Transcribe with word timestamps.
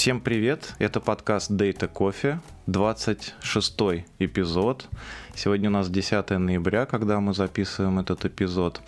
Всем 0.00 0.22
привет, 0.22 0.76
это 0.78 0.98
подкаст 0.98 1.50
Data 1.50 1.86
Coffee, 1.86 2.38
26 2.66 3.76
эпизод. 4.18 4.88
Сегодня 5.34 5.68
у 5.68 5.72
нас 5.74 5.90
10 5.90 6.30
ноября, 6.30 6.86
когда 6.86 7.20
мы 7.20 7.34
записываем 7.34 7.98
этот 7.98 8.24
эпизод. 8.24 8.80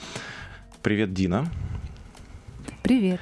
Привет, 0.82 1.12
Дина. 1.12 1.46
Привет. 2.82 3.20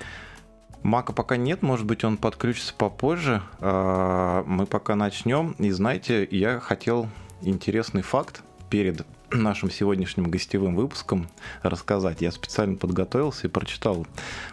Мака 0.84 1.12
пока 1.12 1.36
нет, 1.36 1.62
может 1.62 1.84
быть, 1.84 2.04
он 2.04 2.16
подключится 2.16 2.74
попозже. 2.74 3.42
А, 3.58 4.44
мы 4.44 4.66
пока 4.66 4.94
начнем. 4.94 5.56
И 5.58 5.72
знаете, 5.72 6.28
я 6.30 6.60
хотел 6.60 7.08
интересный 7.42 8.02
факт 8.02 8.44
перед 8.70 9.04
нашим 9.32 9.68
сегодняшним 9.68 10.30
гостевым 10.30 10.76
выпуском 10.76 11.28
рассказать. 11.64 12.22
Я 12.22 12.30
специально 12.30 12.76
подготовился 12.76 13.48
и 13.48 13.50
прочитал. 13.50 14.06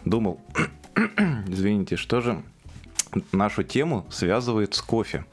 Думал, 0.05 0.41
извините, 1.47 1.97
что 1.97 2.21
же 2.21 2.43
нашу 3.31 3.63
тему 3.63 4.05
связывает 4.09 4.73
с 4.73 4.81
кофе 4.81 5.25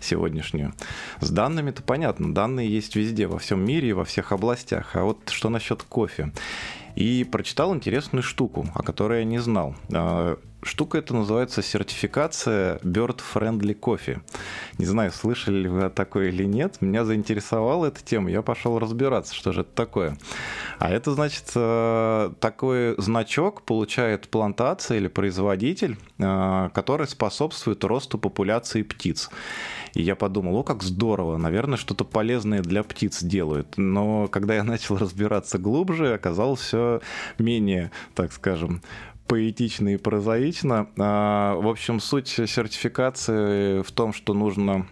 сегодняшнюю. 0.00 0.74
С 1.20 1.30
данными-то 1.30 1.82
понятно, 1.82 2.34
данные 2.34 2.70
есть 2.70 2.96
везде, 2.96 3.26
во 3.26 3.38
всем 3.38 3.64
мире 3.64 3.90
и 3.90 3.92
во 3.92 4.04
всех 4.04 4.32
областях. 4.32 4.96
А 4.96 5.04
вот 5.04 5.28
что 5.30 5.48
насчет 5.48 5.82
кофе? 5.82 6.32
И 6.94 7.24
прочитал 7.24 7.74
интересную 7.74 8.22
штуку, 8.22 8.68
о 8.74 8.82
которой 8.82 9.20
я 9.20 9.24
не 9.24 9.38
знал. 9.38 9.74
Штука 10.64 10.98
эта 10.98 11.12
называется 11.12 11.60
сертификация 11.60 12.78
Bird 12.84 13.20
Friendly 13.34 13.76
Coffee. 13.78 14.20
Не 14.78 14.86
знаю, 14.86 15.10
слышали 15.10 15.62
ли 15.62 15.68
вы 15.68 15.84
о 15.84 15.90
такой 15.90 16.28
или 16.28 16.44
нет. 16.44 16.80
Меня 16.80 17.04
заинтересовала 17.04 17.86
эта 17.86 18.00
тема, 18.04 18.30
я 18.30 18.42
пошел 18.42 18.78
разбираться, 18.78 19.34
что 19.34 19.50
же 19.50 19.62
это 19.62 19.70
такое. 19.74 20.16
А 20.78 20.88
это 20.88 21.12
значит, 21.14 21.50
э, 21.56 22.30
такой 22.38 22.94
значок 22.98 23.62
получает 23.62 24.28
плантация 24.28 24.98
или 24.98 25.08
производитель, 25.08 25.98
э, 26.18 26.70
который 26.72 27.08
способствует 27.08 27.82
росту 27.82 28.16
популяции 28.18 28.82
птиц. 28.82 29.30
И 29.94 30.02
я 30.02 30.14
подумал, 30.14 30.56
о, 30.56 30.62
как 30.62 30.84
здорово, 30.84 31.38
наверное, 31.38 31.76
что-то 31.76 32.04
полезное 32.04 32.62
для 32.62 32.84
птиц 32.84 33.22
делают. 33.22 33.74
Но 33.76 34.28
когда 34.28 34.54
я 34.54 34.62
начал 34.62 34.96
разбираться 34.98 35.58
глубже, 35.58 36.14
оказалось 36.14 36.60
все 36.60 37.00
менее, 37.38 37.90
так 38.14 38.32
скажем, 38.32 38.80
поэтично 39.32 39.94
и 39.94 39.96
прозаично. 39.96 40.90
А, 40.98 41.54
в 41.54 41.66
общем, 41.66 42.00
суть 42.00 42.28
сертификации 42.28 43.80
в 43.80 43.90
том, 43.90 44.12
что 44.12 44.34
нужно 44.34 44.86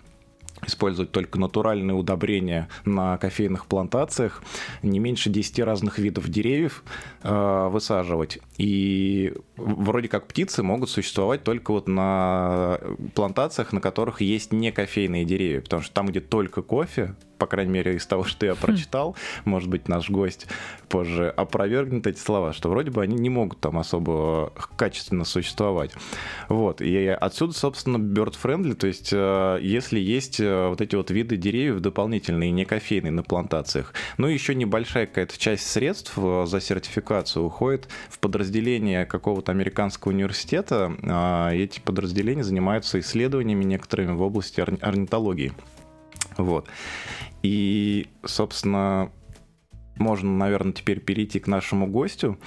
использовать 0.66 1.12
только 1.12 1.38
натуральные 1.38 1.94
удобрения 1.94 2.70
на 2.86 3.18
кофейных 3.18 3.66
плантациях, 3.66 4.42
не 4.82 4.98
меньше 4.98 5.28
10 5.28 5.58
разных 5.60 5.98
видов 5.98 6.26
деревьев 6.30 6.84
э, 7.22 7.68
высаживать. 7.70 8.38
И 8.56 9.34
вроде 9.60 10.08
как 10.08 10.26
птицы 10.26 10.62
могут 10.62 10.90
существовать 10.90 11.44
только 11.44 11.72
вот 11.72 11.88
на 11.88 12.80
плантациях, 13.14 13.72
на 13.72 13.80
которых 13.80 14.20
есть 14.20 14.52
не 14.52 14.72
кофейные 14.72 15.24
деревья, 15.24 15.60
потому 15.60 15.82
что 15.82 15.92
там, 15.92 16.06
где 16.06 16.20
только 16.20 16.62
кофе, 16.62 17.14
по 17.40 17.46
крайней 17.46 17.72
мере, 17.72 17.96
из 17.96 18.06
того, 18.06 18.24
что 18.24 18.46
я 18.46 18.54
прочитал, 18.54 19.16
может 19.44 19.68
быть, 19.68 19.88
наш 19.88 20.10
гость 20.10 20.46
позже 20.88 21.30
опровергнет 21.30 22.06
эти 22.06 22.18
слова, 22.18 22.52
что 22.52 22.68
вроде 22.68 22.90
бы 22.90 23.02
они 23.02 23.16
не 23.16 23.30
могут 23.30 23.60
там 23.60 23.78
особо 23.78 24.52
качественно 24.76 25.24
существовать. 25.24 25.92
Вот. 26.48 26.82
И 26.82 27.06
отсюда, 27.06 27.54
собственно, 27.54 27.96
bird 27.96 28.36
friendly, 28.40 28.74
то 28.74 28.86
есть 28.86 29.10
э, 29.12 29.58
если 29.62 29.98
есть 29.98 30.38
э, 30.38 30.68
вот 30.68 30.80
эти 30.80 30.94
вот 30.96 31.10
виды 31.10 31.36
деревьев 31.36 31.80
дополнительные, 31.80 32.50
не 32.50 32.64
кофейные 32.64 33.12
на 33.12 33.22
плантациях, 33.22 33.94
ну 34.18 34.26
еще 34.26 34.54
небольшая 34.54 35.06
какая-то 35.06 35.38
часть 35.38 35.66
средств 35.66 36.12
э, 36.16 36.44
за 36.46 36.60
сертификацию 36.60 37.44
уходит 37.44 37.88
в 38.10 38.18
подразделение 38.18 39.06
какого-то 39.06 39.49
американского 39.50 40.12
университета. 40.12 40.92
А 41.02 41.50
эти 41.52 41.80
подразделения 41.80 42.44
занимаются 42.44 42.98
исследованиями 43.00 43.64
некоторыми 43.64 44.12
в 44.12 44.22
области 44.22 44.60
орнитологии. 44.60 45.52
Вот. 46.36 46.68
И, 47.42 48.08
собственно, 48.24 49.10
можно, 49.96 50.30
наверное, 50.30 50.72
теперь 50.72 51.00
перейти 51.00 51.38
к 51.40 51.46
нашему 51.46 51.86
гостю. 51.86 52.38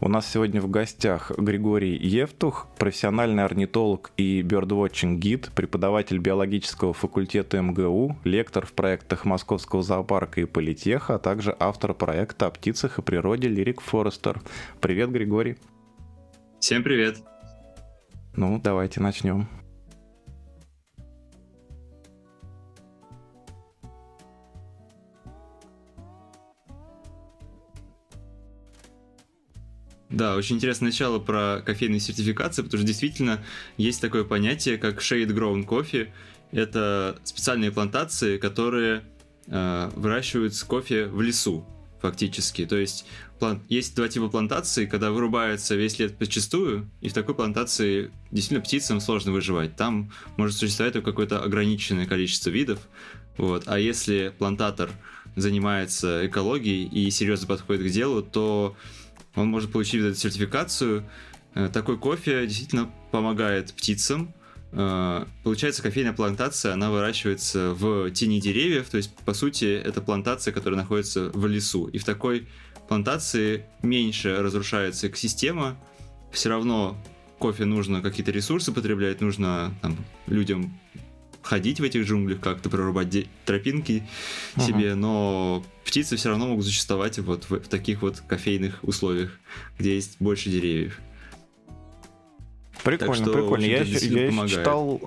У 0.00 0.08
нас 0.08 0.30
сегодня 0.30 0.60
в 0.60 0.70
гостях 0.70 1.32
Григорий 1.36 1.96
Евтух, 1.96 2.68
профессиональный 2.78 3.44
орнитолог 3.44 4.12
и 4.16 4.42
бёрдвотчинг 4.42 5.18
гид, 5.18 5.50
преподаватель 5.56 6.18
биологического 6.18 6.92
факультета 6.92 7.60
МГУ, 7.60 8.16
лектор 8.22 8.64
в 8.64 8.74
проектах 8.74 9.24
Московского 9.24 9.82
зоопарка 9.82 10.40
и 10.40 10.44
Политеха, 10.44 11.16
а 11.16 11.18
также 11.18 11.56
автор 11.58 11.94
проекта 11.94 12.46
о 12.46 12.50
птицах 12.50 13.00
и 13.00 13.02
природе 13.02 13.48
Лирик 13.48 13.80
Форестер. 13.80 14.40
Привет, 14.80 15.10
Григорий. 15.10 15.56
Всем 16.60 16.82
привет. 16.82 17.18
Ну, 18.34 18.60
давайте 18.62 19.00
начнем. 19.00 19.48
Да, 30.10 30.34
очень 30.34 30.56
интересное 30.56 30.86
начало 30.86 31.20
про 31.20 31.62
кофейные 31.64 32.00
сертификации, 32.00 32.62
потому 32.62 32.78
что 32.78 32.86
действительно 32.86 33.40
есть 33.76 34.00
такое 34.00 34.24
понятие, 34.24 34.78
как 34.78 34.98
shade 34.98 35.28
grown 35.28 35.64
coffee. 35.64 36.08
Это 36.50 37.20
специальные 37.22 37.70
плантации, 37.70 38.36
которые 38.36 39.04
э, 39.46 39.90
выращивают 39.94 40.60
кофе 40.64 41.06
в 41.06 41.20
лесу, 41.20 41.64
фактически. 42.00 42.66
То 42.66 42.76
есть 42.76 43.06
план... 43.38 43.62
есть 43.68 43.94
два 43.96 44.08
типа 44.08 44.28
плантаций, 44.28 44.86
когда 44.86 45.10
вырубается 45.10 45.74
весь 45.74 45.98
лет 45.98 46.16
почастую, 46.16 46.90
и 47.00 47.08
в 47.08 47.12
такой 47.12 47.34
плантации 47.34 48.10
действительно 48.30 48.60
птицам 48.60 49.00
сложно 49.00 49.32
выживать. 49.32 49.76
Там 49.76 50.12
может 50.36 50.56
существовать 50.56 50.94
только 50.94 51.10
какое-то 51.10 51.42
ограниченное 51.42 52.06
количество 52.06 52.50
видов. 52.50 52.80
Вот. 53.36 53.64
А 53.66 53.78
если 53.78 54.32
плантатор 54.38 54.90
занимается 55.36 56.26
экологией 56.26 56.88
и 56.88 57.10
серьезно 57.10 57.46
подходит 57.46 57.86
к 57.86 57.90
делу, 57.90 58.22
то 58.22 58.76
он 59.34 59.48
может 59.48 59.72
получить 59.72 60.02
эту 60.02 60.16
сертификацию. 60.16 61.08
Э, 61.54 61.68
такой 61.72 61.98
кофе 61.98 62.46
действительно 62.46 62.92
помогает 63.12 63.72
птицам. 63.72 64.34
Э, 64.72 65.24
получается, 65.42 65.82
кофейная 65.82 66.12
плантация, 66.12 66.72
она 66.72 66.90
выращивается 66.90 67.74
в 67.74 68.10
тени 68.10 68.40
деревьев, 68.40 68.88
то 68.88 68.96
есть, 68.96 69.14
по 69.24 69.34
сути, 69.34 69.64
это 69.64 70.00
плантация, 70.00 70.52
которая 70.52 70.80
находится 70.80 71.30
в 71.30 71.46
лесу. 71.46 71.86
И 71.86 71.98
в 71.98 72.04
такой 72.04 72.48
плантации 72.88 73.64
меньше 73.82 74.36
разрушается 74.40 75.08
экосистема, 75.08 75.78
все 76.32 76.50
равно 76.50 76.96
кофе 77.38 77.64
нужно 77.64 78.02
какие-то 78.02 78.32
ресурсы 78.32 78.72
потреблять, 78.72 79.20
нужно 79.20 79.74
там, 79.80 79.96
людям 80.26 80.78
ходить 81.42 81.80
в 81.80 81.82
этих 81.82 82.04
джунглях, 82.04 82.40
как-то 82.40 82.68
прорубать 82.68 83.08
де- 83.08 83.26
тропинки 83.46 84.02
uh-huh. 84.54 84.66
себе, 84.66 84.94
но 84.94 85.64
птицы 85.84 86.16
все 86.16 86.28
равно 86.28 86.48
могут 86.48 86.66
существовать 86.66 87.18
вот 87.20 87.44
в, 87.48 87.60
в 87.60 87.68
таких 87.68 88.02
вот 88.02 88.20
кофейных 88.20 88.80
условиях, 88.82 89.38
где 89.78 89.94
есть 89.94 90.16
больше 90.20 90.50
деревьев. 90.50 91.00
Прикольно, 92.84 93.14
что, 93.14 93.32
прикольно. 93.32 93.64
Я, 93.64 93.82
я 93.82 94.48
читал, 94.48 95.00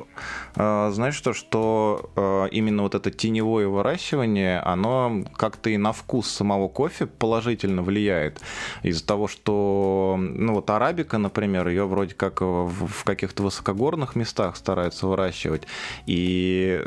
э, 0.55 0.91
знаешь 0.93 1.15
что, 1.15 1.33
что 1.33 2.11
э, 2.15 2.47
именно 2.51 2.83
вот 2.83 2.95
это 2.95 3.11
теневое 3.11 3.67
выращивание, 3.67 4.59
оно 4.59 5.23
как-то 5.35 5.69
и 5.69 5.77
на 5.77 5.91
вкус 5.91 6.29
самого 6.29 6.67
кофе 6.67 7.05
положительно 7.05 7.81
влияет. 7.81 8.41
Из-за 8.83 9.05
того, 9.05 9.27
что, 9.27 10.17
ну 10.19 10.55
вот 10.55 10.69
арабика, 10.69 11.17
например, 11.17 11.67
ее 11.67 11.85
вроде 11.85 12.15
как 12.15 12.41
в, 12.41 12.87
в 12.87 13.03
каких-то 13.03 13.43
высокогорных 13.43 14.15
местах 14.15 14.55
стараются 14.55 15.07
выращивать, 15.07 15.63
и 16.05 16.83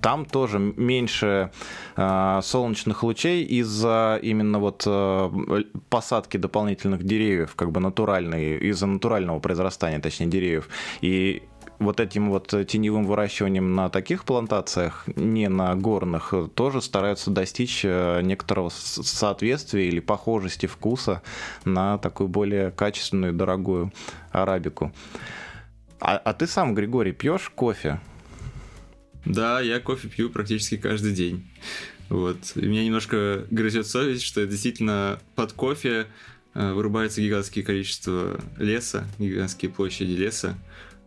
там 0.00 0.24
тоже 0.24 0.58
меньше 0.58 1.50
э, 1.96 2.40
солнечных 2.42 3.02
лучей 3.02 3.44
из-за 3.44 4.18
именно 4.22 4.58
вот 4.58 4.84
э, 4.86 5.62
посадки 5.88 6.36
дополнительных 6.36 7.04
деревьев, 7.04 7.54
как 7.54 7.70
бы 7.70 7.80
натуральной, 7.80 8.58
из-за 8.58 8.86
натурального 8.86 9.38
произрастания, 9.40 10.00
точнее 10.00 10.21
точнее, 10.22 10.26
деревьев. 10.26 10.68
И 11.00 11.42
вот 11.78 12.00
этим 12.00 12.30
вот 12.30 12.48
теневым 12.68 13.04
выращиванием 13.04 13.74
на 13.74 13.88
таких 13.88 14.24
плантациях, 14.24 15.04
не 15.16 15.48
на 15.48 15.74
горных, 15.74 16.32
тоже 16.54 16.80
стараются 16.80 17.30
достичь 17.30 17.80
э, 17.84 18.20
некоторого 18.22 18.68
соответствия 18.68 19.88
или 19.88 19.98
похожести 20.00 20.66
вкуса 20.66 21.22
на 21.64 21.98
такую 21.98 22.28
более 22.28 22.70
качественную, 22.70 23.32
дорогую 23.32 23.92
арабику. 24.30 24.92
А, 26.00 26.16
а 26.16 26.32
ты 26.34 26.46
сам, 26.46 26.74
Григорий, 26.74 27.12
пьешь 27.12 27.50
кофе? 27.54 28.00
Да, 29.24 29.60
я 29.60 29.80
кофе 29.80 30.08
пью 30.08 30.30
практически 30.30 30.76
каждый 30.76 31.12
день. 31.12 31.48
Вот. 32.08 32.36
И 32.56 32.66
меня 32.66 32.84
немножко 32.84 33.46
грызет 33.50 33.86
совесть, 33.86 34.22
что 34.22 34.46
действительно 34.46 35.18
под 35.34 35.52
кофе 35.52 36.06
вырубается 36.54 37.20
гигантское 37.20 37.64
количество 37.64 38.40
леса, 38.58 39.06
гигантские 39.18 39.70
площади 39.70 40.12
леса. 40.12 40.54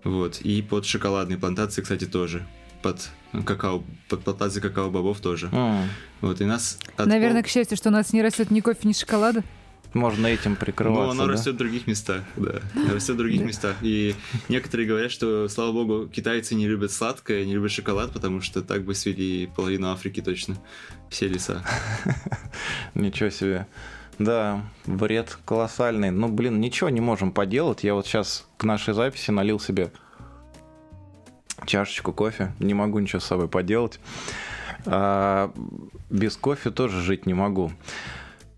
Вот. 0.03 0.41
И 0.41 0.61
под 0.61 0.85
шоколадные 0.85 1.37
плантации, 1.37 1.81
кстати, 1.81 2.05
тоже. 2.05 2.45
Под 2.81 3.09
какао, 3.45 3.83
под 4.09 4.23
плантации 4.23 4.59
какао-бобов 4.61 5.19
тоже. 5.19 5.47
Mm. 5.47 5.83
Вот, 6.21 6.41
и 6.41 6.45
нас... 6.45 6.79
От 6.97 7.07
Наверное, 7.07 7.41
к 7.41 7.47
счастью, 7.47 7.77
что 7.77 7.89
у 7.89 7.91
нас 7.91 8.13
не 8.13 8.21
растет 8.21 8.51
ни 8.51 8.59
кофе, 8.59 8.87
ни 8.87 8.93
шоколада. 8.93 9.43
Можно 9.95 10.27
этим 10.27 10.57
прикрываться. 10.57 11.05
Но 11.05 11.11
оно 11.11 11.25
да? 11.25 11.31
растет 11.31 11.55
в 11.55 11.57
других 11.57 11.87
местах, 11.87 12.21
да. 12.35 12.59
Растет 12.93 13.15
в 13.15 13.17
других 13.17 13.41
местах. 13.41 13.77
И 13.81 14.13
некоторые 14.49 14.87
говорят, 14.87 15.09
что, 15.09 15.47
слава 15.47 15.71
богу, 15.71 16.07
китайцы 16.09 16.53
не 16.53 16.67
любят 16.67 16.91
сладкое, 16.91 17.45
не 17.45 17.53
любят 17.53 17.71
шоколад, 17.71 18.11
потому 18.11 18.41
что 18.41 18.61
так 18.61 18.83
бы 18.83 18.93
свели 18.93 19.47
половину 19.55 19.89
Африки 19.89 20.21
точно. 20.21 20.57
Все 21.09 21.29
леса. 21.29 21.65
Ничего 22.93 23.29
себе. 23.29 23.67
Да, 24.17 24.61
бред 24.85 25.37
колоссальный. 25.45 26.09
Ну, 26.09 26.29
блин, 26.29 26.61
ничего 26.61 26.89
не 26.89 27.01
можем 27.01 27.31
поделать. 27.31 27.83
Я 27.83 27.93
вот 27.95 28.07
сейчас 28.07 28.47
к 28.57 28.63
нашей 28.63 28.93
записи 28.93 29.31
налил 29.31 29.59
себе 29.59 29.91
чашечку 31.65 32.13
кофе. 32.13 32.53
Не 32.59 32.73
могу 32.73 32.99
ничего 32.99 33.19
с 33.19 33.25
собой 33.25 33.47
поделать. 33.49 33.99
А, 34.85 35.51
без 36.09 36.37
кофе 36.37 36.71
тоже 36.71 37.01
жить 37.01 37.25
не 37.25 37.33
могу. 37.33 37.71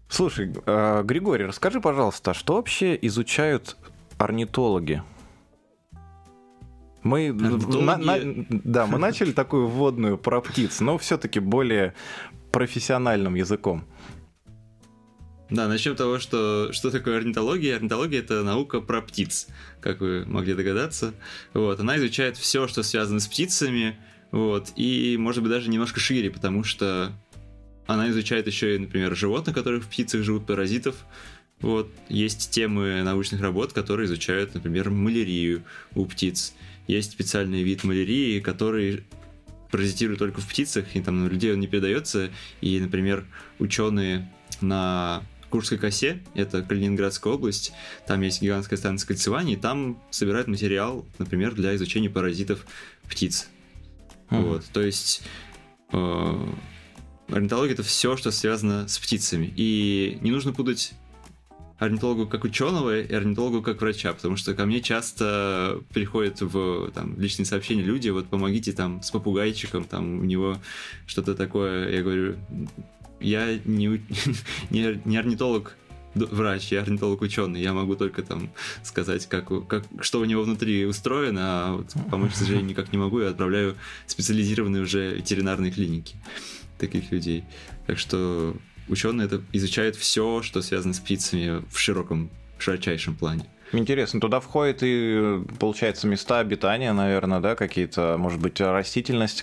Слушай, 0.09 0.53
а, 0.65 1.03
Григорий, 1.03 1.45
расскажи, 1.45 1.81
пожалуйста, 1.81 2.33
что 2.33 2.55
вообще 2.55 2.97
изучают 3.01 3.77
орнитологи? 4.17 5.01
Мы, 7.03 7.31
на, 7.31 7.97
на, 7.97 8.17
да, 8.49 8.85
мы 8.85 8.97
начали 8.97 9.31
такую 9.31 9.67
вводную 9.67 10.17
про 10.17 10.41
птиц, 10.41 10.81
но 10.81 10.97
все-таки 10.97 11.39
более 11.39 11.93
профессиональным 12.51 13.35
языком. 13.35 13.85
Да, 15.49 15.69
начнем 15.69 15.93
с 15.93 15.97
того, 15.97 16.19
что, 16.19 16.73
что 16.73 16.91
такое 16.91 17.17
орнитология. 17.17 17.77
Орнитология— 17.77 18.19
это 18.21 18.43
наука 18.43 18.81
про 18.81 19.01
птиц, 19.01 19.47
как 19.79 20.01
вы 20.01 20.25
могли 20.25 20.53
догадаться. 20.53 21.13
Вот, 21.53 21.79
она 21.79 21.97
изучает 21.97 22.35
все, 22.35 22.67
что 22.67 22.83
связано 22.83 23.21
с 23.21 23.27
птицами, 23.27 23.97
вот, 24.31 24.73
и, 24.75 25.15
может 25.17 25.41
быть, 25.41 25.51
даже 25.51 25.69
немножко 25.69 26.01
шире, 26.01 26.29
потому 26.29 26.65
что 26.65 27.13
она 27.85 28.09
изучает 28.09 28.45
еще 28.47 28.75
и, 28.75 28.79
например, 28.79 29.15
животных, 29.15 29.55
которые 29.55 29.79
в 29.79 29.87
птицах 29.87 30.21
живут, 30.23 30.45
паразитов. 30.45 30.97
Вот, 31.61 31.89
есть 32.09 32.51
темы 32.51 33.01
научных 33.03 33.39
работ, 33.39 33.71
которые 33.71 34.05
изучают, 34.05 34.53
например, 34.53 34.89
малярию 34.89 35.63
у 35.95 36.05
птиц. 36.05 36.53
Есть 36.87 37.13
специальный 37.13 37.63
вид 37.63 37.85
малярии, 37.85 38.41
который 38.41 39.05
паразитирует 39.71 40.19
только 40.19 40.41
в 40.41 40.47
птицах, 40.47 40.93
и 40.93 41.01
там 41.01 41.23
на 41.23 41.29
людей 41.29 41.53
он 41.53 41.61
не 41.61 41.67
передается. 41.67 42.29
И, 42.59 42.79
например, 42.79 43.25
ученые 43.59 44.29
на 44.61 45.23
Курской 45.49 45.77
косе, 45.77 46.21
это 46.33 46.61
Калининградская 46.61 47.33
область, 47.33 47.71
там 48.05 48.21
есть 48.21 48.41
гигантская 48.41 48.77
станция 48.77 49.07
кольцевания, 49.07 49.55
и 49.55 49.59
там 49.59 50.01
собирают 50.11 50.47
материал, 50.47 51.05
например, 51.19 51.53
для 51.53 51.75
изучения 51.75 52.09
паразитов 52.09 52.65
птиц. 53.09 53.47
Mm-hmm. 54.29 54.41
Вот, 54.41 54.65
то 54.73 54.81
есть 54.81 55.23
э, 55.93 56.47
орнитология 57.29 57.73
это 57.73 57.83
все, 57.83 58.17
что 58.17 58.31
связано 58.31 58.87
с 58.87 58.99
птицами. 58.99 59.53
И 59.55 60.17
не 60.21 60.31
нужно 60.31 60.53
путать 60.53 60.93
орнитологу 61.79 62.27
как 62.27 62.43
ученого 62.43 62.99
и 62.99 63.13
орнитологу 63.13 63.61
как 63.61 63.81
врача, 63.81 64.13
потому 64.13 64.35
что 64.35 64.53
ко 64.53 64.65
мне 64.65 64.81
часто 64.81 65.79
приходят 65.93 66.41
в 66.41 66.91
там, 66.91 67.19
личные 67.19 67.45
сообщения 67.45 67.83
люди, 67.83 68.09
вот 68.09 68.27
помогите 68.27 68.73
там 68.73 69.01
с 69.03 69.11
попугайчиком, 69.11 69.83
там 69.83 70.19
у 70.19 70.23
него 70.23 70.57
что-то 71.05 71.35
такое. 71.35 71.89
Я 71.91 72.01
говорю, 72.01 72.35
я 73.19 73.59
не, 73.65 74.01
не, 74.69 75.01
не 75.05 75.17
орнитолог, 75.17 75.75
врач, 76.15 76.71
я 76.71 76.81
орнитолог 76.81 77.21
ученый, 77.21 77.61
я 77.61 77.73
могу 77.73 77.95
только 77.95 78.23
там 78.23 78.49
сказать, 78.83 79.27
как, 79.27 79.67
как, 79.67 79.83
что 80.01 80.19
у 80.19 80.25
него 80.25 80.43
внутри 80.43 80.85
устроено, 80.85 81.41
а 81.41 81.71
вот 81.73 81.93
помочь, 82.09 82.33
к 82.33 82.35
сожалению, 82.35 82.69
никак 82.69 82.91
не 82.91 82.97
могу, 82.97 83.19
я 83.21 83.29
отправляю 83.29 83.75
специализированные 84.07 84.83
уже 84.83 85.15
ветеринарные 85.15 85.71
клиники 85.71 86.15
таких 86.77 87.11
людей. 87.11 87.43
Так 87.85 87.97
что 87.97 88.55
ученые 88.87 89.25
это 89.25 89.41
изучают 89.53 89.95
все, 89.95 90.41
что 90.41 90.61
связано 90.61 90.93
с 90.93 90.99
птицами 90.99 91.63
в 91.69 91.79
широком, 91.79 92.29
широчайшем 92.57 93.15
плане. 93.15 93.45
Интересно, 93.73 94.21
туда 94.21 94.39
входит 94.39 94.79
и, 94.81 95.41
получается, 95.59 96.07
места 96.07 96.39
обитания, 96.39 96.93
наверное, 96.93 97.41
да, 97.41 97.55
какие-то, 97.55 98.15
может 98.17 98.39
быть, 98.39 98.61
растительность, 98.61 99.41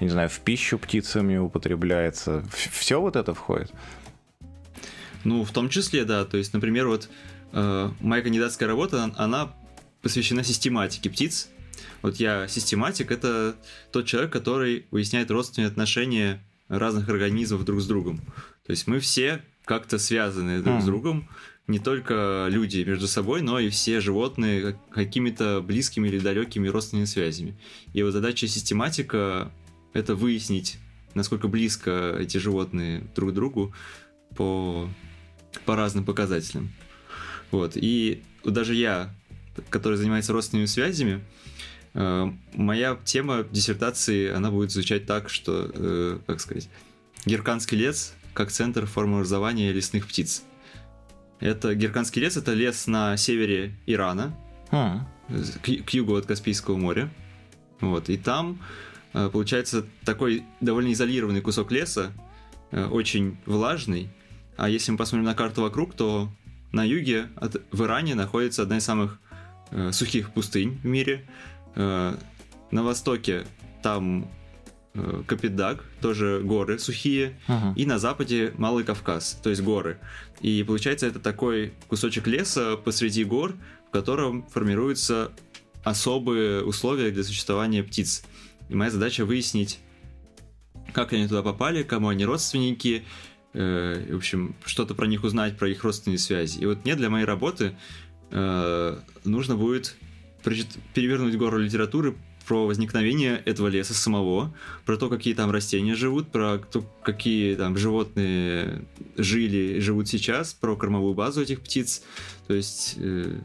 не 0.00 0.08
знаю, 0.08 0.28
в 0.28 0.40
пищу 0.40 0.78
птицами 0.78 1.36
употребляется. 1.36 2.44
Все 2.52 3.00
вот 3.00 3.16
это 3.16 3.34
входит? 3.34 3.70
Ну, 5.24 5.44
в 5.44 5.50
том 5.52 5.68
числе, 5.68 6.04
да. 6.04 6.24
То 6.24 6.36
есть, 6.36 6.54
например, 6.54 6.88
вот 6.88 7.08
э, 7.52 7.90
моя 8.00 8.22
кандидатская 8.22 8.68
работа, 8.68 9.12
она 9.16 9.52
посвящена 10.02 10.42
систематике 10.44 11.10
птиц. 11.10 11.48
Вот 12.02 12.16
я 12.16 12.48
систематик, 12.48 13.10
это 13.10 13.56
тот 13.92 14.06
человек, 14.06 14.32
который 14.32 14.86
выясняет 14.90 15.30
родственные 15.30 15.68
отношения 15.68 16.42
разных 16.68 17.08
организмов 17.08 17.64
друг 17.64 17.80
с 17.80 17.86
другом. 17.86 18.20
То 18.66 18.70
есть 18.70 18.86
мы 18.86 19.00
все 19.00 19.42
как-то 19.64 19.98
связаны 19.98 20.62
друг 20.62 20.76
mm. 20.76 20.80
с 20.80 20.84
другом, 20.84 21.28
не 21.66 21.78
только 21.78 22.46
люди 22.50 22.82
между 22.82 23.06
собой, 23.06 23.42
но 23.42 23.58
и 23.58 23.68
все 23.68 24.00
животные 24.00 24.76
какими-то 24.90 25.60
близкими 25.60 26.08
или 26.08 26.18
далекими 26.18 26.68
родственными 26.68 27.06
связями. 27.06 27.56
И 27.92 28.02
вот 28.02 28.12
задача 28.12 28.48
систематика 28.48 29.52
это 29.92 30.14
выяснить, 30.14 30.78
насколько 31.14 31.48
близко 31.48 32.16
эти 32.18 32.38
животные 32.38 33.04
друг 33.14 33.30
к 33.30 33.34
другу 33.34 33.74
по, 34.36 34.88
по 35.64 35.76
разным 35.76 36.04
показателям. 36.04 36.70
Вот. 37.50 37.72
И 37.74 38.22
даже 38.44 38.74
я, 38.74 39.14
который 39.68 39.96
занимается 39.96 40.32
родственными 40.32 40.66
связями, 40.66 41.24
э, 41.94 42.32
моя 42.54 42.98
тема 43.04 43.44
диссертации, 43.50 44.30
она 44.30 44.50
будет 44.50 44.70
звучать 44.70 45.06
так, 45.06 45.28
что, 45.28 45.70
э, 45.72 46.18
как 46.26 46.40
сказать, 46.40 46.68
Герканский 47.26 47.76
лес 47.76 48.14
как 48.32 48.50
центр 48.50 48.86
формообразования 48.86 49.72
лесных 49.72 50.06
птиц. 50.06 50.44
Это 51.40 51.74
Герканский 51.74 52.20
лес, 52.20 52.36
это 52.36 52.52
лес 52.54 52.86
на 52.86 53.16
севере 53.16 53.74
Ирана, 53.86 54.36
а. 54.70 55.06
к, 55.62 55.84
к 55.84 55.90
югу 55.90 56.16
от 56.16 56.26
Каспийского 56.26 56.76
моря. 56.76 57.10
Вот, 57.80 58.08
и 58.10 58.16
там 58.16 58.60
получается 59.12 59.86
такой 60.04 60.44
довольно 60.60 60.92
изолированный 60.92 61.40
кусок 61.40 61.72
леса, 61.72 62.12
э, 62.70 62.84
очень 62.86 63.38
влажный. 63.46 64.08
А 64.56 64.68
если 64.68 64.92
мы 64.92 64.98
посмотрим 64.98 65.24
на 65.24 65.34
карту 65.34 65.62
вокруг, 65.62 65.94
то 65.94 66.30
на 66.72 66.84
юге 66.84 67.28
от, 67.36 67.56
в 67.72 67.82
Иране 67.82 68.14
находится 68.14 68.62
одна 68.62 68.78
из 68.78 68.84
самых 68.84 69.18
э, 69.70 69.92
сухих 69.92 70.32
пустынь 70.32 70.78
в 70.82 70.86
мире. 70.86 71.26
Э, 71.74 72.14
на 72.70 72.82
востоке 72.82 73.46
там 73.82 74.30
э, 74.94 75.22
Капитдаг, 75.26 75.84
тоже 76.00 76.40
горы 76.44 76.78
сухие, 76.78 77.38
uh-huh. 77.48 77.74
и 77.74 77.86
на 77.86 77.98
западе 77.98 78.52
Малый 78.56 78.84
Кавказ, 78.84 79.40
то 79.42 79.50
есть 79.50 79.62
горы. 79.62 79.98
И 80.40 80.62
получается 80.62 81.06
это 81.06 81.18
такой 81.18 81.72
кусочек 81.88 82.26
леса 82.26 82.76
посреди 82.76 83.24
гор, 83.24 83.56
в 83.88 83.90
котором 83.90 84.46
формируются 84.48 85.32
особые 85.82 86.62
условия 86.62 87.10
для 87.10 87.24
существования 87.24 87.82
птиц. 87.82 88.22
И 88.70 88.74
моя 88.74 88.90
задача 88.90 89.24
выяснить, 89.24 89.80
как 90.92 91.12
они 91.12 91.26
туда 91.26 91.42
попали, 91.42 91.82
кому 91.82 92.08
они 92.08 92.24
родственники, 92.24 93.04
э, 93.52 94.12
в 94.12 94.16
общем, 94.16 94.54
что-то 94.64 94.94
про 94.94 95.06
них 95.06 95.24
узнать, 95.24 95.58
про 95.58 95.68
их 95.68 95.82
родственные 95.82 96.18
связи. 96.18 96.60
И 96.60 96.66
вот 96.66 96.84
мне 96.84 96.94
для 96.94 97.10
моей 97.10 97.24
работы 97.24 97.76
э, 98.30 98.98
нужно 99.24 99.56
будет 99.56 99.96
перевернуть 100.94 101.36
гору 101.36 101.58
литературы 101.58 102.16
про 102.46 102.66
возникновение 102.66 103.42
этого 103.44 103.68
леса 103.68 103.92
самого, 103.94 104.54
про 104.84 104.96
то, 104.96 105.08
какие 105.08 105.34
там 105.34 105.50
растения 105.50 105.94
живут, 105.94 106.30
про 106.30 106.58
то, 106.58 106.84
какие 107.02 107.54
там 107.56 107.76
животные 107.76 108.84
жили 109.16 109.76
и 109.76 109.80
живут 109.80 110.08
сейчас, 110.08 110.54
про 110.54 110.76
кормовую 110.76 111.14
базу 111.14 111.42
этих 111.42 111.60
птиц. 111.60 112.02
То 112.46 112.54
есть 112.54 112.94
э, 112.98 113.38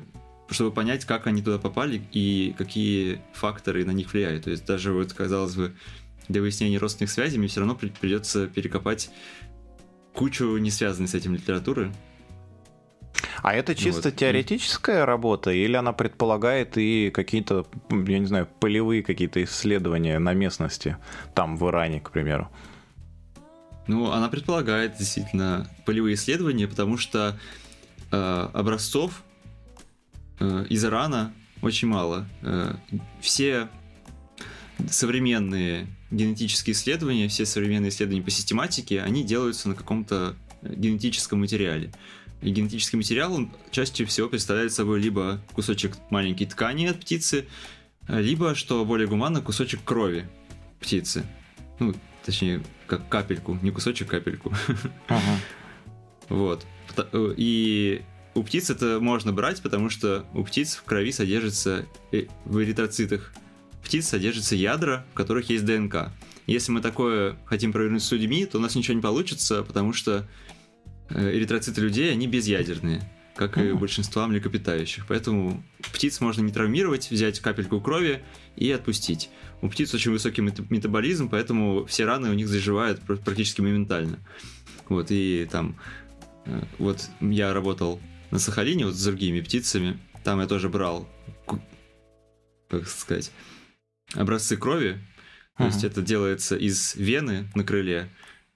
чтобы 0.49 0.71
понять, 0.71 1.05
как 1.05 1.27
они 1.27 1.41
туда 1.41 1.57
попали 1.57 2.01
и 2.11 2.53
какие 2.57 3.21
факторы 3.33 3.85
на 3.85 3.91
них 3.91 4.13
влияют. 4.13 4.43
То 4.45 4.51
есть 4.51 4.65
даже 4.65 4.93
вот, 4.93 5.13
казалось 5.13 5.55
бы, 5.55 5.75
для 6.27 6.41
выяснения 6.41 6.77
родственных 6.77 7.11
связей 7.11 7.37
мне 7.37 7.47
все 7.47 7.61
равно 7.61 7.75
придется 7.75 8.47
перекопать 8.47 9.09
кучу 10.13 10.57
не 10.57 10.71
связанной 10.71 11.07
с 11.07 11.13
этим 11.13 11.33
литературы. 11.33 11.91
А 13.41 13.53
это 13.53 13.75
чисто 13.75 14.09
вот. 14.09 14.15
теоретическая 14.15 15.05
работа, 15.05 15.51
или 15.51 15.75
она 15.75 15.93
предполагает 15.93 16.77
и 16.77 17.11
какие-то, 17.11 17.67
я 17.89 18.19
не 18.19 18.25
знаю, 18.25 18.47
полевые 18.59 19.03
какие-то 19.03 19.43
исследования 19.43 20.19
на 20.19 20.33
местности, 20.33 20.97
там 21.33 21.57
в 21.57 21.67
Иране, 21.69 22.01
к 22.01 22.11
примеру? 22.11 22.49
Ну, 23.87 24.11
она 24.11 24.29
предполагает 24.29 24.97
действительно 24.97 25.69
полевые 25.85 26.15
исследования, 26.15 26.67
потому 26.67 26.97
что 26.97 27.37
э, 28.11 28.49
образцов 28.53 29.21
Э, 30.39 30.65
из 30.70 30.84
Ирана 30.84 31.34
очень 31.62 31.88
мало. 31.88 32.27
Э, 32.42 32.75
все 33.22 33.70
современные 34.89 35.88
генетические 36.12 36.74
исследования, 36.74 37.27
все 37.27 37.46
современные 37.46 37.89
исследования 37.89 38.24
по 38.24 38.32
систематике, 38.32 39.01
они 39.01 39.24
делаются 39.24 39.70
на 39.70 39.75
каком-то 39.75 40.36
генетическом 40.62 41.39
материале. 41.39 41.92
И 42.42 42.50
генетический 42.51 42.98
материал, 42.98 43.34
он 43.34 43.51
чаще 43.72 44.06
всего 44.06 44.27
представляет 44.30 44.74
собой 44.74 45.00
либо 45.00 45.42
кусочек 45.54 45.96
маленькой 46.10 46.46
ткани 46.46 46.88
от 46.88 47.00
птицы, 47.00 47.48
либо, 48.08 48.54
что 48.54 48.86
более 48.86 49.08
гуманно, 49.08 49.42
кусочек 49.42 49.84
крови 49.84 50.27
птицы. 50.80 51.25
Ну, 51.80 51.96
точнее, 52.24 52.62
как 52.88 53.08
капельку, 53.10 53.58
не 53.62 53.72
кусочек, 53.72 54.10
капельку. 54.10 54.54
Ага. 55.08 55.22
Вот. 56.27 56.65
И 57.38 58.01
у 58.36 58.44
птиц 58.44 58.70
это 58.70 59.00
можно 59.00 59.34
брать, 59.34 59.62
потому 59.62 59.89
что 59.89 60.25
у 60.34 60.44
птиц 60.44 60.75
в 60.75 60.84
крови 60.84 61.12
содержится, 61.12 61.86
в 62.12 62.62
эритроцитах 62.62 63.34
птиц 63.84 64.08
содержится 64.08 64.56
ядра, 64.56 65.06
в 65.12 65.15
которых 65.15 65.50
есть 65.50 65.65
ДНК. 65.65 66.12
Если 66.46 66.72
мы 66.72 66.82
такое 66.82 67.38
хотим 67.46 67.72
провернуть 67.72 68.04
с 68.04 68.12
людьми, 68.12 68.46
то 68.46 68.58
у 68.58 68.62
нас 68.62 68.75
ничего 68.75 68.96
не 68.96 69.01
получится, 69.01 69.63
потому 69.63 69.94
что 69.94 70.27
эритроциты 71.10 71.82
людей, 71.82 72.12
они 72.12 72.27
безъядерные 72.27 73.10
как 73.36 73.58
и 73.58 73.74
большинства 73.74 74.27
млекопитающих. 74.27 75.06
Поэтому 75.08 75.62
птиц 75.92 76.22
можно 76.22 76.42
не 76.42 76.54
травмировать, 76.54 77.12
взять 77.12 77.42
капельку 77.42 77.82
крови 77.82 78.24
и 78.56 78.72
отпустить. 78.72 79.30
У 79.62 79.70
птиц 79.70 79.94
очень 79.94 80.12
высокий 80.12 80.42
метаболизм, 80.42 81.30
поэтому 81.30 81.86
все 81.86 82.06
раны 82.06 82.30
у 82.30 82.34
них 82.34 82.48
заживают 82.48 83.01
практически 83.01 83.60
моментально. 83.60 84.20
Вот, 84.88 85.08
и 85.10 85.48
там, 85.51 85.75
э, 86.46 86.62
вот 86.80 87.10
я 87.20 87.54
работал 87.54 88.00
на 88.36 88.39
Сахалине 88.39 88.86
вот 88.86 88.96
с 88.96 89.04
другими 89.04 89.39
птицами, 89.39 89.98
там 90.25 90.42
я 90.42 90.48
тоже 90.48 90.68
брал, 90.68 91.08
как 92.68 92.86
сказать, 92.88 93.32
образцы 94.13 94.58
крови, 94.58 95.00
то 95.58 95.63
uh-huh. 95.63 95.68
есть 95.68 95.86
это 95.86 96.01
делается 96.01 96.58
из 96.58 96.96
вены 96.96 97.48
на 97.56 97.63
крыле, 97.63 98.10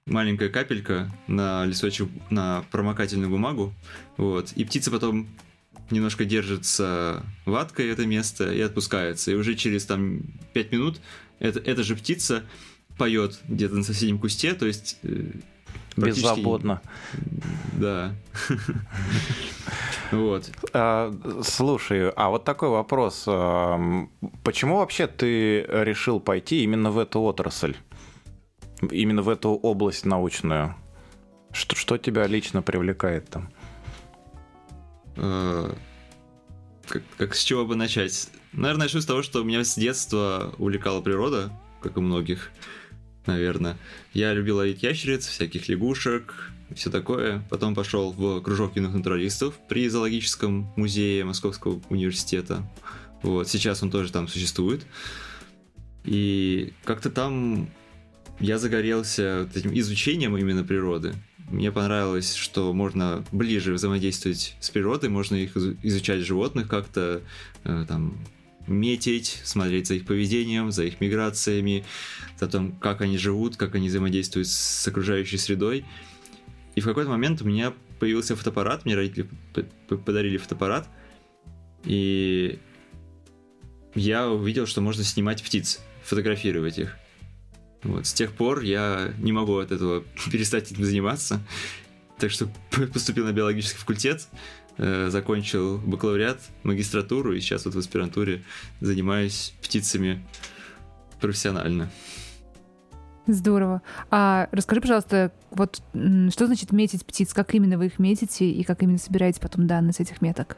маленькая 0.06 0.50
капелька 0.50 1.10
на 1.28 1.66
листочек, 1.66 2.10
на 2.30 2.66
промокательную 2.72 3.30
бумагу, 3.30 3.74
вот, 4.18 4.52
и 4.52 4.66
птица 4.66 4.92
потом 4.92 5.30
немножко 5.92 6.26
держится 6.26 7.26
ваткой 7.46 7.88
это 7.88 8.06
место 8.06 8.52
и 8.52 8.60
отпускается. 8.60 9.32
И 9.32 9.36
уже 9.36 9.56
через 9.56 9.86
там 9.86 10.24
5 10.54 10.72
минут 10.74 11.00
это, 11.40 11.60
эта 11.60 11.84
же 11.84 11.96
птица 11.96 12.44
поет 12.98 13.40
где-то 13.48 13.76
на 13.76 13.84
соседнем 13.84 14.20
кусте, 14.20 14.54
то 14.54 14.66
есть... 14.66 14.98
Беззаботно. 16.08 16.82
Да. 17.74 18.14
Вот. 20.12 20.50
А, 20.74 21.14
слушай, 21.44 22.10
а 22.10 22.30
вот 22.30 22.44
такой 22.44 22.70
вопрос. 22.70 23.26
Почему 24.44 24.78
вообще 24.78 25.06
ты 25.06 25.62
решил 25.62 26.20
пойти 26.20 26.64
именно 26.64 26.90
в 26.90 26.98
эту 26.98 27.22
отрасль? 27.22 27.76
именно 28.92 29.22
в 29.22 29.30
эту 29.30 29.50
область 29.50 30.06
научную? 30.06 30.76
Что, 31.52 31.76
что 31.76 31.98
тебя 31.98 32.28
лично 32.28 32.62
привлекает 32.62 33.30
там? 33.30 33.50
Э, 35.16 35.74
как, 36.88 37.04
как 37.18 37.36
с 37.36 37.44
чего 37.44 37.66
бы 37.66 37.76
начать? 37.76 38.30
Наверное, 38.54 38.84
начну 38.84 39.02
с 39.02 39.06
того, 39.06 39.22
что 39.24 39.44
меня 39.44 39.64
с 39.64 39.76
детства 39.76 40.54
увлекала 40.58 41.02
природа, 41.02 41.52
как 41.82 41.98
и 41.98 42.00
многих, 42.00 42.52
наверное. 43.32 43.78
Я 44.14 44.34
любил 44.34 44.58
ловить 44.58 44.84
ящериц, 44.84 45.28
всяких 45.28 45.70
лягушек, 45.70 46.52
все 46.76 46.90
такое. 46.90 47.44
Потом 47.50 47.76
пошел 47.76 48.12
в 48.12 48.42
кружок 48.42 48.76
юных 48.76 48.94
натуралистов 48.94 49.56
при 49.68 49.88
зоологическом 49.88 50.72
музее 50.76 51.26
Московского 51.26 51.82
университета. 51.90 52.68
Вот, 53.22 53.48
сейчас 53.48 53.84
он 53.84 53.92
тоже 53.92 54.12
там 54.12 54.28
существует. 54.28 54.86
И 56.06 56.74
как-то 56.86 57.10
там 57.10 57.70
я 58.40 58.58
загорелся 58.58 59.46
вот 59.46 59.58
этим 59.58 59.78
изучением 59.78 60.38
именно 60.38 60.64
природы. 60.64 61.14
Мне 61.52 61.72
понравилось, 61.72 62.36
что 62.36 62.74
можно 62.74 63.24
ближе 63.32 63.74
взаимодействовать 63.74 64.56
с 64.60 64.70
природой, 64.70 65.10
можно 65.10 65.36
их 65.36 65.58
изучать 65.58 66.22
животных 66.22 66.68
как-то, 66.68 67.22
э, 67.64 67.86
там, 67.88 68.18
метить, 68.70 69.42
смотреть 69.44 69.88
за 69.88 69.96
их 69.96 70.06
поведением, 70.06 70.72
за 70.72 70.86
их 70.86 71.02
миграциями, 71.02 71.86
за 72.40 72.48
том, 72.48 72.74
как 72.74 73.02
они 73.02 73.18
живут, 73.18 73.58
как 73.58 73.76
они 73.76 73.90
взаимодействуют 73.90 74.48
с 74.48 74.88
окружающей 74.88 75.38
средой. 75.38 75.86
И 76.76 76.82
в 76.82 76.86
какой-то 76.86 77.10
момент 77.10 77.42
у 77.42 77.46
меня 77.46 77.74
появился 78.00 78.36
фотоаппарат, 78.36 78.86
мне 78.86 78.96
родители 78.96 79.28
подарили 79.88 80.38
фотоаппарат, 80.38 80.88
и 81.84 82.60
я 83.96 84.30
увидел, 84.30 84.66
что 84.66 84.82
можно 84.82 85.04
снимать 85.04 85.44
птиц, 85.44 85.82
фотографировать 86.04 86.78
их. 86.78 86.98
Вот, 87.84 88.06
с 88.06 88.14
тех 88.14 88.34
пор 88.34 88.62
я 88.62 89.14
не 89.20 89.32
могу 89.32 89.58
от 89.58 89.72
этого 89.72 90.04
перестать 90.32 90.72
этим 90.72 90.84
заниматься. 90.84 91.42
Так 92.18 92.32
что 92.32 92.50
поступил 92.94 93.26
на 93.26 93.32
биологический 93.32 93.78
факультет, 93.78 94.28
э, 94.80 95.10
закончил 95.10 95.78
бакалавриат, 95.78 96.40
магистратуру, 96.64 97.34
и 97.34 97.40
сейчас 97.40 97.66
вот 97.66 97.76
в 97.76 97.78
аспирантуре 97.78 98.44
занимаюсь 98.82 99.54
птицами 99.62 100.26
профессионально. 101.22 101.92
Здорово. 103.28 103.84
А 104.10 104.50
расскажи, 104.52 104.82
пожалуйста, 104.82 105.32
вот 105.52 105.84
что 105.94 106.48
значит 106.48 106.72
метить 106.72 107.06
птиц? 107.06 107.32
Как 107.34 107.54
именно 107.54 107.78
вы 107.78 107.86
их 107.86 108.00
метите 108.00 108.50
и 108.50 108.64
как 108.64 108.82
именно 108.82 108.98
собираете 108.98 109.40
потом 109.40 109.68
данные 109.68 109.94
с 109.94 110.00
этих 110.00 110.22
меток? 110.22 110.58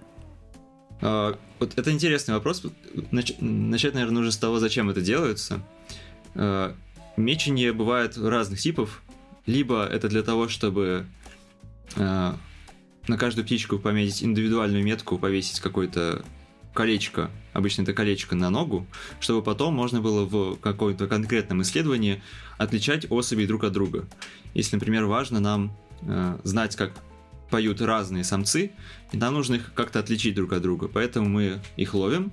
А, 1.02 1.38
вот 1.60 1.78
это 1.78 1.92
интересный 1.92 2.34
вопрос. 2.34 2.64
Нач- 3.12 3.44
начать, 3.44 3.94
наверное, 3.94 4.16
нужно 4.16 4.32
с 4.32 4.38
того, 4.38 4.60
зачем 4.60 4.90
это 4.90 5.02
делается. 5.02 5.62
А, 6.36 6.74
Мечение 7.18 7.74
бывает 7.74 8.18
разных 8.18 8.60
типов. 8.60 9.02
Либо 9.46 9.86
это 9.86 10.08
для 10.08 10.22
того, 10.22 10.48
чтобы 10.48 11.06
э, 11.96 12.34
на 13.08 13.18
каждую 13.18 13.46
птичку 13.46 13.80
пометить 13.80 14.24
индивидуальную 14.24 14.84
метку, 14.84 15.18
повесить 15.18 15.60
какое-то 15.60 16.24
колечко, 16.74 17.30
обычно 17.54 17.82
это 17.82 17.94
колечко 17.94 18.36
на 18.36 18.50
ногу, 18.50 18.88
чтобы 19.20 19.42
потом 19.42 19.74
можно 19.74 20.02
было 20.02 20.26
в 20.26 20.58
каком-то 20.58 21.08
конкретном 21.08 21.62
исследовании 21.64 22.22
отличать 22.58 23.08
особей 23.10 23.48
друг 23.48 23.64
от 23.64 23.74
друга. 23.74 24.08
Если, 24.54 24.76
например, 24.76 25.06
важно 25.06 25.40
нам 25.40 25.76
э, 26.02 26.38
знать, 26.44 26.76
как 26.76 26.94
поют 27.50 27.82
разные 27.82 28.24
самцы, 28.24 28.72
и 29.12 29.18
нам 29.18 29.34
нужно 29.34 29.56
их 29.56 29.74
как-то 29.74 30.00
отличить 30.00 30.36
друг 30.36 30.54
от 30.54 30.62
друга. 30.62 30.88
Поэтому 30.88 31.28
мы 31.28 31.60
их 31.76 31.94
ловим, 31.94 32.32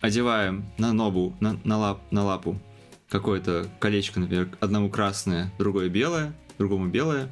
одеваем 0.00 0.68
на 0.76 0.92
ногу, 0.92 1.36
на, 1.40 1.58
на, 1.64 1.78
лап, 1.78 2.02
на 2.10 2.24
лапу 2.24 2.60
какое-то 3.08 3.68
колечко, 3.78 4.20
например, 4.20 4.48
одному 4.60 4.90
красное, 4.90 5.52
другое 5.58 5.88
белое, 5.88 6.34
другому 6.58 6.88
белое, 6.88 7.30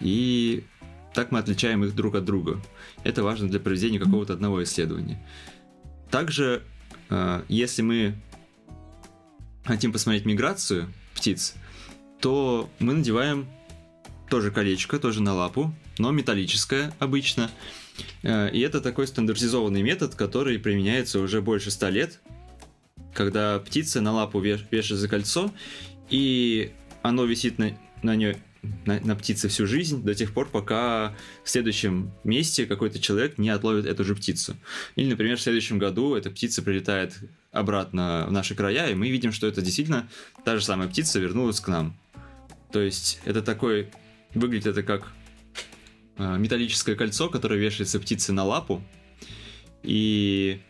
и 0.00 0.64
так 1.14 1.30
мы 1.32 1.38
отличаем 1.38 1.84
их 1.84 1.94
друг 1.94 2.14
от 2.14 2.24
друга. 2.24 2.60
Это 3.04 3.22
важно 3.22 3.48
для 3.48 3.60
проведения 3.60 3.98
какого-то 3.98 4.32
одного 4.32 4.62
исследования. 4.62 5.24
Также, 6.10 6.62
э, 7.10 7.42
если 7.48 7.82
мы 7.82 8.14
хотим 9.64 9.92
посмотреть 9.92 10.24
миграцию 10.24 10.92
птиц, 11.14 11.54
то 12.20 12.68
мы 12.78 12.94
надеваем 12.94 13.46
тоже 14.28 14.50
колечко, 14.50 14.98
тоже 14.98 15.22
на 15.22 15.34
лапу, 15.34 15.74
но 15.98 16.10
металлическое 16.10 16.92
обычно. 16.98 17.50
Э, 18.22 18.50
и 18.50 18.60
это 18.60 18.80
такой 18.80 19.06
стандартизованный 19.06 19.82
метод, 19.82 20.14
который 20.14 20.58
применяется 20.58 21.20
уже 21.20 21.40
больше 21.42 21.70
ста 21.70 21.90
лет 21.90 22.20
когда 23.14 23.58
птица 23.58 24.00
на 24.00 24.12
лапу 24.12 24.40
вешает 24.40 25.00
за 25.00 25.08
кольцо, 25.08 25.52
и 26.10 26.72
оно 27.02 27.24
висит 27.24 27.58
на, 27.58 27.76
на 28.02 28.16
нее 28.16 28.38
на, 28.86 29.00
на 29.00 29.16
птице 29.16 29.48
всю 29.48 29.66
жизнь 29.66 30.02
до 30.02 30.14
тех 30.14 30.32
пор, 30.32 30.48
пока 30.48 31.14
в 31.44 31.50
следующем 31.50 32.12
месте 32.24 32.66
какой-то 32.66 33.00
человек 33.00 33.38
не 33.38 33.50
отловит 33.50 33.86
эту 33.86 34.04
же 34.04 34.14
птицу. 34.14 34.56
Или, 34.96 35.10
например, 35.10 35.36
в 35.36 35.42
следующем 35.42 35.78
году 35.78 36.14
эта 36.14 36.30
птица 36.30 36.62
прилетает 36.62 37.18
обратно 37.50 38.26
в 38.28 38.32
наши 38.32 38.54
края, 38.54 38.90
и 38.90 38.94
мы 38.94 39.10
видим, 39.10 39.32
что 39.32 39.46
это 39.46 39.62
действительно 39.62 40.08
та 40.44 40.56
же 40.56 40.64
самая 40.64 40.88
птица 40.88 41.18
вернулась 41.18 41.60
к 41.60 41.68
нам. 41.68 41.98
То 42.72 42.80
есть 42.80 43.20
это 43.24 43.42
такой... 43.42 43.90
Выглядит 44.34 44.68
это 44.68 44.82
как 44.82 45.12
э, 46.16 46.38
металлическое 46.38 46.96
кольцо, 46.96 47.28
которое 47.28 47.60
вешается 47.60 48.00
птице 48.00 48.32
на 48.32 48.44
лапу, 48.44 48.82
и 49.82 50.62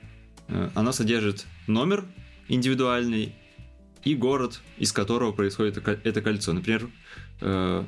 э, 0.48 0.70
оно 0.74 0.90
содержит 0.90 1.46
номер 1.68 2.04
индивидуальный 2.48 3.36
и 4.02 4.16
город, 4.16 4.60
из 4.78 4.90
которого 4.90 5.30
происходит 5.30 5.78
это 5.86 6.22
кольцо. 6.22 6.52
Например, 6.52 6.90
э, 7.42 7.84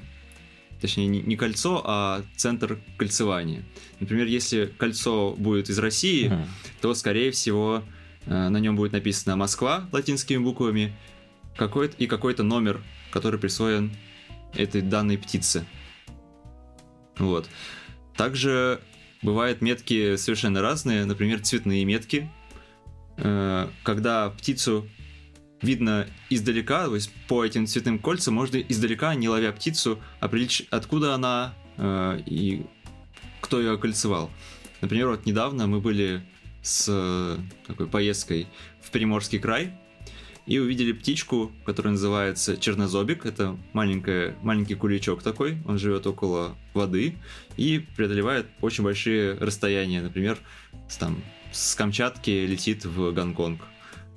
точнее 0.81 1.07
не, 1.07 1.23
не 1.23 1.37
кольцо, 1.37 1.83
а 1.85 2.23
центр 2.37 2.79
кольцевания. 2.97 3.63
Например, 4.01 4.27
если 4.27 4.67
кольцо 4.67 5.35
будет 5.39 5.71
из 5.71 5.79
России, 5.79 6.31
uh-huh. 6.31 6.45
то, 6.81 6.95
скорее 6.95 7.31
всего, 7.31 7.83
э, 8.27 8.49
на 8.49 8.59
нем 8.59 8.77
будет 8.77 8.93
написано 8.93 9.37
Москва 9.37 9.89
латинскими 9.93 10.39
буквами 10.39 10.95
какой-то, 11.57 11.97
и 11.97 12.07
какой-то 12.07 12.43
номер, 12.43 12.81
который 13.11 13.39
присвоен 13.39 13.93
этой 14.55 14.83
данной 14.83 15.19
птице. 15.19 15.65
Вот. 17.19 17.49
Также 18.17 18.81
бывают 19.23 19.63
метки 19.63 20.17
совершенно 20.17 20.61
разные, 20.61 21.05
например, 21.05 21.41
цветные 21.41 21.85
метки, 21.85 22.29
Э, 23.17 23.69
когда 23.83 24.31
птицу 24.31 24.89
видно 25.65 26.07
издалека, 26.31 26.87
то 26.87 26.95
есть 26.95 27.11
по 27.29 27.45
этим 27.45 27.67
цветным 27.67 27.99
кольцам 27.99 28.35
можно 28.35 28.59
издалека, 28.59 29.15
не 29.15 29.29
ловя 29.29 29.53
птицу, 29.53 29.99
определить, 30.21 30.67
откуда 30.71 31.15
она 31.15 31.55
э, 31.77 32.21
и 32.27 32.67
кто 33.41 33.61
ее 33.61 33.73
окольцевал. 33.73 34.31
Например, 34.81 35.09
вот 35.09 35.27
недавно 35.27 35.67
мы 35.67 35.81
были 35.81 36.23
с 36.63 37.39
такой 37.67 37.87
поездкой 37.87 38.47
в 38.81 38.91
Приморский 38.91 39.39
край, 39.39 39.73
и 40.47 40.59
увидели 40.59 40.93
птичку, 40.93 41.53
которая 41.65 41.93
называется 41.93 42.57
чернозобик. 42.57 43.25
Это 43.25 43.57
маленькая, 43.73 44.37
маленький 44.43 44.75
куличок 44.75 45.23
такой, 45.23 45.59
он 45.67 45.79
живет 45.79 46.07
около 46.07 46.57
воды 46.75 47.17
и 47.57 47.85
преодолевает 47.97 48.47
очень 48.61 48.85
большие 48.85 49.35
расстояния. 49.35 50.03
Например, 50.03 50.39
с, 50.89 50.97
там, 50.97 51.23
с 51.53 51.75
Камчатки 51.75 52.31
летит 52.31 52.85
в 52.85 53.13
Гонконг. 53.13 53.63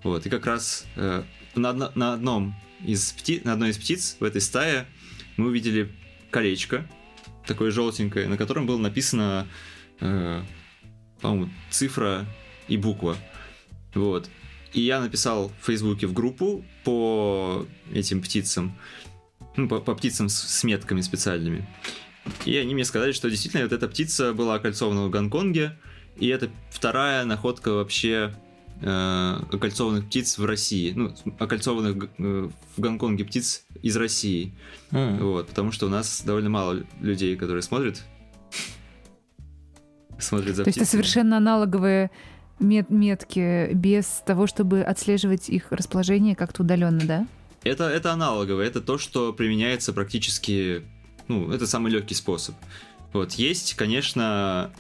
Вот, 0.04 0.26
и 0.26 0.30
как 0.30 0.46
раз 0.46 0.86
э, 0.96 1.24
на, 1.60 1.74
на, 1.74 2.14
одном 2.14 2.56
из 2.86 3.12
пти, 3.12 3.42
на 3.44 3.54
одной 3.54 3.70
из 3.70 3.78
птиц 3.78 4.18
в 4.20 4.24
этой 4.24 4.42
стае 4.42 4.86
мы 5.38 5.48
увидели 5.48 5.92
колечко, 6.32 6.88
такое 7.46 7.72
желтенькое, 7.72 8.28
на 8.28 8.38
котором 8.38 8.66
было 8.66 8.78
написано, 8.78 9.48
э, 10.00 10.44
по-моему, 11.22 11.50
цифра 11.70 12.26
и 12.68 12.78
буква. 12.78 13.18
Вот. 13.94 14.30
И 14.74 14.82
я 14.82 15.00
написал 15.00 15.52
в 15.62 15.66
Фейсбуке 15.66 16.08
в 16.08 16.14
группу 16.14 16.64
по 16.84 17.66
этим 17.94 18.22
птицам, 18.22 18.78
ну, 19.56 19.68
по, 19.68 19.80
по 19.80 19.96
птицам 19.96 20.30
с, 20.30 20.36
с 20.36 20.64
метками 20.64 21.02
специальными. 21.02 21.68
И 22.46 22.56
они 22.58 22.74
мне 22.74 22.86
сказали, 22.86 23.14
что 23.14 23.30
действительно 23.30 23.64
вот 23.64 23.72
эта 23.72 23.88
птица 23.88 24.34
была 24.34 24.56
окольцована 24.56 25.06
в 25.06 25.10
Гонконге, 25.10 25.78
и 26.18 26.28
это 26.28 26.50
вторая 26.70 27.24
находка 27.26 27.72
вообще 27.74 28.36
э, 28.82 29.40
окольцованных 29.52 30.06
птиц 30.06 30.38
в 30.38 30.46
России. 30.46 30.94
Ну, 30.96 31.14
окольцованных 31.40 32.10
э, 32.18 32.50
в 32.76 32.82
Гонконге 32.82 33.26
птиц 33.26 33.66
из 33.82 33.96
России. 33.96 34.54
Mm. 34.92 35.24
Вот, 35.24 35.48
потому 35.48 35.72
что 35.72 35.88
у 35.88 35.90
нас 35.90 36.24
довольно 36.26 36.50
мало 36.50 36.84
людей, 37.02 37.36
которые 37.36 37.62
смотрят. 37.62 38.04
смотрят 40.20 40.56
за 40.56 40.64
То 40.64 40.70
птицами. 40.70 40.70
есть 40.70 40.78
это 40.78 40.86
совершенно 40.86 41.38
аналоговые 41.38 42.12
мет 42.60 42.90
метки 42.90 43.72
без 43.74 44.24
того, 44.26 44.48
чтобы 44.48 44.82
отслеживать 44.82 45.50
их 45.50 45.72
расположение 45.72 46.36
как-то 46.36 46.64
удаленно, 46.64 47.02
да? 47.06 47.28
Это, 47.64 47.90
это 47.90 48.14
аналоговое, 48.14 48.66
это 48.66 48.82
то, 48.82 48.98
что 48.98 49.34
применяется 49.34 49.94
практически, 49.94 50.84
ну, 51.28 51.52
это 51.52 51.68
самый 51.68 51.92
легкий 51.92 52.16
способ. 52.16 52.56
Вот, 53.14 53.34
есть, 53.34 53.76
конечно, 53.76 54.72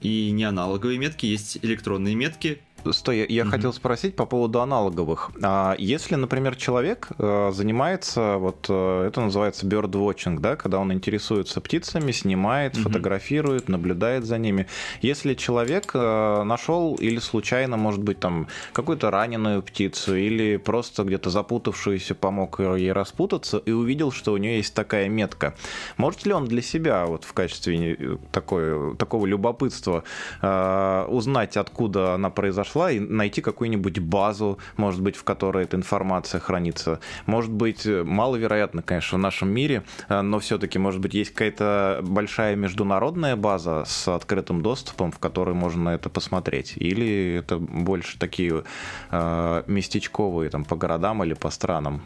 и 0.00 0.30
не 0.30 0.44
аналоговые 0.44 0.98
метки, 0.98 1.26
есть 1.26 1.58
электронные 1.62 2.14
метки, 2.14 2.60
Стой, 2.90 3.18
я, 3.18 3.26
я 3.28 3.42
mm 3.44 3.52
хотел 3.52 3.72
спросить 3.72 4.16
по 4.16 4.24
поводу 4.24 4.60
аналоговых. 4.60 5.30
А 5.42 5.76
если, 5.78 6.14
например, 6.14 6.56
человек 6.56 7.08
э, 7.18 7.50
занимается, 7.52 8.38
вот 8.38 8.66
э, 8.68 9.06
это 9.06 9.20
называется 9.20 9.66
birdwatching, 9.66 10.40
да, 10.40 10.56
когда 10.56 10.78
он 10.78 10.92
интересуется 10.92 11.60
птицами, 11.60 12.12
снимает, 12.12 12.76
mm 12.76 12.82
фотографирует, 12.82 13.68
наблюдает 13.68 14.24
за 14.24 14.38
ними. 14.38 14.66
Если 15.02 15.34
человек 15.34 15.92
э, 15.94 16.42
нашел 16.44 16.94
или 16.94 17.18
случайно, 17.18 17.76
может 17.76 18.02
быть, 18.02 18.18
там 18.18 18.48
какую-то 18.72 19.10
раненую 19.10 19.62
птицу 19.62 20.16
или 20.16 20.56
просто 20.56 21.04
где-то 21.04 21.30
запутавшуюся 21.30 22.14
помог 22.14 22.58
ей 22.60 22.92
распутаться 22.92 23.58
и 23.58 23.70
увидел, 23.70 24.10
что 24.10 24.32
у 24.32 24.36
нее 24.38 24.56
есть 24.56 24.74
такая 24.74 25.08
метка, 25.08 25.54
может 25.96 26.26
ли 26.26 26.32
он 26.32 26.46
для 26.46 26.62
себя 26.62 27.06
вот 27.06 27.24
в 27.24 27.32
качестве 27.32 28.18
такой, 28.32 28.96
такого 28.96 29.26
любопытства 29.26 30.04
э, 30.40 31.06
узнать, 31.08 31.56
откуда 31.56 32.14
она 32.14 32.30
произошла? 32.30 32.71
Пошла 32.72 32.90
и 32.90 32.98
найти 32.98 33.42
какую-нибудь 33.42 33.98
базу, 33.98 34.58
может 34.76 35.02
быть, 35.02 35.16
в 35.16 35.24
которой 35.24 35.64
эта 35.64 35.76
информация 35.76 36.40
хранится. 36.40 37.00
Может 37.26 37.50
быть, 37.50 37.84
маловероятно, 37.86 38.82
конечно, 38.82 39.18
в 39.18 39.20
нашем 39.20 39.50
мире, 39.50 39.82
э, 40.08 40.22
но 40.22 40.38
все-таки, 40.38 40.78
может 40.78 41.00
быть, 41.00 41.14
есть 41.14 41.32
какая-то 41.32 42.00
большая 42.02 42.56
международная 42.56 43.36
база 43.36 43.84
с 43.86 44.08
открытым 44.08 44.62
доступом, 44.62 45.12
в 45.12 45.18
которой 45.18 45.54
можно 45.54 45.90
это 45.90 46.08
посмотреть. 46.08 46.72
Или 46.76 47.34
это 47.40 47.58
больше 47.58 48.18
такие 48.18 48.64
э, 49.10 49.62
местечковые, 49.66 50.48
там, 50.48 50.64
по 50.64 50.76
городам 50.76 51.22
или 51.24 51.34
по 51.34 51.50
странам. 51.50 52.00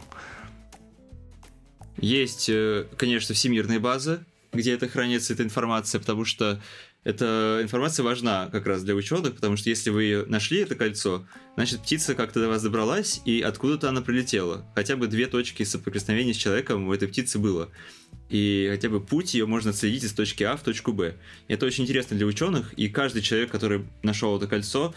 Есть, 1.97 2.49
э, 2.49 2.85
конечно, 2.97 3.33
всемирные 3.33 3.79
базы, 3.79 4.19
где 4.53 4.73
это 4.73 4.87
хранится, 4.87 5.33
эта 5.33 5.43
информация, 5.43 5.99
потому 5.99 6.25
что 6.25 6.59
эта 7.07 7.61
информация 7.63 8.03
важна 8.03 8.49
как 8.51 8.67
раз 8.67 8.83
для 8.83 8.93
ученых, 8.93 9.35
потому 9.35 9.55
что 9.55 9.69
если 9.69 9.91
вы 9.91 10.25
нашли 10.27 10.59
это 10.59 10.75
кольцо, 10.75 11.25
значит 11.55 11.79
птица 11.79 12.15
как-то 12.15 12.41
до 12.41 12.49
вас 12.49 12.61
добралась, 12.61 13.21
и 13.23 13.39
откуда-то 13.39 13.87
она 13.87 14.01
прилетела. 14.01 14.65
Хотя 14.75 14.97
бы 14.97 15.07
две 15.07 15.27
точки 15.27 15.63
соприкосновения 15.63 16.33
с 16.33 16.37
человеком 16.37 16.85
у 16.85 16.93
этой 16.93 17.07
птицы 17.07 17.39
было. 17.39 17.69
И 18.27 18.67
хотя 18.69 18.89
бы 18.89 18.99
путь 18.99 19.35
ее 19.35 19.45
можно 19.45 19.71
следить 19.71 20.03
из 20.03 20.11
точки 20.11 20.43
А 20.43 20.57
в 20.57 20.63
точку 20.63 20.91
Б. 20.91 21.15
Это 21.47 21.65
очень 21.65 21.85
интересно 21.85 22.17
для 22.17 22.25
ученых, 22.25 22.73
и 22.73 22.89
каждый 22.89 23.21
человек, 23.21 23.51
который 23.51 23.85
нашел 24.03 24.35
это 24.35 24.47
кольцо, 24.47 24.93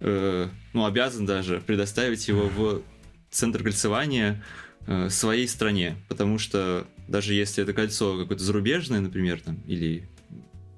э, 0.00 0.48
ну, 0.72 0.84
обязан 0.84 1.26
даже 1.26 1.62
предоставить 1.64 2.26
его 2.26 2.48
в 2.48 2.82
центр 3.30 3.62
кольцевания 3.62 4.42
э, 4.88 5.08
своей 5.10 5.46
стране, 5.46 5.94
потому 6.08 6.40
что 6.40 6.88
даже 7.06 7.34
если 7.34 7.62
это 7.62 7.72
кольцо 7.72 8.18
какое-то 8.18 8.42
зарубежное, 8.42 8.98
например, 8.98 9.40
там, 9.40 9.62
или 9.68 10.08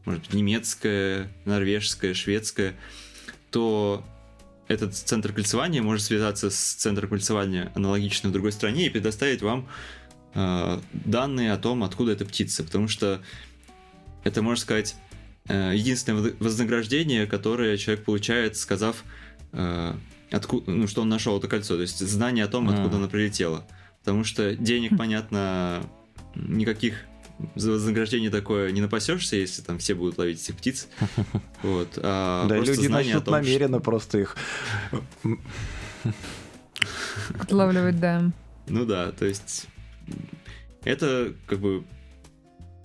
может 0.05 0.23
быть, 0.23 0.35
немецкая, 0.35 1.29
норвежская, 1.45 2.15
шведская, 2.15 2.75
то 3.51 4.05
этот 4.69 4.95
центр 4.95 5.33
кольцевания 5.33 5.83
может 5.83 6.05
связаться 6.05 6.51
с 6.51 6.75
центром 6.75 7.11
кольцевания 7.11 7.71
аналогично 7.75 8.31
в 8.31 8.33
другой 8.33 8.53
стране 8.53 8.87
и 8.87 8.91
предоставить 8.91 9.43
вам 9.43 9.69
э, 10.35 10.81
данные 10.93 11.53
о 11.53 11.59
том, 11.59 11.85
откуда 11.85 12.13
эта 12.13 12.25
птица, 12.25 12.65
потому 12.65 12.89
что 12.89 13.21
это, 14.25 14.43
можно 14.43 14.61
сказать, 14.61 14.97
э, 15.49 15.73
единственное 15.75 16.35
вознаграждение, 16.39 17.27
которое 17.27 17.77
человек 17.77 18.05
получает, 18.05 18.57
сказав, 18.57 19.05
э, 19.53 19.95
откуда, 20.31 20.71
ну, 20.71 20.87
что 20.87 21.03
он 21.03 21.09
нашел 21.09 21.39
это 21.39 21.49
кольцо, 21.49 21.77
то 21.77 21.83
есть 21.83 21.99
знание 21.99 22.45
о 22.45 22.49
том, 22.49 22.69
откуда 22.69 22.97
mm. 22.97 22.99
оно 22.99 23.09
прилетело. 23.09 23.67
Потому 24.01 24.25
что 24.25 24.55
денег, 24.55 24.93
хм. 24.93 24.97
понятно, 24.99 25.83
никаких 26.35 27.07
за 27.55 27.73
вознаграждение 27.73 28.31
такое 28.31 28.71
не 28.71 28.81
напасешься, 28.81 29.37
если 29.37 29.63
там 29.63 29.79
все 29.79 29.95
будут 29.95 30.19
ловить 30.19 30.43
этих 30.43 30.57
птиц. 30.57 30.89
Вот. 31.63 31.99
А 32.03 32.47
да, 32.47 32.59
люди 32.59 32.89
начнут 32.89 33.25
том, 33.25 33.33
намеренно 33.35 33.79
что... 33.79 33.85
просто 33.85 34.19
их... 34.19 34.37
Отлавливать, 37.41 37.99
да. 37.99 38.31
Ну 38.69 38.85
да, 38.85 39.13
то 39.13 39.25
есть 39.25 39.67
это 40.85 41.33
как 41.47 41.61
бы 41.61 41.85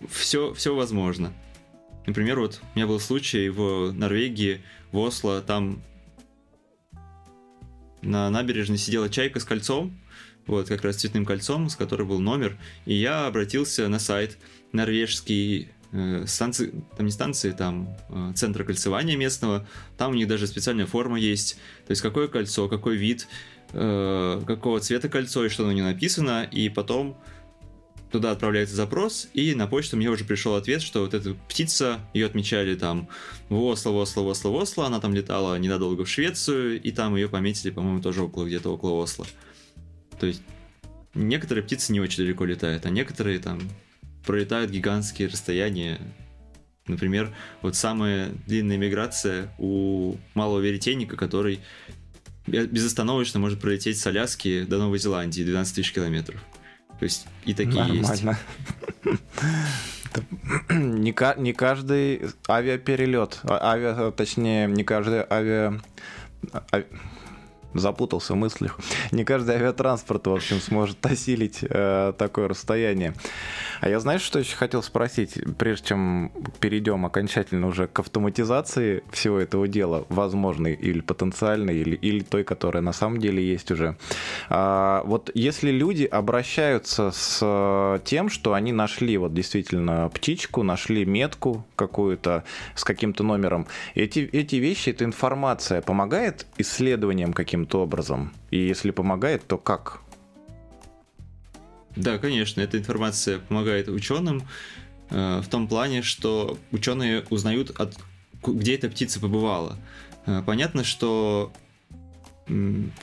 все, 0.09 0.53
все 0.53 0.73
возможно. 0.73 1.33
Например, 2.05 2.39
вот 2.39 2.61
у 2.73 2.77
меня 2.77 2.87
был 2.87 2.99
случай 2.99 3.49
в 3.49 3.91
Норвегии, 3.91 4.61
в 4.91 4.97
Осло, 4.97 5.41
там 5.41 5.81
на 8.01 8.29
набережной 8.29 8.77
сидела 8.77 9.09
чайка 9.09 9.39
с 9.39 9.43
кольцом, 9.43 9.99
вот, 10.47 10.67
как 10.67 10.83
раз 10.83 10.97
цветным 10.97 11.25
кольцом, 11.25 11.69
с 11.69 11.75
которой 11.75 12.07
был 12.07 12.19
номер, 12.19 12.57
и 12.85 12.93
я 12.93 13.27
обратился 13.27 13.87
на 13.87 13.99
сайт 13.99 14.37
норвежский 14.71 15.69
э, 15.91 16.25
станции, 16.27 16.83
там 16.97 17.05
не 17.05 17.11
станции, 17.11 17.51
там 17.51 17.95
э, 18.09 18.33
центра 18.35 18.63
кольцевания 18.63 19.15
местного, 19.15 19.67
там 19.97 20.11
у 20.11 20.15
них 20.15 20.27
даже 20.27 20.47
специальная 20.47 20.85
форма 20.85 21.19
есть, 21.19 21.55
то 21.85 21.91
есть 21.91 22.01
какое 22.01 22.27
кольцо, 22.27 22.67
какой 22.67 22.97
вид, 22.97 23.27
э, 23.73 24.41
какого 24.45 24.79
цвета 24.79 25.09
кольцо 25.09 25.45
и 25.45 25.49
что 25.49 25.65
на 25.65 25.71
нем 25.71 25.85
написано, 25.85 26.43
и 26.43 26.69
потом 26.69 27.17
туда 28.11 28.31
отправляется 28.31 28.75
запрос, 28.75 29.29
и 29.33 29.53
на 29.55 29.67
почту 29.67 29.97
мне 29.97 30.09
уже 30.09 30.25
пришел 30.25 30.55
ответ, 30.55 30.81
что 30.81 31.01
вот 31.01 31.13
эта 31.13 31.35
птица, 31.47 31.99
ее 32.13 32.25
отмечали 32.25 32.75
там 32.75 33.07
в 33.49 33.61
Осло, 33.63 33.91
в 33.91 33.97
Осло, 33.97 34.21
в 34.21 34.27
Осло, 34.27 34.49
в 34.49 34.55
Осло, 34.55 34.85
она 34.85 34.99
там 34.99 35.13
летала 35.13 35.57
ненадолго 35.57 36.05
в 36.05 36.09
Швецию, 36.09 36.81
и 36.81 36.91
там 36.91 37.15
ее 37.15 37.29
пометили, 37.29 37.71
по-моему, 37.71 38.01
тоже 38.01 38.23
около 38.23 38.45
где-то 38.45 38.73
около 38.73 39.01
Осло. 39.01 39.25
То 40.19 40.27
есть 40.27 40.41
некоторые 41.13 41.63
птицы 41.63 41.91
не 41.93 41.99
очень 41.99 42.23
далеко 42.23 42.45
летают, 42.45 42.85
а 42.85 42.89
некоторые 42.89 43.39
там 43.39 43.59
пролетают 44.25 44.71
гигантские 44.71 45.27
расстояния. 45.27 45.99
Например, 46.87 47.33
вот 47.61 47.75
самая 47.75 48.29
длинная 48.47 48.77
миграция 48.77 49.53
у 49.57 50.17
малого 50.33 50.59
веретенника, 50.59 51.15
который 51.15 51.59
безостановочно 52.47 53.39
может 53.39 53.61
пролететь 53.61 53.99
с 53.99 54.07
Аляски 54.07 54.63
до 54.63 54.79
Новой 54.79 54.97
Зеландии 54.97 55.43
12 55.43 55.75
тысяч 55.75 55.93
километров. 55.93 56.43
То 56.99 57.05
есть 57.05 57.27
и 57.45 57.53
такие 57.53 57.83
Нормально. 57.83 58.05
есть. 58.11 58.23
Не, 60.69 61.13
не 61.37 61.53
каждый 61.53 62.21
авиаперелет, 62.49 63.39
а, 63.43 63.73
авиа, 63.73 64.11
точнее, 64.11 64.67
не 64.67 64.83
каждый 64.83 65.23
авиа, 65.29 65.79
запутался 67.73 68.33
в 68.33 68.37
мыслях. 68.37 68.79
Не 69.11 69.23
каждый 69.23 69.55
авиатранспорт, 69.55 70.27
в 70.27 70.33
общем, 70.33 70.59
сможет 70.59 71.05
осилить 71.05 71.59
э, 71.61 72.13
такое 72.17 72.47
расстояние. 72.47 73.13
А 73.81 73.89
я 73.89 73.99
знаешь, 73.99 74.21
что 74.21 74.39
еще 74.39 74.55
хотел 74.55 74.83
спросить, 74.83 75.39
прежде 75.57 75.89
чем 75.89 76.31
перейдем 76.59 77.05
окончательно 77.05 77.67
уже 77.67 77.87
к 77.87 77.99
автоматизации 77.99 79.03
всего 79.11 79.39
этого 79.39 79.67
дела, 79.67 80.05
возможной 80.09 80.73
или 80.73 80.99
потенциальной, 80.99 81.77
или, 81.77 81.95
или 81.95 82.19
той, 82.21 82.43
которая 82.43 82.83
на 82.83 82.93
самом 82.93 83.19
деле 83.19 83.43
есть 83.43 83.71
уже. 83.71 83.95
А, 84.49 85.03
вот 85.05 85.31
если 85.33 85.71
люди 85.71 86.03
обращаются 86.03 87.11
с 87.11 88.01
тем, 88.03 88.29
что 88.29 88.53
они 88.53 88.71
нашли 88.71 89.17
вот 89.17 89.33
действительно 89.33 90.09
птичку, 90.13 90.63
нашли 90.63 91.05
метку 91.05 91.65
какую-то 91.75 92.43
с 92.75 92.83
каким-то 92.83 93.23
номером, 93.23 93.67
эти, 93.95 94.19
эти 94.19 94.57
вещи, 94.57 94.89
эта 94.89 95.05
информация 95.05 95.81
помогает 95.81 96.45
исследованиям 96.57 97.33
каким 97.33 97.58
каким-то 97.59 97.81
образом? 97.81 98.31
И 98.51 98.57
если 98.57 98.91
помогает, 98.91 99.45
то 99.47 99.57
как? 99.57 100.01
Да, 101.95 102.17
конечно, 102.17 102.61
эта 102.61 102.77
информация 102.77 103.39
помогает 103.39 103.89
ученым 103.89 104.43
э, 105.09 105.41
в 105.41 105.47
том 105.49 105.67
плане, 105.67 106.01
что 106.01 106.57
ученые 106.71 107.25
узнают, 107.29 107.71
от, 107.71 107.97
где 108.45 108.75
эта 108.75 108.89
птица 108.89 109.19
побывала. 109.19 109.77
Э, 110.25 110.41
понятно, 110.45 110.83
что 110.83 111.51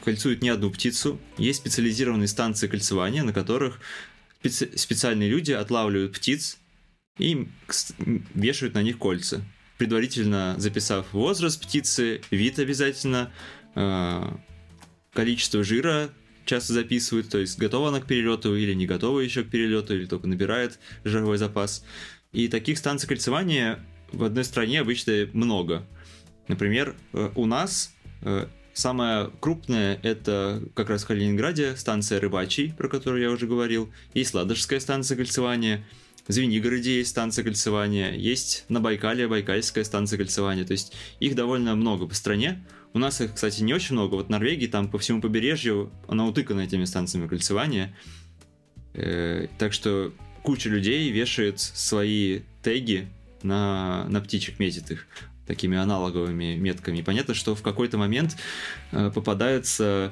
кольцуют 0.02 0.42
не 0.42 0.48
одну 0.48 0.70
птицу. 0.70 1.20
Есть 1.38 1.60
специализированные 1.60 2.26
станции 2.26 2.66
кольцевания, 2.66 3.22
на 3.22 3.32
которых 3.32 3.78
специ- 4.42 4.76
специальные 4.76 5.28
люди 5.28 5.52
отлавливают 5.52 6.14
птиц 6.14 6.58
и 7.18 7.46
вешают 8.34 8.74
на 8.74 8.82
них 8.82 8.98
кольца, 8.98 9.44
предварительно 9.78 10.54
записав 10.58 11.12
возраст 11.12 11.62
птицы, 11.62 12.22
вид 12.30 12.58
обязательно, 12.58 13.30
э, 13.30 13.55
количество 15.12 15.62
жира 15.62 16.10
часто 16.46 16.72
записывают, 16.72 17.28
то 17.28 17.38
есть 17.38 17.58
готова 17.58 17.88
она 17.88 18.00
к 18.00 18.06
перелету 18.06 18.56
или 18.56 18.72
не 18.72 18.86
готова 18.86 19.20
еще 19.20 19.42
к 19.42 19.50
перелету, 19.50 19.94
или 19.94 20.06
только 20.06 20.26
набирает 20.28 20.78
жировой 21.04 21.38
запас. 21.38 21.84
И 22.32 22.48
таких 22.48 22.78
станций 22.78 23.08
кольцевания 23.08 23.80
в 24.12 24.24
одной 24.24 24.44
стране 24.44 24.80
обычно 24.80 25.28
много. 25.32 25.86
Например, 26.48 26.94
э, 27.12 27.30
у 27.34 27.46
нас 27.46 27.92
э, 28.22 28.46
самая 28.72 29.30
крупная 29.40 29.98
это 30.02 30.62
как 30.74 30.90
раз 30.90 31.04
в 31.04 31.06
Калининграде 31.08 31.76
станция 31.76 32.20
Рыбачий, 32.20 32.72
про 32.74 32.88
которую 32.88 33.22
я 33.22 33.30
уже 33.30 33.46
говорил, 33.46 33.92
есть 34.14 34.34
Ладожская 34.34 34.80
станция 34.80 35.16
кольцевания, 35.16 35.84
в 36.28 36.32
Звенигороде 36.32 36.98
есть 36.98 37.10
станция 37.10 37.44
кольцевания, 37.44 38.12
есть 38.12 38.64
на 38.68 38.80
Байкале 38.80 39.28
Байкальская 39.28 39.84
станция 39.84 40.16
кольцевания, 40.16 40.64
то 40.64 40.72
есть 40.72 40.92
их 41.20 41.34
довольно 41.34 41.74
много 41.76 42.06
по 42.06 42.14
стране. 42.14 42.64
У 42.96 42.98
нас 42.98 43.20
их, 43.20 43.34
кстати, 43.34 43.60
не 43.60 43.74
очень 43.74 43.94
много. 43.94 44.14
Вот 44.14 44.28
в 44.28 44.30
Норвегии, 44.30 44.68
там 44.68 44.88
по 44.88 44.98
всему 44.98 45.20
побережью, 45.20 45.92
она 46.08 46.24
утыкана 46.24 46.62
этими 46.62 46.86
станциями 46.86 47.28
кольцевания. 47.28 47.94
Э, 48.94 49.48
так 49.58 49.74
что 49.74 50.14
куча 50.42 50.70
людей 50.70 51.10
вешает 51.10 51.60
свои 51.60 52.40
теги 52.62 53.06
на, 53.42 54.06
на 54.08 54.22
птичек, 54.22 54.58
метит 54.58 54.90
их 54.90 55.06
такими 55.46 55.76
аналоговыми 55.76 56.56
метками. 56.56 57.02
понятно, 57.02 57.34
что 57.34 57.54
в 57.54 57.60
какой-то 57.60 57.98
момент 57.98 58.38
э, 58.92 59.10
попадается 59.14 60.10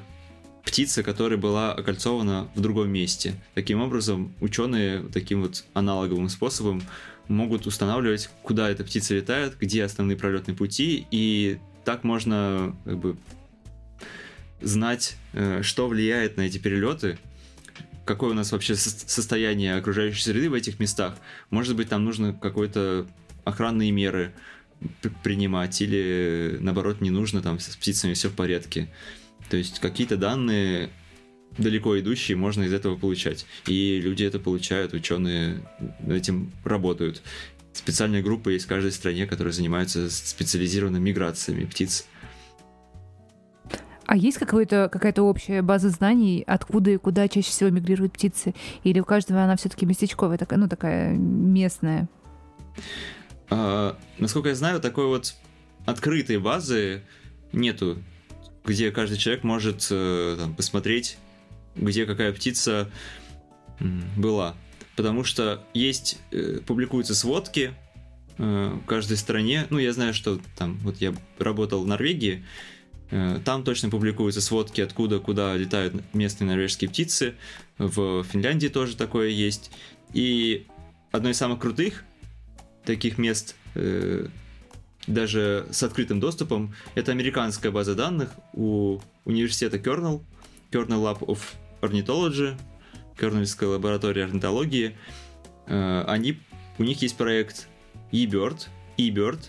птица, 0.63 1.01
которая 1.01 1.39
была 1.39 1.73
окольцована 1.73 2.49
в 2.53 2.61
другом 2.61 2.91
месте. 2.91 3.33
Таким 3.55 3.81
образом, 3.81 4.35
ученые 4.41 5.01
таким 5.11 5.41
вот 5.41 5.65
аналоговым 5.73 6.29
способом 6.29 6.83
могут 7.27 7.65
устанавливать, 7.65 8.29
куда 8.43 8.69
эта 8.69 8.83
птица 8.83 9.15
летает, 9.15 9.57
где 9.59 9.83
основные 9.83 10.17
пролетные 10.17 10.55
пути, 10.55 11.07
и 11.09 11.57
так 11.85 12.03
можно 12.03 12.75
как 12.83 12.97
бы 12.97 13.17
знать, 14.61 15.15
э, 15.33 15.61
что 15.61 15.87
влияет 15.87 16.37
на 16.37 16.41
эти 16.41 16.57
перелеты, 16.57 17.17
какое 18.05 18.31
у 18.31 18.33
нас 18.33 18.51
вообще 18.51 18.75
состояние 18.75 19.75
окружающей 19.75 20.21
среды 20.21 20.49
в 20.49 20.53
этих 20.53 20.79
местах. 20.79 21.15
Может 21.49 21.75
быть, 21.75 21.89
там 21.89 22.03
нужно 22.03 22.33
какой-то 22.33 23.07
охранные 23.43 23.91
меры 23.91 24.33
принимать, 25.23 25.81
или 25.81 26.57
наоборот 26.59 27.01
не 27.01 27.09
нужно, 27.09 27.41
там 27.41 27.59
с 27.59 27.75
птицами 27.75 28.13
все 28.13 28.29
в 28.29 28.35
порядке. 28.35 28.89
То 29.49 29.57
есть 29.57 29.79
какие-то 29.79 30.17
данные 30.17 30.89
далеко 31.57 31.97
идущие 31.99 32.35
можно 32.35 32.63
из 32.63 32.73
этого 32.73 32.95
получать. 32.95 33.45
И 33.67 33.99
люди 34.01 34.23
это 34.23 34.39
получают, 34.39 34.93
ученые 34.93 35.61
этим 36.07 36.51
работают. 36.63 37.21
Специальные 37.75 38.23
группы 38.23 38.53
есть 38.53 38.65
в 38.65 38.69
каждой 38.69 38.93
стране, 38.93 39.27
которые 39.27 39.51
занимаются 39.51 40.09
специализированными 40.09 41.09
миграциями 41.09 41.65
птиц. 41.65 42.05
А 44.05 44.15
есть 44.15 44.37
какая-то 44.37 44.87
какая-то 44.89 45.23
общая 45.23 45.61
база 45.61 45.89
знаний, 45.89 46.41
откуда 46.47 46.91
и 46.91 46.97
куда 46.97 47.27
чаще 47.27 47.49
всего 47.49 47.69
мигрируют 47.69 48.13
птицы? 48.13 48.55
Или 48.83 49.01
у 49.01 49.03
каждого 49.03 49.43
она 49.43 49.57
все-таки 49.57 49.85
местечковая, 49.85 50.37
такая, 50.37 50.57
ну, 50.57 50.69
такая 50.69 51.11
местная? 51.17 52.07
А, 53.49 53.97
насколько 54.19 54.47
я 54.49 54.55
знаю, 54.55 54.79
такой 54.79 55.07
вот 55.07 55.35
открытой 55.85 56.37
базы 56.37 57.01
нету, 57.51 57.97
где 58.63 58.89
каждый 58.91 59.17
человек 59.17 59.43
может 59.43 59.85
э, 59.91 60.37
там, 60.39 60.55
посмотреть, 60.55 61.17
где 61.75 62.05
какая 62.05 62.31
птица 62.31 62.89
была. 64.15 64.55
Потому 64.95 65.23
что 65.23 65.63
есть, 65.73 66.19
э, 66.31 66.59
публикуются 66.65 67.15
сводки 67.15 67.73
э, 68.37 68.79
в 68.81 68.85
каждой 68.85 69.17
стране. 69.17 69.67
Ну, 69.69 69.77
я 69.77 69.91
знаю, 69.93 70.13
что 70.13 70.39
там, 70.57 70.77
вот 70.83 70.97
я 70.97 71.13
работал 71.37 71.83
в 71.83 71.87
Норвегии, 71.87 72.45
э, 73.11 73.39
там 73.43 73.63
точно 73.63 73.89
публикуются 73.89 74.41
сводки, 74.41 74.81
откуда, 74.81 75.19
куда 75.19 75.55
летают 75.55 75.93
местные 76.13 76.47
норвежские 76.47 76.89
птицы. 76.89 77.35
В 77.77 78.23
Финляндии 78.23 78.67
тоже 78.67 78.95
такое 78.95 79.29
есть. 79.29 79.71
И 80.13 80.65
одно 81.11 81.29
из 81.29 81.37
самых 81.37 81.59
крутых 81.59 82.03
таких 82.85 83.17
мест, 83.17 83.55
э, 83.73 84.27
даже 85.07 85.67
с 85.71 85.83
открытым 85.83 86.19
доступом, 86.19 86.73
это 86.95 87.11
американская 87.11 87.71
база 87.71 87.95
данных 87.95 88.31
у 88.53 88.99
университета 89.25 89.77
Kernel, 89.77 90.21
Kernel 90.71 91.03
Lab 91.03 91.19
of 91.19 91.39
Ornithology, 91.81 92.57
Кернельская 93.19 93.69
лаборатория 93.69 94.25
орнитологии. 94.25 94.95
Э, 95.67 96.03
они, 96.07 96.39
у 96.77 96.83
них 96.83 97.01
есть 97.01 97.17
проект 97.17 97.67
eBird, 98.11 98.67
eBird 98.97 99.39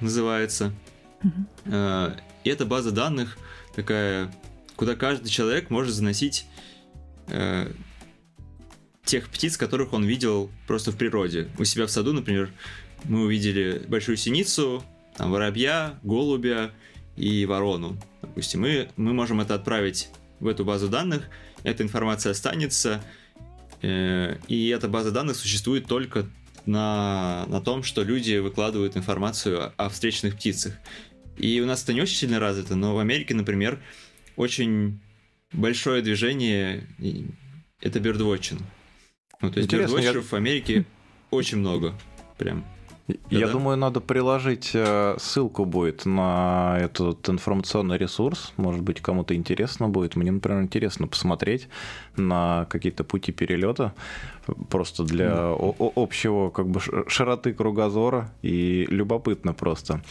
называется. 0.00 0.72
Mm-hmm. 1.22 2.20
И 2.44 2.48
это 2.48 2.64
база 2.64 2.92
данных 2.92 3.38
такая, 3.74 4.32
куда 4.76 4.94
каждый 4.94 5.28
человек 5.28 5.70
может 5.70 5.94
заносить 5.94 6.46
э, 7.28 7.72
тех 9.04 9.28
птиц, 9.28 9.56
которых 9.56 9.92
он 9.92 10.04
видел 10.04 10.50
просто 10.66 10.92
в 10.92 10.96
природе. 10.96 11.48
У 11.58 11.64
себя 11.64 11.86
в 11.86 11.90
саду, 11.90 12.12
например, 12.12 12.50
мы 13.04 13.24
увидели 13.24 13.82
большую 13.88 14.16
синицу, 14.16 14.84
там, 15.16 15.30
воробья, 15.30 15.98
голубя 16.02 16.72
и 17.16 17.46
ворону. 17.46 17.96
Допустим, 18.22 18.62
мы, 18.62 18.88
мы 18.96 19.12
можем 19.12 19.40
это 19.40 19.54
отправить 19.54 20.08
в 20.40 20.46
эту 20.46 20.64
базу 20.64 20.88
данных, 20.88 21.28
эта 21.66 21.82
информация 21.82 22.30
останется, 22.30 23.02
э, 23.82 24.38
и 24.46 24.68
эта 24.68 24.88
база 24.88 25.10
данных 25.10 25.36
существует 25.36 25.86
только 25.86 26.26
на, 26.64 27.44
на 27.48 27.60
том, 27.60 27.82
что 27.82 28.04
люди 28.04 28.38
выкладывают 28.38 28.96
информацию 28.96 29.66
о, 29.66 29.72
о 29.76 29.88
встречных 29.88 30.36
птицах. 30.36 30.74
И 31.36 31.60
у 31.60 31.66
нас 31.66 31.82
это 31.82 31.92
не 31.92 32.00
очень 32.00 32.16
сильно 32.16 32.38
развито, 32.38 32.76
но 32.76 32.94
в 32.94 33.00
Америке, 33.00 33.34
например, 33.34 33.82
очень 34.36 35.00
большое 35.52 36.02
движение 36.02 36.86
это 37.80 37.98
birdwatching. 37.98 38.62
Ну, 39.42 39.50
то 39.50 39.58
есть 39.58 39.70
birdwatcherов 39.70 40.22
я... 40.22 40.22
в 40.22 40.32
Америке 40.34 40.84
очень 41.30 41.58
много. 41.58 41.98
Прям. 42.38 42.64
Я 43.08 43.40
Да-да. 43.40 43.52
думаю, 43.52 43.76
надо 43.76 44.00
приложить 44.00 44.72
э, 44.74 45.14
ссылку 45.18 45.64
будет 45.64 46.06
на 46.06 46.76
этот 46.80 47.28
информационный 47.28 47.98
ресурс. 47.98 48.52
Может 48.56 48.82
быть, 48.82 49.00
кому-то 49.00 49.36
интересно 49.36 49.88
будет. 49.88 50.16
Мне, 50.16 50.32
например, 50.32 50.62
интересно 50.62 51.06
посмотреть 51.06 51.68
на 52.16 52.66
какие-то 52.68 53.04
пути 53.04 53.30
перелета 53.30 53.94
просто 54.70 55.04
для 55.04 55.26
mm. 55.26 55.92
общего 55.94 56.50
как 56.50 56.68
бы 56.68 56.80
широты 57.06 57.52
кругозора 57.52 58.32
и 58.42 58.86
любопытно 58.90 59.54
просто. 59.54 60.02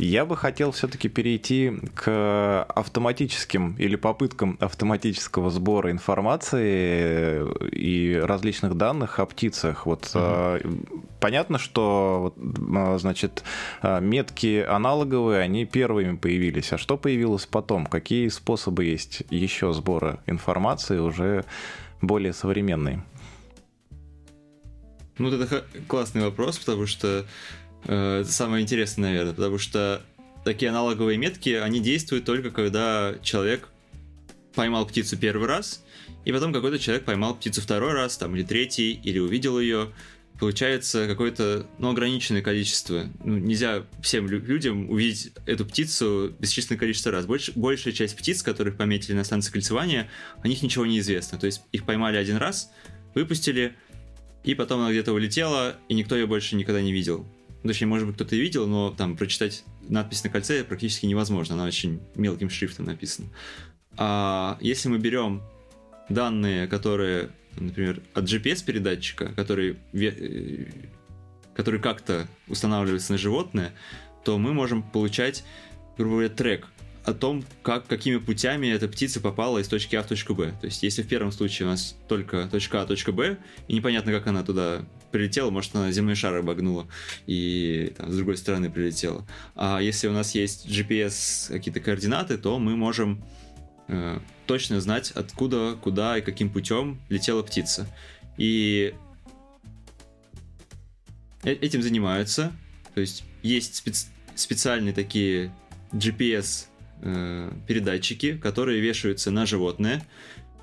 Я 0.00 0.24
бы 0.24 0.34
хотел 0.34 0.72
все-таки 0.72 1.10
перейти 1.10 1.72
к 1.94 2.62
автоматическим 2.62 3.76
или 3.76 3.96
попыткам 3.96 4.56
автоматического 4.58 5.50
сбора 5.50 5.90
информации 5.90 7.46
и 7.70 8.16
различных 8.16 8.78
данных 8.78 9.18
о 9.18 9.26
птицах. 9.26 9.84
Вот 9.84 10.10
угу. 10.14 10.80
понятно, 11.20 11.58
что 11.58 12.34
а, 12.74 12.96
значит 12.96 13.44
метки 13.82 14.64
аналоговые, 14.66 15.42
они 15.42 15.66
первыми 15.66 16.16
появились. 16.16 16.72
А 16.72 16.78
что 16.78 16.96
появилось 16.96 17.44
потом? 17.44 17.84
Какие 17.84 18.28
способы 18.28 18.86
есть 18.86 19.24
еще 19.28 19.74
сбора 19.74 20.20
информации 20.24 20.96
уже 20.96 21.44
более 22.00 22.32
современные? 22.32 23.04
Ну, 25.18 25.30
это 25.30 25.62
классный 25.86 26.22
вопрос, 26.22 26.58
потому 26.58 26.86
что 26.86 27.26
Э, 27.26 27.59
это 27.84 28.30
самое 28.30 28.62
интересное, 28.62 29.10
наверное, 29.10 29.34
потому 29.34 29.58
что 29.58 30.02
такие 30.44 30.70
аналоговые 30.70 31.18
метки, 31.18 31.50
они 31.50 31.80
действуют 31.80 32.24
только 32.24 32.50
когда 32.50 33.14
человек 33.22 33.68
поймал 34.54 34.86
птицу 34.86 35.16
первый 35.16 35.46
раз, 35.46 35.84
и 36.24 36.32
потом 36.32 36.52
какой-то 36.52 36.78
человек 36.78 37.04
поймал 37.04 37.34
птицу 37.34 37.60
второй 37.60 37.92
раз, 37.92 38.16
там, 38.16 38.36
или 38.36 38.42
третий, 38.42 38.92
или 38.92 39.18
увидел 39.18 39.58
ее. 39.58 39.92
Получается 40.38 41.06
какое-то, 41.06 41.66
ну, 41.78 41.90
ограниченное 41.90 42.40
количество. 42.40 43.06
Ну, 43.22 43.36
нельзя 43.36 43.84
всем 44.02 44.26
людям 44.26 44.88
увидеть 44.88 45.32
эту 45.44 45.66
птицу 45.66 46.34
бесчисленное 46.38 46.78
количество 46.78 47.12
раз. 47.12 47.26
Больш, 47.26 47.50
большая 47.54 47.92
часть 47.92 48.16
птиц, 48.16 48.42
которых 48.42 48.78
пометили 48.78 49.14
на 49.14 49.24
станции 49.24 49.52
кольцевания, 49.52 50.08
о 50.42 50.48
них 50.48 50.62
ничего 50.62 50.86
не 50.86 50.98
известно. 51.00 51.38
То 51.38 51.44
есть 51.44 51.60
их 51.72 51.84
поймали 51.84 52.16
один 52.16 52.38
раз, 52.38 52.70
выпустили, 53.14 53.76
и 54.42 54.54
потом 54.54 54.80
она 54.80 54.90
где-то 54.90 55.12
улетела, 55.12 55.76
и 55.90 55.94
никто 55.94 56.16
ее 56.16 56.26
больше 56.26 56.56
никогда 56.56 56.80
не 56.80 56.92
видел. 56.92 57.26
Ну, 57.62 57.68
точнее, 57.68 57.86
может 57.86 58.06
быть, 58.06 58.16
кто-то 58.16 58.36
и 58.36 58.40
видел, 58.40 58.66
но 58.66 58.90
там 58.90 59.16
прочитать 59.16 59.64
надпись 59.88 60.24
на 60.24 60.30
кольце 60.30 60.64
практически 60.64 61.06
невозможно, 61.06 61.54
она 61.54 61.64
очень 61.64 62.00
мелким 62.14 62.48
шрифтом 62.48 62.86
написана. 62.86 63.28
А 63.96 64.56
если 64.60 64.88
мы 64.88 64.98
берем 64.98 65.42
данные, 66.08 66.66
которые, 66.66 67.30
например, 67.58 68.00
от 68.14 68.24
GPS-передатчика, 68.24 69.34
который, 69.34 69.76
э, 69.92 70.66
который 71.54 71.80
как-то 71.80 72.26
устанавливается 72.48 73.12
на 73.12 73.18
животное, 73.18 73.72
то 74.24 74.38
мы 74.38 74.52
можем 74.52 74.82
получать, 74.82 75.44
грубо 75.96 76.16
говоря, 76.16 76.28
трек 76.30 76.66
о 77.04 77.14
том, 77.14 77.44
как, 77.62 77.86
какими 77.86 78.18
путями 78.18 78.68
эта 78.68 78.86
птица 78.88 79.20
попала 79.20 79.58
из 79.58 79.68
точки 79.68 79.96
А 79.96 80.02
в 80.02 80.06
точку 80.06 80.34
Б. 80.34 80.52
То 80.60 80.66
есть, 80.66 80.82
если 80.82 81.02
в 81.02 81.08
первом 81.08 81.32
случае 81.32 81.66
у 81.66 81.70
нас 81.70 81.96
только 82.08 82.48
точка 82.50 82.82
А, 82.82 82.86
точка 82.86 83.12
Б, 83.12 83.38
и 83.68 83.74
непонятно, 83.74 84.12
как 84.12 84.26
она 84.26 84.42
туда 84.42 84.84
прилетела, 85.10 85.50
может, 85.50 85.74
она 85.74 85.90
земной 85.92 86.14
шар 86.14 86.34
обогнула 86.36 86.86
и 87.26 87.92
там, 87.96 88.10
с 88.10 88.16
другой 88.16 88.36
стороны 88.36 88.70
прилетела. 88.70 89.26
А 89.54 89.80
если 89.80 90.08
у 90.08 90.12
нас 90.12 90.34
есть 90.34 90.66
GPS 90.66 91.48
какие-то 91.48 91.80
координаты, 91.80 92.38
то 92.38 92.58
мы 92.58 92.76
можем 92.76 93.22
э, 93.88 94.18
точно 94.46 94.80
знать, 94.80 95.10
откуда, 95.12 95.76
куда 95.80 96.18
и 96.18 96.22
каким 96.22 96.50
путем 96.50 97.00
летела 97.08 97.42
птица. 97.42 97.86
И 98.36 98.94
э, 101.42 101.52
этим 101.52 101.82
занимаются. 101.82 102.52
То 102.94 103.00
есть 103.00 103.24
есть 103.42 103.76
специ 103.76 104.06
специальные 104.34 104.94
такие 104.94 105.52
GPS 105.92 106.66
э, 107.02 107.52
передатчики, 107.66 108.36
которые 108.36 108.80
вешаются 108.80 109.30
на 109.30 109.44
животное. 109.46 110.02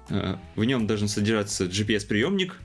Э, 0.10 0.38
в 0.56 0.64
нем 0.64 0.88
должен 0.88 1.08
содержаться 1.08 1.66
GPS-приемник, 1.66 2.56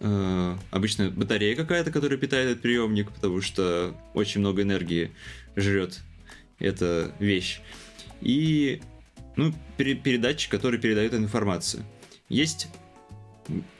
э, 0.00 0.56
обычно 0.70 1.10
батарея 1.10 1.54
какая-то, 1.54 1.90
которая 1.90 2.18
питает 2.18 2.50
этот 2.50 2.62
приемник, 2.62 3.10
потому 3.12 3.40
что 3.40 3.94
очень 4.14 4.40
много 4.40 4.62
энергии 4.62 5.12
жрет 5.56 6.00
эта 6.58 7.14
вещь. 7.18 7.60
И 8.20 8.82
ну, 9.36 9.54
передатчик, 9.76 10.50
который 10.50 10.78
передает 10.78 11.14
информацию. 11.14 11.84
Есть, 12.28 12.68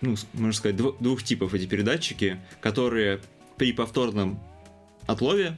ну, 0.00 0.14
можно 0.32 0.52
сказать, 0.52 0.76
двух 0.76 1.22
типов 1.22 1.54
эти 1.54 1.66
передатчики, 1.66 2.40
которые 2.60 3.20
при 3.56 3.72
повторном 3.72 4.40
отлове 5.06 5.56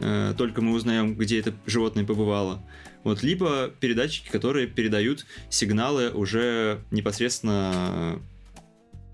э, 0.00 0.34
только 0.36 0.62
мы 0.62 0.72
узнаем, 0.72 1.14
где 1.14 1.38
это 1.40 1.54
животное 1.66 2.04
побывало. 2.04 2.62
Вот, 3.04 3.22
либо 3.22 3.68
передатчики, 3.80 4.30
которые 4.30 4.66
передают 4.68 5.26
сигналы 5.50 6.10
уже 6.10 6.80
непосредственно, 6.90 8.20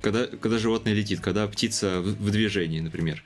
когда, 0.00 0.26
когда 0.26 0.58
животное 0.58 0.94
летит, 0.94 1.20
когда 1.20 1.46
птица 1.46 2.00
в, 2.00 2.06
в 2.06 2.30
движении, 2.30 2.80
например. 2.80 3.22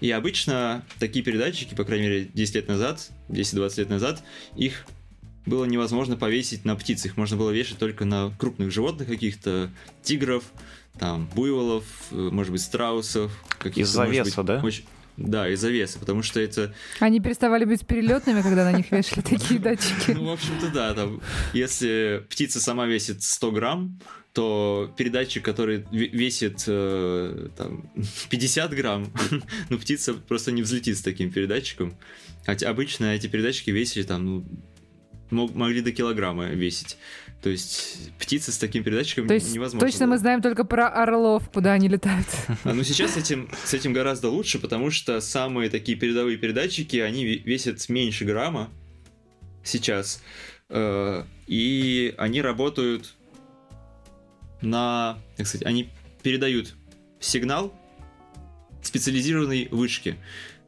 И 0.00 0.10
обычно 0.10 0.84
такие 0.98 1.24
передатчики, 1.24 1.74
по 1.74 1.84
крайней 1.84 2.06
мере, 2.06 2.30
10 2.32 2.54
лет 2.56 2.68
назад, 2.68 3.10
10-20 3.28 3.78
лет 3.78 3.90
назад, 3.90 4.22
их 4.56 4.86
было 5.46 5.64
невозможно 5.64 6.16
повесить 6.16 6.64
на 6.64 6.74
птиц. 6.76 7.04
Их 7.04 7.16
можно 7.16 7.36
было 7.36 7.50
вешать 7.50 7.78
только 7.78 8.04
на 8.04 8.30
крупных 8.38 8.70
животных 8.70 9.08
каких-то, 9.08 9.70
тигров, 10.02 10.44
там, 10.98 11.28
буйволов, 11.34 11.84
э, 12.10 12.28
может 12.30 12.52
быть, 12.52 12.62
страусов. 12.62 13.32
Из-за 13.74 14.04
веса, 14.06 14.42
быть, 14.42 14.46
да? 14.46 14.60
Очень... 14.62 14.84
Да, 15.16 15.48
из-за 15.48 15.70
веса, 15.70 15.98
потому 15.98 16.22
что 16.22 16.40
это... 16.40 16.74
Они 16.98 17.20
переставали 17.20 17.64
быть 17.64 17.86
перелетными, 17.86 18.42
когда 18.42 18.64
на 18.64 18.76
них 18.76 18.90
вешали 18.90 19.20
такие 19.28 19.60
датчики. 19.60 20.10
Ну, 20.10 20.24
в 20.24 20.32
общем-то, 20.32 20.70
да. 20.70 20.92
Там, 20.94 21.20
если 21.52 22.24
птица 22.28 22.60
сама 22.60 22.86
весит 22.86 23.22
100 23.22 23.52
грамм, 23.52 24.00
то 24.32 24.92
передатчик, 24.96 25.44
который 25.44 25.86
весит 25.92 26.64
э, 26.66 27.48
там, 27.56 27.88
50 28.30 28.74
грамм, 28.74 29.12
ну, 29.70 29.78
птица 29.78 30.14
просто 30.14 30.50
не 30.50 30.62
взлетит 30.62 30.98
с 30.98 31.02
таким 31.02 31.30
передатчиком. 31.30 31.96
Хотя 32.44 32.68
обычно 32.68 33.14
эти 33.14 33.28
передатчики 33.28 33.70
весили 33.70 34.02
там, 34.02 34.24
ну, 34.24 34.44
мог, 35.30 35.54
могли 35.54 35.80
до 35.80 35.92
килограмма 35.92 36.46
весить. 36.46 36.96
То 37.44 37.50
есть 37.50 38.10
птицы 38.18 38.52
с 38.52 38.56
таким 38.56 38.82
передатчиком 38.84 39.28
То 39.28 39.34
есть 39.34 39.54
невозможно. 39.54 39.86
Точно 39.86 40.06
было. 40.06 40.12
мы 40.12 40.18
знаем 40.18 40.40
только 40.40 40.64
про 40.64 40.88
орлов, 40.88 41.50
куда 41.50 41.74
они 41.74 41.88
летают. 41.88 42.26
А, 42.64 42.72
ну 42.72 42.82
сейчас 42.84 43.12
с 43.12 43.16
этим, 43.18 43.50
с 43.66 43.74
этим 43.74 43.92
гораздо 43.92 44.30
лучше, 44.30 44.58
потому 44.58 44.90
что 44.90 45.20
самые 45.20 45.68
такие 45.68 45.98
передовые 45.98 46.38
передатчики, 46.38 46.96
они 46.96 47.26
весят 47.26 47.86
меньше 47.90 48.24
грамма 48.24 48.70
сейчас. 49.62 50.22
Э, 50.70 51.24
и 51.46 52.14
они 52.16 52.40
работают 52.40 53.14
на, 54.62 55.18
так 55.36 55.46
сказать, 55.46 55.66
они 55.66 55.90
передают 56.22 56.74
сигнал 57.20 57.78
специализированной 58.80 59.68
вышки. 59.70 60.16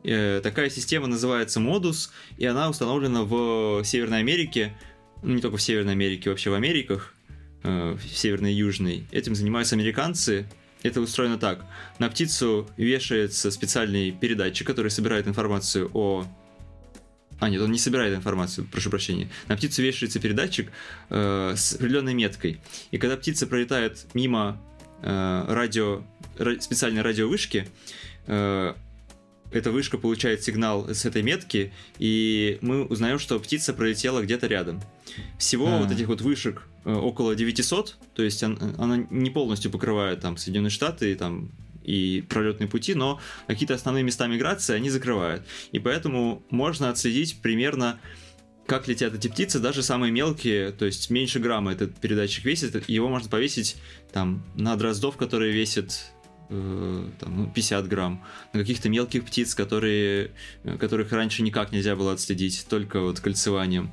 Э, 0.05 0.43
такая 0.43 0.69
система 0.69 1.07
называется 1.07 1.59
Modus, 1.59 2.11
и 2.37 2.45
она 2.45 2.69
установлена 2.69 3.23
в 3.23 3.83
Северной 3.83 4.19
Америке, 4.19 4.77
не 5.23 5.41
только 5.41 5.57
в 5.57 5.63
Северной 5.63 5.93
Америке, 5.93 6.31
вообще 6.31 6.51
в 6.51 6.55
Америках, 6.55 7.15
э, 7.63 7.97
в 7.97 8.17
Северной 8.17 8.53
и 8.53 8.57
Южной. 8.57 9.07
Этим 9.13 9.35
занимаются 9.35 9.75
американцы. 9.75 10.47
Это 10.83 11.01
устроено 11.01 11.39
так. 11.39 11.65
На 11.99 12.09
птицу 12.09 12.69
вешается 12.77 13.51
специальный 13.51 14.13
передатчик, 14.13 14.67
который 14.67 14.91
собирает 14.91 15.27
информацию 15.27 15.91
о 15.95 16.27
а, 17.39 17.51
нет, 17.51 17.61
он 17.61 17.71
не 17.71 17.79
собирает 17.79 18.17
информацию, 18.17 18.67
прошу 18.71 18.89
прощения. 18.89 19.29
На 19.47 19.57
птицу 19.57 19.83
вешается 19.83 20.19
передатчик 20.21 20.71
э, 21.11 21.53
с 21.55 21.75
определенной 21.75 22.15
меткой. 22.15 22.61
И 22.93 22.99
когда 22.99 23.17
птица 23.17 23.47
пролетает 23.47 24.07
мимо 24.15 24.59
э, 25.03 25.45
радио, 25.49 26.03
специальной 26.61 27.03
радиовышки, 27.03 27.69
э, 28.27 28.75
эта 29.51 29.71
вышка 29.71 29.99
получает 29.99 30.43
сигнал 30.43 30.89
с 30.89 31.05
этой 31.05 31.23
метки, 31.23 31.73
и 31.99 32.59
мы 32.61 32.85
узнаем, 32.85 33.19
что 33.19 33.39
птица 33.39 33.73
пролетела 33.73 34.23
где-то 34.23 34.47
рядом. 34.47 34.83
Всего 35.39 35.69
а. 35.69 35.79
вот 35.79 35.91
этих 35.91 36.09
вот 36.09 36.21
вышек 36.21 36.63
э, 36.85 36.93
около 36.93 37.35
900, 37.35 37.97
то 38.15 38.23
есть 38.23 38.43
она, 38.43 38.75
она 38.79 39.07
не 39.11 39.31
полностью 39.31 39.71
покрывает 39.71 40.21
там 40.21 40.37
Соединенные 40.37 40.71
Штаты 40.71 41.13
и 41.13 41.15
там 41.15 41.51
и 41.85 42.25
пролетные 42.29 42.69
пути, 42.69 42.95
но 42.95 43.21
какие-то 43.47 43.75
основные 43.75 44.03
места 44.03 44.27
миграции 44.27 44.75
они 44.75 44.91
закрывают. 44.91 45.45
И 45.71 45.79
поэтому 45.79 46.43
можно 46.51 46.91
отследить 46.91 47.41
примерно 47.41 48.01
как 48.67 48.89
летят 48.89 49.15
эти 49.15 49.29
птицы, 49.29 49.61
даже 49.61 49.83
самые 49.83 50.11
мелкие, 50.11 50.73
то 50.73 50.85
есть 50.85 51.09
меньше 51.11 51.39
грамма 51.39 51.73
этот 51.73 51.97
передатчик 51.97 52.45
весит, 52.45 52.89
его 52.89 53.09
можно 53.09 53.29
повесить 53.29 53.77
там 54.13 54.45
на 54.57 54.75
дроздов, 54.77 55.17
которые 55.17 55.53
весят 55.53 56.13
э, 56.49 57.09
там, 57.19 57.37
ну, 57.37 57.51
50 57.51 57.89
грамм, 57.89 58.25
на 58.53 58.61
каких-то 58.61 58.89
мелких 58.89 59.25
птиц, 59.25 59.55
которые, 59.55 60.31
э, 60.65 60.77
которых 60.79 61.13
раньше 61.13 61.43
никак 61.43 61.73
нельзя 61.73 61.97
было 61.97 62.13
отследить, 62.13 62.67
только 62.69 63.01
вот 63.01 63.21
кольцеванием. 63.21 63.93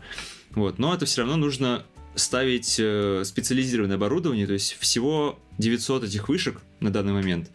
Вот. 0.51 0.79
Но 0.79 0.93
это 0.93 1.05
все 1.05 1.21
равно 1.21 1.35
нужно 1.35 1.85
ставить 2.15 2.77
э, 2.79 3.23
специализированное 3.25 3.95
оборудование, 3.95 4.47
то 4.47 4.53
есть 4.53 4.73
всего 4.73 5.39
900 5.57 6.05
этих 6.05 6.29
вышек 6.29 6.61
на 6.79 6.91
данный 6.91 7.13
момент, 7.13 7.51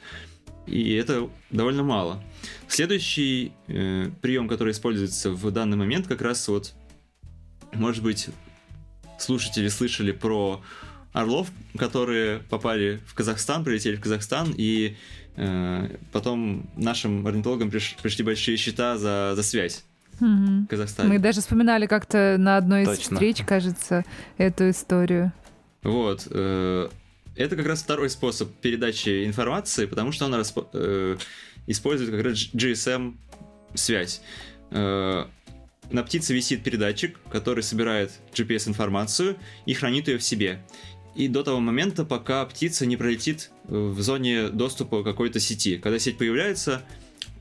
и 0.67 0.95
это 0.95 1.31
довольно 1.51 1.83
мало. 1.83 2.23
Следующий 2.67 3.53
э, 3.69 4.11
прием, 4.21 4.49
который 4.49 4.73
используется 4.73 5.31
в 5.31 5.51
данный 5.51 5.77
момент, 5.77 6.07
как 6.07 6.23
раз 6.23 6.47
вот, 6.49 6.75
может 7.73 8.03
быть, 8.03 8.29
слушатели 9.19 9.69
слышали 9.69 10.13
про 10.13 10.63
орлов, 11.19 11.49
которые 11.77 12.39
попали 12.39 13.01
в 13.07 13.15
Казахстан, 13.15 13.65
прилетели 13.65 13.97
в 13.97 14.01
Казахстан, 14.01 14.55
и 14.57 14.97
э, 15.37 15.97
потом 16.13 16.71
нашим 16.77 17.27
орнитологам 17.27 17.71
приш, 17.71 17.97
пришли 18.01 18.25
большие 18.25 18.57
счета 18.57 18.97
за, 18.97 19.33
за 19.35 19.43
связь. 19.43 19.85
Угу. 20.21 20.29
В 20.29 20.67
Казахстане. 20.69 21.09
Мы 21.09 21.19
даже 21.19 21.41
вспоминали 21.41 21.87
как-то 21.87 22.37
на 22.39 22.57
одной 22.57 22.83
из 22.83 22.89
Точно. 22.89 23.17
встреч, 23.17 23.43
кажется, 23.45 24.05
эту 24.37 24.71
историю. 24.71 25.33
Вот. 25.83 26.29
Э, 26.31 26.89
это 27.35 27.57
как 27.57 27.67
раз 27.67 27.83
второй 27.83 28.11
способ 28.11 28.53
передачи 28.61 29.27
информации, 29.27 29.87
потому 29.87 30.13
что 30.13 30.27
он 30.27 30.35
распо- 30.35 30.69
э, 30.73 31.17
использует 31.67 32.11
как 32.11 32.23
раз 32.25 32.35
GSM-связь. 32.55 34.23
Э, 34.71 35.27
на 35.91 36.03
птице 36.03 36.35
висит 36.35 36.63
передатчик, 36.63 37.19
который 37.31 37.63
собирает 37.63 38.13
GPS-информацию 38.35 39.37
и 39.67 39.75
хранит 39.75 40.09
ее 40.09 40.19
в 40.19 40.23
себе 40.23 40.61
и 41.19 41.27
до 41.27 41.43
того 41.43 41.59
момента, 41.59 42.05
пока 42.05 42.47
птица 42.47 42.87
не 42.87 42.97
пролетит 42.97 43.51
э, 43.65 43.77
в 43.77 44.01
зоне 44.01 44.51
доступа 44.51 45.03
какой-то 45.03 45.41
сети. 45.41 45.77
Когда 45.77 45.99
сеть 45.99 46.17
появляется, 46.17 46.83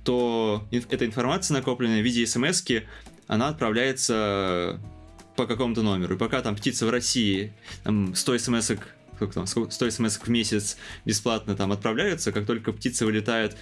то 0.04 0.66
эта 0.72 1.06
информация, 1.06 1.54
накопленная 1.54 2.02
в 2.02 2.04
виде 2.04 2.26
смс 2.26 2.64
она 3.28 3.50
отправляется 3.50 4.82
по 5.36 5.46
какому-то 5.46 5.84
номеру. 5.84 6.16
И 6.16 6.18
пока 6.18 6.42
там 6.42 6.56
птица 6.56 6.88
в 6.88 6.90
России, 6.90 7.54
там 7.84 8.16
100 8.16 8.40
смс 8.40 8.72
сколько 9.16 9.34
там, 9.34 9.46
100 9.46 9.92
смс 9.92 10.18
в 10.18 10.28
месяц 10.28 10.78
бесплатно 11.06 11.56
там 11.56 11.72
отправляются, 11.72 12.32
как 12.32 12.48
только 12.48 12.74
птица 12.74 13.06
вылетает 13.06 13.56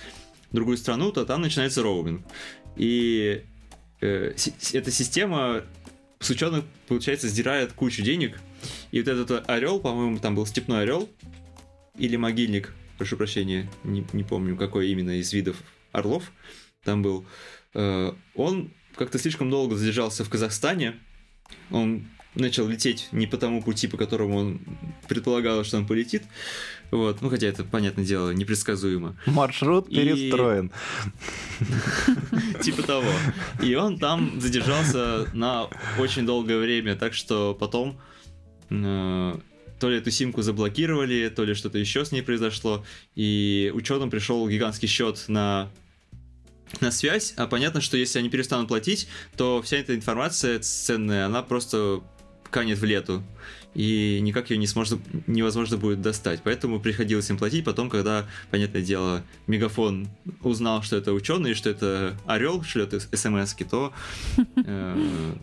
в 0.50 0.56
другую 0.56 0.78
страну, 0.78 1.12
то 1.12 1.26
там 1.26 1.42
начинается 1.42 1.84
роуминг. 1.84 2.26
И 2.78 3.44
э, 4.00 4.34
эта 4.72 4.92
система 4.92 5.64
с 6.20 6.30
ученых, 6.30 6.64
получается, 6.88 7.28
сдирает 7.28 7.74
кучу 7.74 8.02
денег 8.02 8.40
и 8.92 9.02
вот 9.02 9.08
этот 9.08 9.50
орел, 9.50 9.80
по-моему, 9.80 10.20
там 10.20 10.36
был 10.36 10.46
степной 10.46 10.84
орел 10.84 11.10
или 11.98 12.16
могильник, 12.16 12.74
прошу 12.98 13.18
прощения, 13.18 13.70
не, 13.84 14.06
не 14.14 14.24
помню, 14.24 14.56
какой 14.56 14.90
именно 14.90 15.20
из 15.20 15.32
видов 15.34 15.58
орлов 15.92 16.32
там 16.84 17.02
был. 17.02 17.26
Э, 17.74 18.14
он 18.36 18.72
как-то 18.96 19.20
слишком 19.20 19.50
долго 19.50 19.76
задержался 19.76 20.24
в 20.24 20.30
Казахстане. 20.30 20.96
Он 21.72 22.08
начал 22.36 22.68
лететь 22.68 23.08
не 23.12 23.28
по 23.28 23.38
тому 23.38 23.62
пути, 23.62 23.88
по 23.88 23.98
которому 23.98 24.38
он 24.38 24.62
предполагал, 25.08 25.64
что 25.64 25.78
он 25.78 25.88
полетит. 25.88 26.24
Вот. 26.92 27.22
Ну, 27.22 27.30
хотя 27.30 27.48
это, 27.48 27.64
понятное 27.64 28.06
дело, 28.06 28.32
непредсказуемо. 28.32 29.16
Маршрут 29.26 29.90
перестроен. 29.90 30.72
Типа 32.62 32.84
того. 32.84 33.12
И 33.64 33.74
он 33.76 33.98
там 33.98 34.40
задержался 34.40 35.28
на 35.34 35.68
очень 35.98 36.26
долгое 36.26 36.58
время, 36.58 36.96
так 36.96 37.14
что 37.14 37.56
потом 37.60 38.00
то 38.70 39.90
ли 39.90 39.98
эту 39.98 40.12
симку 40.12 40.42
заблокировали, 40.42 41.32
то 41.36 41.44
ли 41.44 41.54
что-то 41.54 41.78
еще 41.78 42.06
с 42.06 42.12
ней 42.12 42.22
произошло, 42.22 42.86
и 43.16 43.72
ученым 43.74 44.10
пришел 44.10 44.48
гигантский 44.48 44.88
счет 44.88 45.26
на 45.28 45.70
на 46.82 46.92
связь, 46.92 47.34
а 47.38 47.48
понятно, 47.48 47.80
что 47.80 47.96
если 47.96 48.20
они 48.20 48.30
перестанут 48.30 48.68
платить, 48.68 49.08
то 49.38 49.62
вся 49.62 49.78
эта 49.78 49.96
информация 49.96 50.60
ценная, 50.60 51.28
она 51.28 51.42
просто 51.42 52.02
канет 52.50 52.80
в 52.80 52.84
лету, 52.84 53.24
и 53.74 54.20
никак 54.22 54.50
ее 54.50 54.58
не 54.58 54.68
сможет, 54.68 55.00
невозможно 55.28 55.78
будет 55.78 56.02
достать. 56.02 56.42
Поэтому 56.44 56.80
приходилось 56.80 57.30
им 57.30 57.38
платить. 57.38 57.66
Потом, 57.66 57.90
когда, 57.90 58.26
понятное 58.50 58.82
дело, 58.82 59.24
Мегафон 59.48 60.08
узнал, 60.42 60.82
что 60.82 60.96
это 60.96 61.12
ученый, 61.12 61.54
что 61.54 61.70
это 61.70 62.18
Орел 62.26 62.64
шлет 62.64 62.94
смс 62.94 63.54
то, 63.70 63.94
э, 64.66 65.36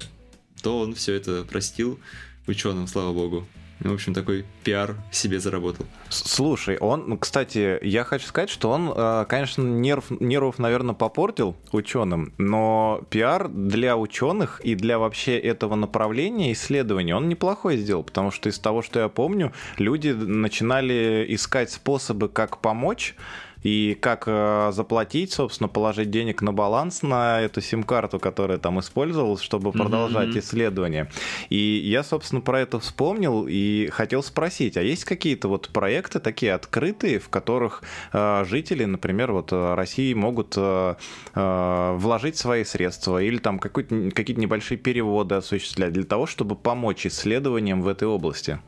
то 0.63 0.79
он 0.81 0.95
все 0.95 1.13
это 1.15 1.45
простил 1.45 2.01
ученым, 2.47 2.87
слава 2.87 3.13
богу. 3.13 3.45
И, 3.85 3.89
В 3.89 3.95
общем, 3.95 4.15
такой 4.15 4.45
пиар 4.63 4.95
себе 5.11 5.41
заработал. 5.41 5.87
Слушай, 6.09 6.77
он, 6.79 7.05
ну, 7.09 7.19
кстати, 7.19 7.79
я 7.83 8.05
хочу 8.05 8.27
сказать, 8.27 8.49
что 8.49 8.71
он, 8.71 8.93
э, 8.95 9.25
конечно, 9.29 9.63
нерв, 9.63 10.11
нервов, 10.21 10.59
наверное, 10.59 10.95
попортил 10.95 11.57
ученым, 11.73 12.33
но 12.39 13.03
пиар 13.11 13.49
для 13.49 13.97
ученых 13.97 14.61
и 14.61 14.77
для 14.77 14.99
вообще 14.99 15.37
этого 15.37 15.75
направления 15.75 16.53
исследований 16.53 17.13
он 17.13 17.29
неплохой 17.29 17.77
сделал, 17.77 18.05
потому 18.05 18.31
что 18.31 18.49
из 18.49 18.59
того, 18.59 18.83
что 18.83 19.01
я 19.01 19.09
помню, 19.09 19.53
люди 19.79 20.11
начинали 20.11 21.27
искать 21.29 21.73
способы, 21.73 22.29
как 22.29 22.59
помочь, 22.59 23.17
и 23.63 23.97
как 24.01 24.25
э, 24.27 24.71
заплатить, 24.73 25.33
собственно, 25.33 25.69
положить 25.69 26.11
денег 26.11 26.43
на 26.43 26.53
баланс 26.53 27.03
на 27.03 27.41
эту 27.41 27.61
сим-карту, 27.61 28.19
которая 28.19 28.59
там 28.59 28.81
использовалась, 28.81 29.41
чтобы 29.41 29.73
продолжать 29.73 30.31
мгм. 30.31 30.39
исследования. 30.39 31.11
И 31.49 31.57
я, 31.85 32.03
собственно, 32.03 32.41
про 32.41 32.61
это 32.61 32.79
вспомнил 32.81 33.47
и 33.49 33.89
хотел 33.93 34.23
спросить, 34.23 34.77
а 34.77 34.83
есть 34.83 35.05
какие-то 35.05 35.49
вот 35.49 35.69
проекты 35.69 36.21
такие 36.21 36.55
открытые, 36.55 37.19
в 37.19 37.29
которых 37.29 37.83
э, 38.13 38.45
жители, 38.49 38.85
например, 38.85 39.33
вот 39.33 39.53
э, 39.53 39.75
России 39.75 40.13
могут 40.15 40.55
э, 40.57 40.95
э, 41.35 41.97
вложить 41.97 42.37
свои 42.37 42.65
средства 42.65 43.23
или 43.23 43.39
там 43.39 43.59
какие-то 43.59 44.41
небольшие 44.41 44.79
переводы 44.79 45.37
осуществлять 45.37 45.93
для 45.93 46.05
того, 46.05 46.27
чтобы 46.27 46.57
помочь 46.57 47.07
исследованиям 47.07 47.83
в 47.83 47.89
этой 47.89 48.09
области? 48.09 48.59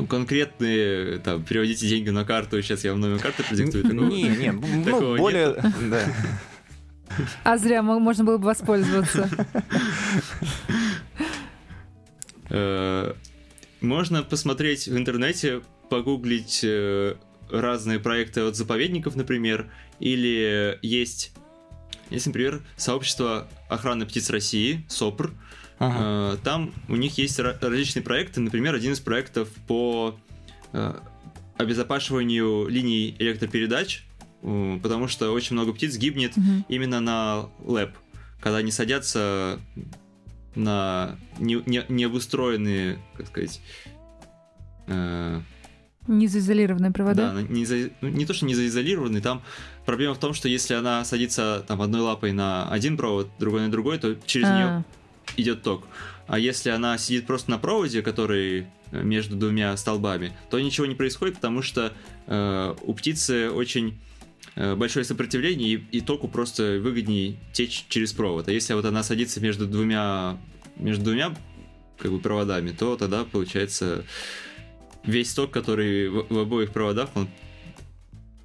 Ну, 0.00 0.06
конкретные, 0.06 1.18
там, 1.18 1.42
переводите 1.44 1.86
деньги 1.88 2.08
на 2.10 2.24
карту, 2.24 2.60
сейчас 2.62 2.84
я 2.84 2.92
вам 2.92 3.00
номер 3.00 3.18
карты 3.18 3.42
продиктую. 3.42 3.84
такого- 3.84 4.04
Не, 4.06 4.22
не, 4.28 4.50
ну, 4.86 5.16
более... 5.16 5.54
да. 5.90 6.04
А 7.44 7.58
зря 7.58 7.82
мо- 7.82 7.98
можно 7.98 8.24
было 8.24 8.38
бы 8.38 8.44
воспользоваться. 8.46 9.28
Э, 12.50 13.12
Можно 13.80 14.22
посмотреть 14.22 14.86
в 14.88 14.96
интернете, 14.96 15.62
погуглить 15.88 16.60
э, 16.62 17.14
разные 17.50 17.98
проекты 17.98 18.42
от 18.42 18.56
заповедников, 18.56 19.16
например, 19.16 19.70
или 19.98 20.78
есть, 20.82 21.32
есть, 22.10 22.26
например, 22.26 22.62
сообщество 22.76 23.48
охраны 23.68 24.06
птиц 24.06 24.30
России, 24.30 24.84
СОПР. 24.88 25.32
Ага. 25.80 26.34
Э, 26.34 26.36
Там 26.44 26.72
у 26.88 26.94
них 26.96 27.18
есть 27.18 27.38
ра- 27.40 27.56
различные 27.60 28.02
проекты, 28.02 28.40
например, 28.40 28.74
один 28.74 28.92
из 28.92 29.00
проектов 29.00 29.48
по 29.66 30.14
э, 30.72 30.94
обезопасиванию 31.56 32.68
линий 32.68 33.16
электропередач, 33.18 34.04
э, 34.42 34.78
потому 34.82 35.08
что 35.08 35.32
очень 35.32 35.54
много 35.56 35.72
птиц 35.72 35.96
гибнет 35.96 36.36
Мгм. 36.36 36.64
именно 36.68 37.00
на 37.00 37.46
лэп, 37.64 37.90
когда 38.40 38.58
они 38.58 38.70
садятся 38.70 39.58
на 40.54 41.16
не, 41.38 41.62
не- 41.66 41.82
как 43.16 43.26
сказать, 43.28 43.60
э, 44.86 45.40
Незаизолированные 46.06 46.90
да, 46.90 46.94
провода. 46.94 47.32
на- 47.32 47.40
не, 47.42 47.64
за- 47.64 47.90
ну, 48.00 48.08
не 48.08 48.26
то, 48.26 48.34
что 48.34 48.44
не 48.46 48.54
заизолированные, 48.54 49.22
там 49.22 49.42
проблема 49.86 50.14
в 50.14 50.18
том, 50.18 50.34
что 50.34 50.48
если 50.48 50.74
она 50.74 51.04
садится 51.04 51.64
там 51.68 51.80
одной 51.82 52.00
лапой 52.00 52.32
на 52.32 52.68
один 52.70 52.96
провод, 52.96 53.28
другой 53.38 53.62
на 53.62 53.70
другой, 53.70 53.98
то 53.98 54.14
через 54.26 54.48
А, 54.48 54.56
нее 54.56 54.84
идет 55.36 55.62
ток. 55.62 55.86
А 56.26 56.38
если 56.38 56.70
она 56.70 56.96
сидит 56.98 57.26
просто 57.26 57.50
на 57.50 57.58
проводе, 57.58 58.02
который 58.02 58.66
э, 58.92 59.02
между 59.02 59.36
двумя 59.36 59.76
столбами, 59.76 60.32
то 60.48 60.60
ничего 60.60 60.86
не 60.86 60.94
происходит, 60.94 61.36
потому 61.36 61.62
что 61.62 61.92
э, 62.26 62.74
у 62.82 62.94
птицы 62.94 63.50
очень 63.50 63.98
э, 64.54 64.74
большое 64.76 65.04
сопротивление, 65.04 65.74
и, 65.74 65.98
и 65.98 66.00
току 66.00 66.28
просто 66.28 66.78
выгоднее 66.80 67.36
течь 67.52 67.86
через 67.88 68.12
провод. 68.12 68.48
А 68.48 68.52
если 68.52 68.74
вот 68.74 68.84
она 68.84 69.02
садится 69.02 69.40
между 69.40 69.66
двумя, 69.66 70.38
между 70.76 71.04
двумя 71.04 71.34
как 71.98 72.12
бы 72.12 72.20
проводами, 72.20 72.70
то 72.70 72.96
тогда 72.96 73.24
получается 73.24 74.04
весь 75.04 75.34
ток, 75.34 75.50
который 75.50 76.08
в, 76.08 76.26
в 76.28 76.38
обоих 76.38 76.72
проводах, 76.72 77.10
он 77.14 77.28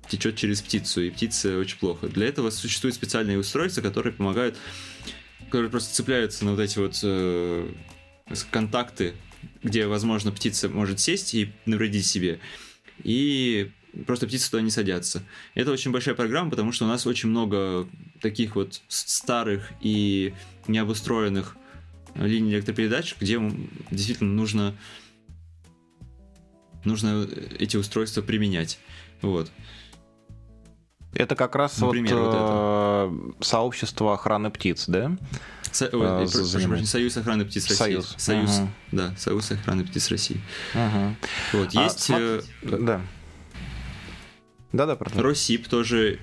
течет 0.07 0.35
через 0.35 0.61
птицу, 0.61 1.01
и 1.01 1.09
птице 1.09 1.57
очень 1.57 1.77
плохо. 1.77 2.07
Для 2.07 2.27
этого 2.27 2.49
существуют 2.49 2.95
специальные 2.95 3.39
устройства, 3.39 3.81
которые 3.81 4.13
помогают, 4.13 4.55
которые 5.55 5.71
просто 5.71 5.95
цепляются 5.95 6.43
на 6.43 6.51
вот 6.51 6.59
эти 6.59 6.77
вот 6.77 6.99
э, 7.01 7.71
контакты, 8.51 9.13
где, 9.63 9.87
возможно, 9.87 10.33
птица 10.33 10.67
может 10.67 10.99
сесть 10.99 11.33
и 11.33 11.53
навредить 11.65 12.05
себе. 12.05 12.41
И 13.05 13.71
просто 14.05 14.27
птицы 14.27 14.51
туда 14.51 14.61
не 14.61 14.69
садятся. 14.69 15.23
Это 15.53 15.71
очень 15.71 15.91
большая 15.91 16.13
программа, 16.13 16.49
потому 16.49 16.73
что 16.73 16.83
у 16.83 16.89
нас 16.89 17.07
очень 17.07 17.29
много 17.29 17.87
таких 18.19 18.57
вот 18.57 18.81
старых 18.89 19.71
и 19.79 20.33
необустроенных 20.67 21.55
линий 22.15 22.55
электропередач, 22.55 23.15
где 23.17 23.39
действительно 23.91 24.33
нужно 24.33 24.75
нужно 26.83 27.29
эти 27.57 27.77
устройства 27.77 28.21
применять. 28.23 28.77
Вот. 29.21 29.49
Это 31.15 31.36
как 31.36 31.56
раз 31.56 31.80
Например, 31.80 32.15
вот, 32.15 32.25
вот 32.25 32.36
э, 33.39 33.43
сообщество 33.43 34.13
охраны 34.13 34.51
птиц, 34.51 34.86
да? 34.88 35.17
Со- 35.71 35.88
А, 35.88 35.95
ой, 35.97 36.25
э, 36.25 36.28
прошу 36.32 36.86
Союз 36.86 37.17
охраны 37.17 37.45
птиц 37.45 37.63
России. 37.67 37.78
Союз. 37.78 38.15
Союз. 38.17 38.58
Ага. 38.58 38.69
Да, 38.91 39.15
Союз 39.17 39.51
охраны 39.51 39.86
птиц 39.86 40.10
России. 40.12 40.41
Ага. 40.73 41.15
Вот. 41.54 41.69
А, 41.75 41.84
Есть 41.84 42.10
сма- 42.10 42.43
э, 42.63 42.78
Да. 42.80 43.01
Да-да. 44.71 44.97
Росип 45.21 45.67
тоже 45.67 46.19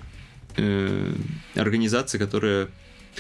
э, 0.57 1.15
организация, 1.55 2.19
которая 2.19 2.69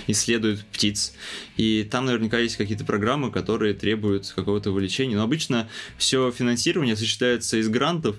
исследует 0.06 0.64
птиц. 0.66 1.14
И 1.56 1.88
там 1.90 2.06
наверняка 2.06 2.38
есть 2.38 2.56
какие-то 2.56 2.84
программы, 2.84 3.30
которые 3.30 3.74
требуют 3.74 4.30
какого-то 4.34 4.70
увлечения. 4.70 5.16
Но 5.16 5.22
обычно 5.22 5.68
все 5.96 6.30
финансирование 6.30 6.94
осуществляется 6.94 7.56
из 7.58 7.68
грантов 7.68 8.16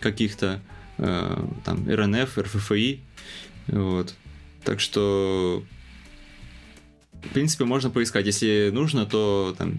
каких-то, 0.00 0.60
там, 0.98 1.88
РНФ, 1.88 2.38
РФФИ. 2.38 3.00
Вот. 3.68 4.14
Так 4.64 4.80
что, 4.80 5.62
в 7.12 7.28
принципе, 7.28 7.64
можно 7.64 7.90
поискать. 7.90 8.26
Если 8.26 8.70
нужно, 8.72 9.06
то 9.06 9.54
там 9.56 9.74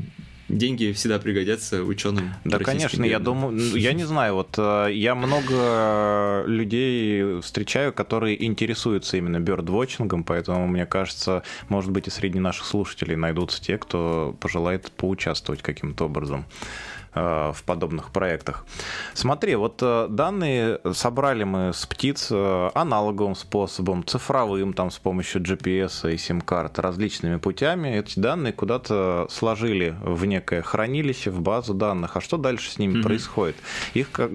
деньги 0.49 0.91
всегда 0.91 1.19
пригодятся 1.19 1.83
ученым. 1.83 2.33
Да, 2.43 2.59
конечно, 2.59 3.03
я 3.03 3.19
думаю, 3.19 3.53
ну, 3.53 3.75
я 3.75 3.93
не 3.93 4.03
знаю, 4.03 4.33
вот 4.33 4.55
э, 4.57 4.87
я 4.91 5.15
много 5.15 6.43
людей 6.47 7.39
встречаю, 7.41 7.93
которые 7.93 8.43
интересуются 8.43 9.17
именно 9.17 9.39
бёрдвотчингом, 9.39 10.23
поэтому 10.23 10.67
мне 10.67 10.85
кажется, 10.85 11.43
может 11.69 11.91
быть 11.91 12.07
и 12.07 12.09
среди 12.09 12.39
наших 12.39 12.65
слушателей 12.65 13.15
найдутся 13.15 13.61
те, 13.61 13.77
кто 13.77 14.35
пожелает 14.39 14.91
поучаствовать 14.91 15.61
каким-то 15.61 16.05
образом 16.05 16.45
э, 16.49 16.98
в 17.13 17.57
подобных 17.65 18.11
проектах. 18.11 18.65
Смотри, 19.13 19.55
вот 19.55 19.79
э, 19.81 20.07
данные 20.09 20.79
собрали 20.93 21.43
мы 21.43 21.73
с 21.73 21.85
птиц 21.85 22.27
э, 22.31 22.69
аналоговым 22.75 23.35
способом, 23.35 24.05
цифровым, 24.05 24.73
там 24.73 24.91
с 24.91 24.99
помощью 24.99 25.41
GPS 25.41 26.13
и 26.13 26.17
сим-карт, 26.17 26.77
различными 26.79 27.37
путями. 27.37 27.89
Эти 27.89 28.19
данные 28.19 28.53
куда-то 28.53 29.27
сложили 29.29 29.95
в 30.01 30.25
некое 30.25 30.61
хранилище, 30.61 31.31
в 31.31 31.41
базу 31.41 31.73
данных. 31.73 32.15
А 32.17 32.21
что 32.21 32.37
дальше 32.37 32.69
с 32.71 32.77
ними 32.77 32.93
Мгм. 32.93 33.03
происходит? 33.03 33.55
Их 33.95 34.09
э, 34.17 34.27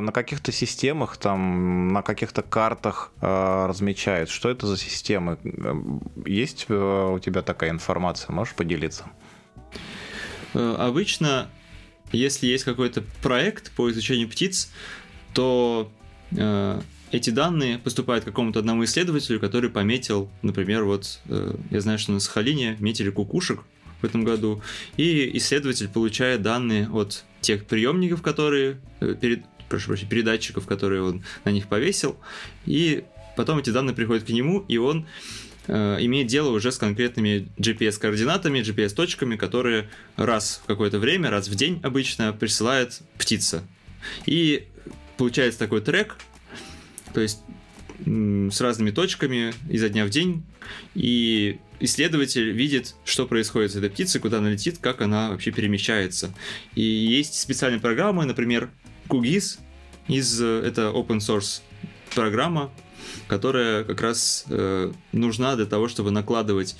на 0.00 0.10
каких-то 0.12 0.50
системах, 0.52 1.16
там, 1.18 1.88
на 1.88 2.02
каких-то 2.02 2.42
картах 2.42 3.12
э, 3.20 3.66
размечают. 3.68 4.28
Что 4.30 4.48
это 4.50 4.66
за 4.66 4.76
системы? 4.76 5.38
Э, 5.44 5.74
Есть 6.26 6.66
э, 6.68 7.10
у 7.14 7.18
тебя 7.20 7.42
такая 7.42 7.70
информация? 7.70 8.32
Можешь 8.32 8.54
поделиться? 8.54 9.04
Э, 10.54 10.76
Обычно, 10.78 11.48
если 12.12 12.46
есть 12.46 12.64
какой-то 12.64 13.02
проект 13.22 13.72
по 13.72 13.90
изучению 13.90 14.28
птиц, 14.28 14.70
то 15.34 15.90
э, 16.32 16.80
эти 17.10 17.30
данные 17.30 17.78
поступают 17.78 18.24
какому-то 18.24 18.58
одному 18.58 18.84
исследователю, 18.84 19.40
который 19.40 19.70
пометил, 19.70 20.30
например, 20.42 20.84
вот 20.84 21.20
э, 21.26 21.54
я 21.70 21.80
знаю, 21.80 21.98
что 21.98 22.12
на 22.12 22.20
Сахалине 22.20 22.76
метили 22.80 23.10
кукушек 23.10 23.60
в 24.00 24.04
этом 24.04 24.24
году, 24.24 24.62
и 24.96 25.36
исследователь 25.36 25.88
получает 25.88 26.42
данные 26.42 26.88
от 26.88 27.24
тех 27.40 27.66
приемников, 27.66 28.22
которые 28.22 28.80
э, 29.00 29.14
перед, 29.20 29.44
прошу 29.68 29.88
прощения, 29.88 30.10
передатчиков, 30.10 30.66
которые 30.66 31.02
он 31.02 31.22
на 31.44 31.50
них 31.50 31.68
повесил, 31.68 32.16
и 32.66 33.04
потом 33.36 33.58
эти 33.58 33.70
данные 33.70 33.94
приходят 33.94 34.24
к 34.24 34.28
нему, 34.30 34.64
и 34.68 34.76
он 34.76 35.06
имеет 35.68 36.26
дело 36.26 36.50
уже 36.50 36.72
с 36.72 36.78
конкретными 36.78 37.48
GPS-координатами, 37.58 38.60
GPS-точками, 38.60 39.36
которые 39.36 39.88
раз 40.16 40.62
в 40.64 40.66
какое-то 40.66 40.98
время, 40.98 41.30
раз 41.30 41.48
в 41.48 41.54
день 41.54 41.80
обычно 41.82 42.32
присылает 42.32 43.00
птица. 43.18 43.62
И 44.26 44.66
получается 45.18 45.58
такой 45.58 45.82
трек, 45.82 46.16
то 47.12 47.20
есть 47.20 47.40
с 48.04 48.60
разными 48.60 48.90
точками 48.90 49.52
изо 49.68 49.88
дня 49.88 50.04
в 50.06 50.10
день, 50.10 50.44
и 50.94 51.58
исследователь 51.80 52.50
видит, 52.50 52.94
что 53.04 53.26
происходит 53.26 53.72
с 53.72 53.76
этой 53.76 53.90
птицей, 53.90 54.20
куда 54.20 54.38
она 54.38 54.50
летит, 54.50 54.78
как 54.80 55.00
она 55.00 55.30
вообще 55.30 55.50
перемещается. 55.50 56.32
И 56.74 56.82
есть 56.82 57.34
специальные 57.40 57.80
программы, 57.80 58.24
например, 58.24 58.70
QGIS, 59.08 59.58
из, 60.08 60.40
это 60.40 60.92
open 60.94 61.18
source 61.18 61.60
программа, 62.14 62.70
которая 63.26 63.84
как 63.84 64.00
раз 64.00 64.44
э, 64.48 64.92
нужна 65.12 65.56
для 65.56 65.66
того, 65.66 65.88
чтобы 65.88 66.10
накладывать 66.10 66.76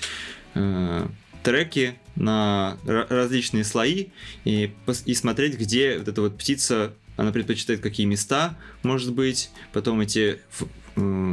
э, 0.55 1.07
треки 1.43 1.95
на 2.15 2.77
различные 2.85 3.63
слои 3.63 4.07
и, 4.43 4.73
и 5.05 5.13
смотреть, 5.13 5.57
где 5.57 5.97
вот 5.97 6.07
эта 6.07 6.21
вот 6.21 6.37
птица, 6.37 6.93
она 7.17 7.31
предпочитает 7.31 7.79
какие 7.81 8.05
места, 8.05 8.57
может 8.83 9.13
быть, 9.13 9.49
потом 9.71 10.01
эти 10.01 10.39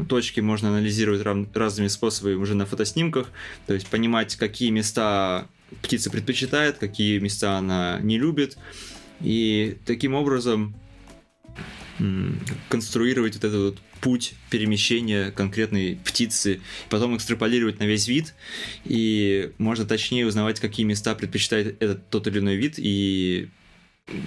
точки 0.08 0.40
можно 0.40 0.68
анализировать 0.68 1.22
разными 1.54 1.88
способами 1.88 2.34
уже 2.34 2.54
на 2.54 2.66
фотоснимках, 2.66 3.28
то 3.66 3.74
есть 3.74 3.88
понимать, 3.88 4.36
какие 4.36 4.70
места 4.70 5.48
птица 5.82 6.10
предпочитает, 6.10 6.78
какие 6.78 7.18
места 7.18 7.58
она 7.58 7.98
не 8.00 8.18
любит, 8.18 8.56
и 9.20 9.78
таким 9.84 10.14
образом 10.14 10.74
конструировать 12.68 13.34
вот 13.34 13.44
этот 13.44 13.60
вот 13.60 13.78
путь 14.00 14.34
перемещения 14.50 15.30
конкретной 15.30 15.98
птицы, 16.04 16.60
потом 16.90 17.16
экстраполировать 17.16 17.78
на 17.78 17.84
весь 17.84 18.08
вид, 18.08 18.34
и 18.84 19.52
можно 19.58 19.84
точнее 19.84 20.26
узнавать, 20.26 20.60
какие 20.60 20.84
места 20.84 21.14
предпочитает 21.14 21.82
этот 21.82 22.08
тот 22.10 22.26
или 22.26 22.38
иной 22.38 22.56
вид, 22.56 22.74
и 22.78 23.48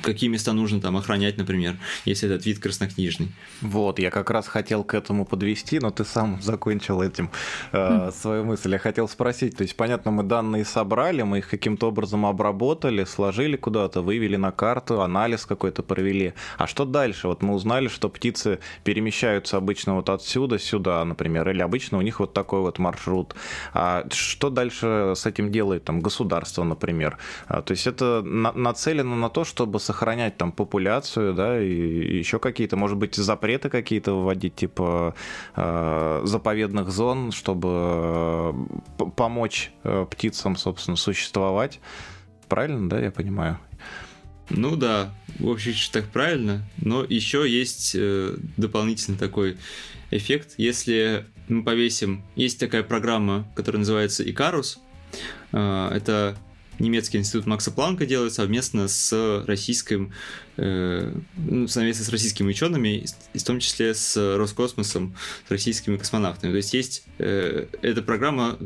какие 0.01 0.30
места 0.30 0.51
нужно 0.53 0.82
там 0.82 0.97
охранять, 0.97 1.38
например, 1.38 1.77
если 2.03 2.30
этот 2.30 2.45
вид 2.45 2.59
краснокнижный. 2.59 3.30
Вот, 3.61 3.99
я 3.99 4.11
как 4.11 4.30
раз 4.30 4.47
хотел 4.47 4.84
к 4.84 4.93
этому 4.93 5.25
подвести, 5.25 5.80
но 5.80 5.89
ты 5.89 6.03
сам 6.03 6.41
закончил 6.41 7.01
этим 7.01 7.30
э, 7.71 8.11
свою 8.11 8.43
мысль. 8.43 8.73
Я 8.73 8.80
хотел 8.80 9.07
спросить, 9.07 9.55
то 9.55 9.63
есть, 9.63 9.77
понятно, 9.77 10.11
мы 10.11 10.23
данные 10.23 10.65
собрали, 10.65 11.21
мы 11.21 11.38
их 11.38 11.49
каким-то 11.49 11.88
образом 11.88 12.25
обработали, 12.25 13.05
сложили 13.05 13.55
куда-то, 13.55 14.01
вывели 14.01 14.36
на 14.36 14.51
карту, 14.51 15.01
анализ 15.01 15.45
какой-то 15.45 15.82
провели. 15.82 16.34
А 16.57 16.67
что 16.67 16.84
дальше? 16.84 17.27
Вот 17.27 17.41
мы 17.41 17.53
узнали, 17.53 17.88
что 17.88 18.09
птицы 18.09 18.59
перемещаются 18.84 19.55
обычно 19.55 19.95
вот 19.95 20.09
отсюда 20.09 20.59
сюда, 20.59 21.05
например, 21.05 21.49
или 21.49 21.61
обычно 21.61 21.97
у 21.97 22.01
них 22.01 22.19
вот 22.19 22.34
такой 22.34 22.59
вот 22.59 22.80
маршрут. 22.80 23.34
А 23.73 24.05
что 24.11 24.49
дальше 24.49 25.13
с 25.15 25.25
этим 25.25 25.51
делает 25.51 25.86
там 25.86 26.01
государство, 26.01 26.65
например? 26.65 27.17
А, 27.47 27.61
то 27.61 27.71
есть 27.71 27.88
это 27.88 28.21
на- 28.23 28.51
нацелено 28.51 29.15
на 29.15 29.30
то, 29.30 29.45
чтобы 29.45 29.68
чтобы 29.70 29.80
сохранять 29.80 30.36
там 30.36 30.51
популяцию, 30.51 31.36
да, 31.36 31.61
и, 31.61 32.17
еще 32.17 32.39
какие-то, 32.39 32.76
может 32.76 32.97
быть, 32.97 33.15
запреты 33.15 33.70
какие-то 33.70 34.13
вводить, 34.13 34.55
типа 34.55 35.13
э, 35.55 36.22
заповедных 36.24 36.89
зон, 36.89 37.32
чтобы 37.32 37.70
э, 38.97 39.03
помочь 39.15 39.72
э, 39.84 40.07
птицам, 40.09 40.55
собственно, 40.55 40.97
существовать. 40.97 41.80
Правильно, 42.47 42.89
да, 42.89 42.99
я 42.99 43.11
понимаю? 43.11 43.59
Ну 44.49 44.76
да, 44.76 45.13
в 45.38 45.47
общем, 45.47 45.74
так 45.91 46.05
правильно, 46.05 46.63
но 46.78 47.03
еще 47.03 47.47
есть 47.47 47.93
э, 47.93 48.36
дополнительный 48.57 49.20
такой 49.20 49.57
эффект. 50.09 50.55
Если 50.57 51.28
мы 51.47 51.63
повесим... 51.63 52.24
Есть 52.36 52.59
такая 52.59 52.82
программа, 52.82 53.47
которая 53.55 53.82
называется 53.82 54.28
Икарус. 54.28 54.80
Э, 55.51 55.89
это 55.93 56.36
немецкий 56.80 57.17
институт 57.17 57.45
Макса 57.45 57.71
Планка 57.71 58.05
делает 58.05 58.34
совместно 58.34 58.88
с 58.88 59.43
российским, 59.45 60.13
э, 60.57 61.13
ну, 61.38 61.67
совместно 61.67 62.05
с 62.05 62.09
российскими 62.09 62.49
учеными, 62.49 63.05
в 63.34 63.43
том 63.43 63.59
числе 63.59 63.93
с 63.93 64.15
Роскосмосом, 64.38 65.15
с 65.47 65.51
российскими 65.51 65.97
космонавтами. 65.97 66.51
То 66.51 66.57
есть 66.57 66.73
есть 66.73 67.03
э, 67.17 67.67
эта 67.82 68.01
программа, 68.01 68.57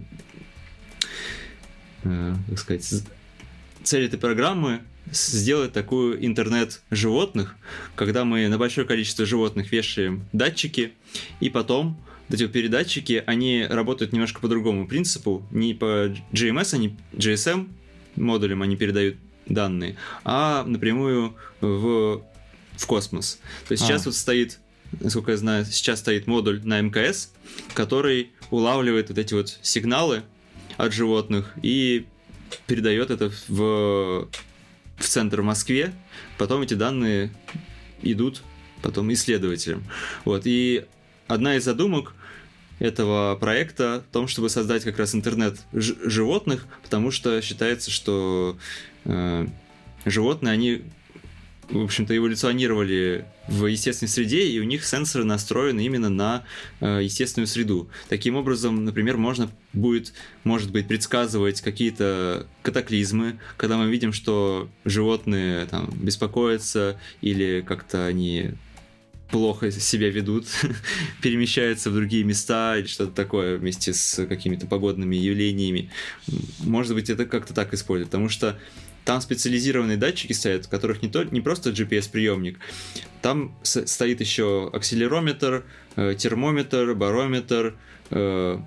э, 2.03 2.35
как 2.49 2.59
сказать, 2.59 3.03
цель 3.83 4.05
этой 4.05 4.19
программы 4.19 4.81
сделать 5.11 5.73
такую 5.73 6.25
интернет 6.25 6.81
животных, 6.89 7.55
когда 7.95 8.23
мы 8.23 8.47
на 8.47 8.57
большое 8.57 8.87
количество 8.87 9.25
животных 9.25 9.71
вешаем 9.71 10.25
датчики, 10.31 10.93
и 11.39 11.49
потом 11.49 12.01
эти 12.29 12.47
передатчики, 12.47 13.23
они 13.25 13.65
работают 13.69 14.13
немножко 14.13 14.39
по 14.39 14.47
другому 14.47 14.87
принципу, 14.87 15.45
не 15.51 15.73
по 15.73 16.07
GMS, 16.31 16.73
а 16.73 16.77
не 16.77 16.97
GSM, 17.13 17.67
модулем 18.15 18.61
они 18.61 18.75
передают 18.75 19.17
данные, 19.45 19.97
а 20.23 20.63
напрямую 20.63 21.35
в, 21.61 22.23
в 22.77 22.85
космос. 22.85 23.39
То 23.67 23.73
есть 23.73 23.83
а. 23.83 23.87
сейчас 23.87 24.05
вот 24.05 24.15
стоит, 24.15 24.59
насколько 24.99 25.31
я 25.31 25.37
знаю, 25.37 25.65
сейчас 25.65 25.99
стоит 25.99 26.27
модуль 26.27 26.61
на 26.63 26.81
МКС, 26.81 27.31
который 27.73 28.31
улавливает 28.51 29.09
вот 29.09 29.17
эти 29.17 29.33
вот 29.33 29.59
сигналы 29.61 30.23
от 30.77 30.93
животных 30.93 31.53
и 31.61 32.05
передает 32.67 33.11
это 33.11 33.31
в, 33.47 34.29
в 34.97 35.03
центр 35.07 35.41
в 35.41 35.45
Москве. 35.45 35.93
Потом 36.37 36.61
эти 36.61 36.73
данные 36.73 37.31
идут 38.01 38.41
потом 38.81 39.11
исследователям. 39.13 39.83
Вот. 40.25 40.43
И 40.45 40.85
одна 41.27 41.55
из 41.55 41.63
задумок 41.63 42.13
этого 42.83 43.35
проекта 43.35 44.03
в 44.09 44.11
том, 44.11 44.27
чтобы 44.27 44.49
создать 44.49 44.83
как 44.83 44.99
раз 44.99 45.15
интернет 45.15 45.57
животных, 45.71 46.67
потому 46.83 47.11
что 47.11 47.41
считается, 47.41 47.89
что 47.89 48.57
э, 49.05 49.47
животные, 50.03 50.51
они, 50.51 50.81
в 51.69 51.81
общем-то, 51.81 52.15
эволюционировали 52.15 53.25
в 53.47 53.67
естественной 53.67 54.09
среде, 54.09 54.49
и 54.49 54.59
у 54.59 54.63
них 54.63 54.85
сенсоры 54.85 55.23
настроены 55.23 55.79
именно 55.85 56.09
на 56.09 56.43
э, 56.81 56.99
естественную 57.03 57.47
среду. 57.47 57.89
Таким 58.09 58.35
образом, 58.35 58.83
например, 58.83 59.15
можно 59.15 59.49
будет, 59.71 60.11
может 60.43 60.69
быть, 60.71 60.89
предсказывать 60.89 61.61
какие-то 61.61 62.47
катаклизмы, 62.63 63.39
когда 63.55 63.77
мы 63.77 63.89
видим, 63.89 64.11
что 64.11 64.67
животные 64.83 65.65
там 65.67 65.89
беспокоятся 65.93 66.99
или 67.21 67.63
как-то 67.65 68.05
они 68.05 68.55
плохо 69.29 69.71
себя 69.71 70.09
ведут, 70.09 70.45
перемещаются 71.21 71.89
в 71.89 71.95
другие 71.95 72.23
места 72.23 72.77
или 72.77 72.87
что-то 72.87 73.11
такое 73.11 73.57
вместе 73.57 73.93
с 73.93 74.25
какими-то 74.25 74.67
погодными 74.67 75.15
явлениями. 75.15 75.89
Может 76.59 76.93
быть, 76.93 77.09
это 77.09 77.25
как-то 77.25 77.53
так 77.53 77.73
используют, 77.73 78.09
потому 78.09 78.29
что 78.29 78.59
там 79.05 79.21
специализированные 79.21 79.97
датчики 79.97 80.33
стоят, 80.33 80.65
в 80.65 80.69
которых 80.69 81.01
не, 81.01 81.09
то, 81.09 81.23
не 81.23 81.41
просто 81.41 81.71
GPS-приемник, 81.71 82.59
там 83.21 83.55
стоит 83.63 84.21
еще 84.21 84.69
акселерометр, 84.71 85.65
э, 85.95 86.15
термометр, 86.17 86.93
барометр, 86.93 87.75
э, 88.11 88.59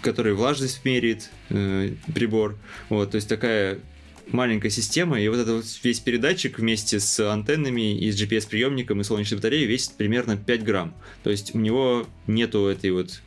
который 0.00 0.34
влажность 0.34 0.84
меряет, 0.84 1.30
э, 1.50 1.94
прибор. 2.14 2.56
Вот, 2.88 3.10
то 3.10 3.16
есть 3.16 3.28
такая 3.28 3.80
маленькая 4.28 4.70
система, 4.70 5.20
и 5.20 5.28
вот 5.28 5.38
этот 5.38 5.56
вот 5.56 5.64
весь 5.82 6.00
передатчик 6.00 6.58
вместе 6.58 7.00
с 7.00 7.20
антеннами 7.30 7.98
и 7.98 8.10
с 8.10 8.20
GPS-приемником 8.20 9.00
и 9.00 9.04
солнечной 9.04 9.38
батареей 9.38 9.66
весит 9.66 9.92
примерно 9.94 10.36
5 10.36 10.64
грамм. 10.64 10.94
То 11.22 11.30
есть 11.30 11.54
у 11.54 11.58
него 11.58 12.06
нету 12.26 12.66
этой 12.66 12.90
вот 12.90 13.20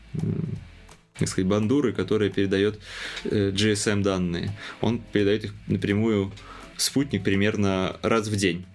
как 1.18 1.28
сказать, 1.28 1.48
бандуры, 1.48 1.94
которая 1.94 2.30
передает 2.30 2.80
э, 3.24 3.52
GSM 3.52 4.04
данные. 4.04 4.52
Он 4.82 5.00
передает 5.00 5.46
их 5.46 5.54
напрямую 5.68 6.32
в 6.76 6.82
спутник 6.82 7.24
примерно 7.24 7.98
раз 8.04 8.28
в 8.28 8.36
день. 8.36 8.66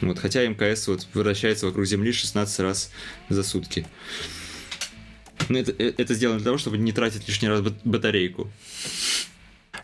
Вот, 0.00 0.18
хотя 0.18 0.46
МКС 0.46 0.88
вот 0.88 1.06
вращается 1.14 1.66
вокруг 1.66 1.86
Земли 1.86 2.12
16 2.12 2.60
раз 2.60 2.90
за 3.30 3.42
сутки. 3.42 3.86
Но 5.48 5.58
это, 5.58 5.72
э, 5.72 5.94
это 5.96 6.14
сделано 6.14 6.38
для 6.38 6.44
того, 6.46 6.58
чтобы 6.58 6.76
не 6.76 6.92
тратить 6.92 7.26
лишний 7.26 7.48
раз 7.48 7.62
батарейку. 7.84 8.50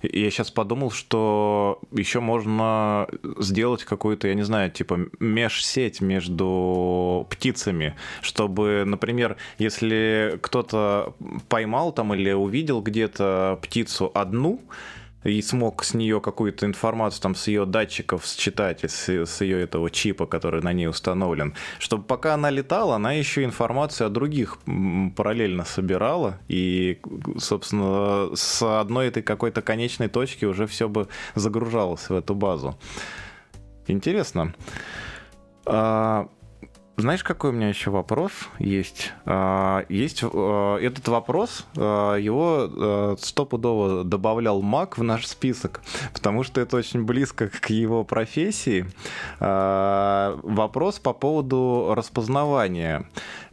Я 0.03 0.31
сейчас 0.31 0.51
подумал, 0.51 0.91
что 0.91 1.81
еще 1.93 2.21
можно 2.21 3.07
сделать 3.39 3.85
какую-то, 3.85 4.29
я 4.29 4.35
не 4.35 4.43
знаю, 4.43 4.71
типа 4.71 5.07
межсеть 5.21 6.01
между 6.01 7.27
птицами, 7.31 7.95
чтобы, 8.21 8.83
например, 8.85 9.37
если 9.59 10.39
кто-то 10.43 11.15
поймал 11.49 11.93
там 11.93 12.15
или 12.15 12.33
увидел 12.33 12.83
где-то 12.83 13.59
птицу 13.63 14.11
одну, 14.15 14.61
и 15.25 15.41
смог 15.43 15.85
с 15.85 15.95
нее 15.95 16.21
какую-то 16.21 16.67
информацию 16.67 17.23
там 17.23 17.35
с 17.35 17.49
ее 17.49 17.65
датчиков 17.67 18.25
считать, 18.27 18.85
с, 18.85 19.09
с 19.09 19.41
ее 19.41 19.61
этого 19.61 19.91
чипа, 19.91 20.27
который 20.27 20.63
на 20.63 20.73
ней 20.73 20.89
установлен, 20.89 21.55
чтобы 21.79 22.05
пока 22.05 22.35
она 22.35 22.51
летала, 22.51 22.97
она 22.97 23.13
еще 23.13 23.45
информацию 23.45 24.07
о 24.07 24.11
других 24.11 24.59
параллельно 25.17 25.65
собирала, 25.65 26.39
и, 26.49 27.01
собственно, 27.39 28.35
с 28.35 28.63
одной 28.63 29.09
этой 29.09 29.23
какой-то 29.23 29.63
конечной 29.63 30.09
точки 30.09 30.45
уже 30.45 30.67
все 30.67 30.89
бы 30.89 31.09
загружалось 31.35 32.09
в 32.09 32.15
эту 32.15 32.35
базу. 32.35 32.79
Интересно. 33.87 34.55
А, 35.65 36.29
знаешь, 36.97 37.25
какой 37.25 37.51
у 37.51 37.53
меня 37.55 37.69
еще 37.69 37.91
вопрос 37.91 38.33
есть? 38.59 39.13
А, 39.25 39.85
есть 39.89 40.23
а, 40.23 40.77
этот 40.77 41.09
вопрос, 41.09 41.67
а, 41.77 42.17
его 42.17 43.17
стопудово 43.19 44.05
добавлял 44.05 44.61
Мак 44.61 44.99
в 44.99 45.03
наш 45.03 45.27
список, 45.27 45.83
потому 46.13 46.43
что 46.43 46.61
это 46.61 46.77
очень 46.77 47.05
близко 47.05 47.49
к 47.49 47.71
его 47.71 48.05
профессии. 48.05 48.87
Вопрос 49.41 50.99
по 50.99 51.13
поводу 51.13 51.95
распознавания. 51.97 53.09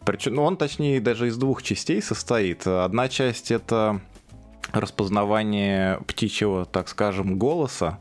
Причем, 0.05 0.35
ну, 0.35 0.43
он, 0.43 0.57
точнее, 0.57 0.99
даже 0.99 1.27
из 1.27 1.37
двух 1.37 1.63
частей 1.63 2.01
состоит. 2.01 2.67
Одна 2.67 3.07
часть— 3.09 3.51
это 3.51 4.01
распознавание 4.71 5.99
птичьего, 6.07 6.65
так 6.65 6.87
скажем, 6.89 7.37
голоса, 7.37 7.99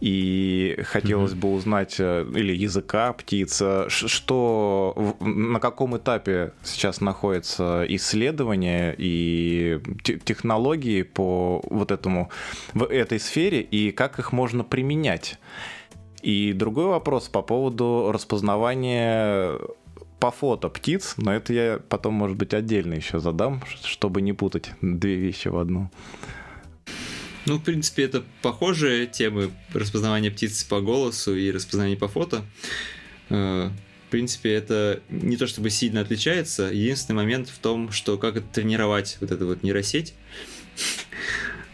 и 0.00 0.78
хотелось 0.84 1.32
mm-hmm. 1.32 1.36
бы 1.36 1.52
узнать, 1.52 1.96
э, 1.98 2.26
или 2.34 2.54
языка 2.54 3.12
птица, 3.12 3.86
что 3.88 5.16
на 5.20 5.58
каком 5.58 5.96
этапе 5.96 6.52
сейчас 6.62 7.00
находится 7.00 7.84
исследование 7.88 8.94
и 8.98 9.80
технологии 10.24 11.02
по 11.02 11.62
вот 11.70 11.90
этому, 11.90 12.30
в 12.74 12.84
этой 12.84 13.18
сфере, 13.18 13.62
и 13.62 13.90
как 13.90 14.18
их 14.18 14.32
можно 14.32 14.64
применять. 14.64 15.38
И 16.22 16.52
другой 16.52 16.86
вопрос 16.86 17.28
по 17.28 17.40
поводу 17.42 18.10
распознавания 18.12 19.58
по 20.18 20.30
фото 20.30 20.68
птиц, 20.68 21.14
но 21.18 21.32
это 21.32 21.52
я 21.52 21.80
потом, 21.88 22.14
может 22.14 22.36
быть, 22.36 22.54
отдельно 22.54 22.94
еще 22.94 23.20
задам, 23.20 23.62
чтобы 23.82 24.22
не 24.22 24.32
путать 24.32 24.70
две 24.80 25.16
вещи 25.16 25.48
в 25.48 25.58
одну. 25.58 25.90
Ну, 27.46 27.58
в 27.58 27.62
принципе, 27.62 28.02
это 28.02 28.24
похожие 28.42 29.06
темы 29.06 29.52
распознавания 29.72 30.32
птиц 30.32 30.64
по 30.64 30.80
голосу 30.80 31.36
и 31.36 31.52
распознавания 31.52 31.96
по 31.96 32.08
фото. 32.08 32.44
Э, 33.30 33.70
в 34.06 34.10
принципе, 34.10 34.52
это 34.52 35.00
не 35.10 35.36
то 35.36 35.46
чтобы 35.46 35.70
сильно 35.70 36.00
отличается. 36.00 36.64
Единственный 36.64 37.16
момент 37.16 37.48
в 37.48 37.58
том, 37.58 37.92
что 37.92 38.18
как 38.18 38.36
это 38.36 38.46
тренировать 38.52 39.18
вот 39.20 39.30
эту 39.30 39.46
вот 39.46 39.62
нейросеть. 39.62 40.14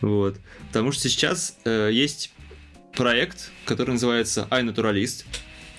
Вот. 0.02 0.36
Потому 0.66 0.90
что 0.90 1.08
сейчас 1.08 1.56
э, 1.64 1.90
есть 1.92 2.32
проект, 2.96 3.52
который 3.66 3.92
называется 3.92 4.48
iNaturalist. 4.50 5.24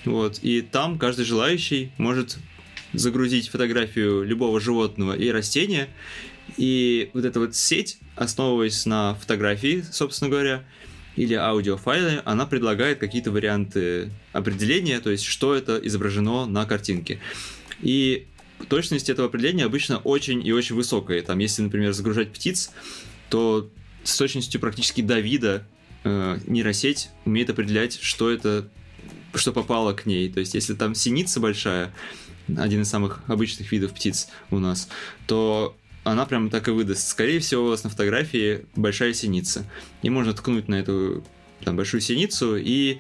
Вот. 0.06 0.40
И 0.42 0.62
там 0.62 0.98
каждый 0.98 1.26
желающий 1.26 1.92
может 1.98 2.38
загрузить 2.94 3.50
фотографию 3.50 4.24
любого 4.24 4.62
животного 4.62 5.14
и 5.14 5.30
растения 5.30 5.90
и 6.58 7.10
вот 7.14 7.26
эта 7.26 7.40
вот 7.40 7.56
сеть, 7.56 7.98
основываясь 8.16 8.86
на 8.86 9.16
фотографии, 9.16 9.84
собственно 9.92 10.30
говоря, 10.30 10.64
или 11.16 11.34
аудиофайле, 11.34 12.22
она 12.26 12.46
предлагает 12.46 13.00
какие-то 13.00 13.32
варианты 13.32 14.12
определения, 14.32 15.00
то 15.00 15.12
есть 15.12 15.24
что 15.26 15.54
это 15.56 15.78
изображено 15.78 16.46
на 16.46 16.66
картинке. 16.66 17.20
И 17.82 18.28
точность 18.68 19.10
этого 19.10 19.28
определения 19.28 19.66
обычно 19.66 19.98
очень 20.00 20.46
и 20.46 20.52
очень 20.52 20.76
высокая. 20.76 21.22
Там, 21.22 21.40
если, 21.40 21.62
например, 21.62 21.94
загружать 21.94 22.32
птиц, 22.32 22.72
то 23.30 23.70
с 24.04 24.18
точностью 24.18 24.60
практически 24.60 25.02
до 25.02 25.20
вида 25.20 25.66
э, 26.04 26.40
нейросеть 26.48 27.10
умеет 27.26 27.50
определять, 27.50 28.00
что 28.02 28.30
это, 28.30 28.68
что 29.36 29.52
попало 29.54 29.94
к 29.94 30.06
ней. 30.06 30.32
То 30.32 30.40
есть, 30.40 30.56
если 30.56 30.74
там 30.74 30.96
синица 30.96 31.40
большая, 31.40 31.94
один 32.58 32.82
из 32.82 32.90
самых 32.90 33.22
обычных 33.28 33.72
видов 33.72 33.94
птиц 33.94 34.28
у 34.50 34.60
нас, 34.60 34.90
то 35.28 35.76
она 36.04 36.26
прям 36.26 36.50
так 36.50 36.68
и 36.68 36.72
выдаст. 36.72 37.08
Скорее 37.08 37.40
всего, 37.40 37.66
у 37.66 37.70
вас 37.70 37.84
на 37.84 37.90
фотографии 37.90 38.66
большая 38.76 39.14
синица. 39.14 39.66
И 40.02 40.10
можно 40.10 40.34
ткнуть 40.34 40.68
на 40.68 40.76
эту 40.76 41.24
там, 41.64 41.76
большую 41.78 42.02
синицу, 42.02 42.58
и 42.58 43.00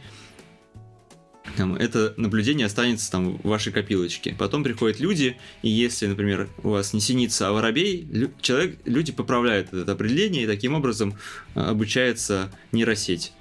там, 1.57 1.75
это 1.75 2.13
наблюдение 2.17 2.65
останется 2.65 3.11
там 3.11 3.37
в 3.37 3.47
вашей 3.47 3.71
копилочке. 3.71 4.35
Потом 4.39 4.63
приходят 4.63 4.99
люди, 4.99 5.37
и 5.61 5.69
если, 5.69 6.07
например, 6.07 6.49
у 6.63 6.69
вас 6.69 6.93
не 6.93 7.01
синица, 7.01 7.49
а 7.49 7.51
воробей, 7.51 8.07
лю- 8.09 8.31
человек, 8.41 8.79
люди 8.85 9.11
поправляют 9.11 9.73
это 9.73 9.91
определение, 9.91 10.43
и 10.43 10.47
таким 10.47 10.73
образом 10.73 11.15
э, 11.55 11.59
обучается 11.59 12.51
нейросеть. 12.71 13.33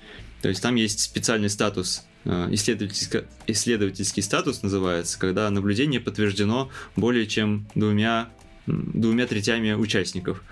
То 0.43 0.49
есть 0.49 0.61
там 0.61 0.75
есть 0.75 1.01
специальный 1.01 1.49
статус 1.49 2.05
э, 2.25 2.49
исследовательский, 2.51 3.23
исследовательский 3.47 4.23
статус 4.23 4.63
называется, 4.63 5.19
когда 5.19 5.49
наблюдение 5.49 6.01
подтверждено 6.01 6.71
более 6.97 7.27
чем 7.27 7.67
двумя 7.75 8.29
двумя 8.67 9.27
третями 9.27 9.73
участников. 9.73 10.43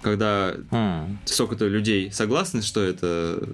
Когда 0.00 0.54
mm. 0.70 1.16
сколько-то 1.24 1.66
людей 1.66 2.12
согласны, 2.12 2.62
что 2.62 2.82
это 2.82 3.48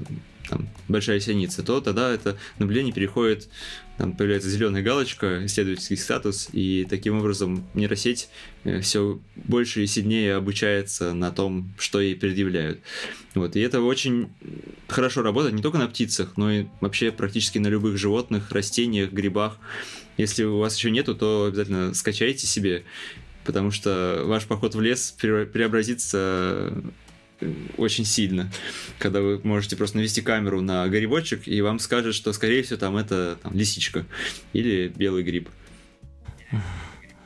там, 0.49 0.69
большая 0.89 1.21
синица, 1.21 1.63
то 1.63 1.81
тогда 1.81 2.13
это 2.13 2.37
наблюдение 2.59 2.93
переходит, 2.93 3.49
там 3.97 4.13
появляется 4.13 4.51
зеленая 4.51 4.83
галочка, 4.83 5.47
исследовательский 5.47 5.97
статус, 5.97 6.49
и 6.53 6.87
таким 6.89 7.19
образом 7.19 7.65
нейросеть 7.75 8.29
э, 8.65 8.81
все 8.81 9.21
больше 9.37 9.85
и 9.85 9.87
сильнее 9.87 10.35
обучается 10.35 11.15
на 11.15 11.31
том, 11.31 11.73
что 11.79 12.01
ей 12.01 12.17
предъявляют. 12.17 12.81
Вот. 13.35 13.57
И 13.57 13.61
это 13.61 13.81
очень 13.81 14.31
хорошо 14.89 15.23
работает 15.23 15.55
не 15.55 15.63
только 15.63 15.79
на 15.79 15.87
птицах, 15.87 16.37
но 16.37 16.51
и 16.51 16.67
вообще 16.81 17.13
практически 17.13 17.59
на 17.59 17.69
любых 17.69 17.97
животных, 17.97 18.51
растениях, 18.51 19.13
грибах. 19.13 19.59
Если 20.17 20.45
у 20.45 20.59
вас 20.59 20.77
еще 20.77 20.91
нету, 20.91 21.15
то 21.15 21.47
обязательно 21.47 21.95
скачайте 21.95 22.47
себе 22.47 22.85
потому 23.45 23.71
что 23.71 24.23
ваш 24.25 24.47
поход 24.47 24.75
в 24.75 24.81
лес 24.81 25.15
преобразится 25.19 26.73
э, 27.41 27.53
очень 27.77 28.05
сильно, 28.05 28.51
когда 28.99 29.21
вы 29.21 29.41
можете 29.45 29.77
просто 29.77 29.99
навести 29.99 30.23
камеру 30.23 30.61
на 30.61 30.87
грибочек, 30.89 31.47
и 31.47 31.61
вам 31.61 31.79
скажет, 31.79 32.15
что, 32.15 32.33
скорее 32.33 32.63
всего, 32.63 32.79
там 32.79 32.97
это 32.97 33.39
там, 33.43 33.55
лисичка 33.55 34.07
или 34.53 34.89
белый 34.89 35.23
гриб. 35.23 35.49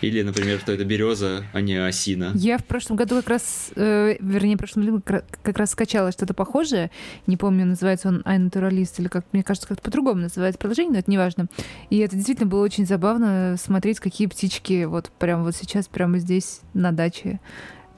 Или, 0.01 0.23
например, 0.23 0.61
что 0.61 0.73
это 0.73 0.85
береза, 0.85 1.45
а 1.53 1.61
не 1.61 1.75
осина. 1.75 2.33
Я 2.35 2.59
в 2.59 2.65
прошлом 2.65 2.97
году 2.97 3.17
как 3.17 3.29
раз, 3.29 3.71
э, 3.75 4.17
вернее, 4.21 4.55
в 4.55 4.59
прошлом 4.59 4.85
году 4.85 5.03
как 5.03 5.59
раз 5.59 5.73
скачала 5.73 6.13
что-то 6.13 6.35
похожее. 6.35 6.91
Не 7.27 7.37
помню, 7.37 7.67
называется 7.67 8.09
он 8.09 8.21
iNaturalist 8.21 8.95
или 8.99 9.09
как, 9.09 9.27
мне 9.33 9.43
кажется, 9.43 9.69
как-то 9.69 9.83
по-другому 9.83 10.21
называется 10.21 10.59
приложение, 10.59 10.93
но 10.93 10.99
это 10.99 11.11
не 11.11 11.19
важно. 11.19 11.47
И 11.91 11.99
это 11.99 12.15
действительно 12.15 12.49
было 12.49 12.63
очень 12.63 12.87
забавно 12.87 13.57
смотреть, 13.59 13.99
какие 13.99 14.29
птички 14.29 14.85
вот 14.85 15.11
прямо 15.19 15.43
вот 15.43 15.57
сейчас, 15.57 15.89
прямо 15.89 16.19
здесь 16.19 16.61
на 16.75 16.93
даче 16.93 17.41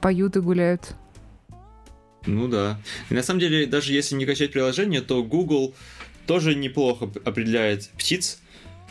поют 0.01 0.35
и 0.35 0.39
гуляют. 0.39 0.95
Ну 2.25 2.47
да. 2.47 2.79
И 3.09 3.13
на 3.13 3.23
самом 3.23 3.39
деле, 3.39 3.65
даже 3.65 3.93
если 3.93 4.15
не 4.15 4.25
качать 4.25 4.51
приложение, 4.51 5.01
то 5.01 5.23
Google 5.23 5.73
тоже 6.27 6.55
неплохо 6.55 7.09
определяет 7.25 7.89
птиц, 7.97 8.39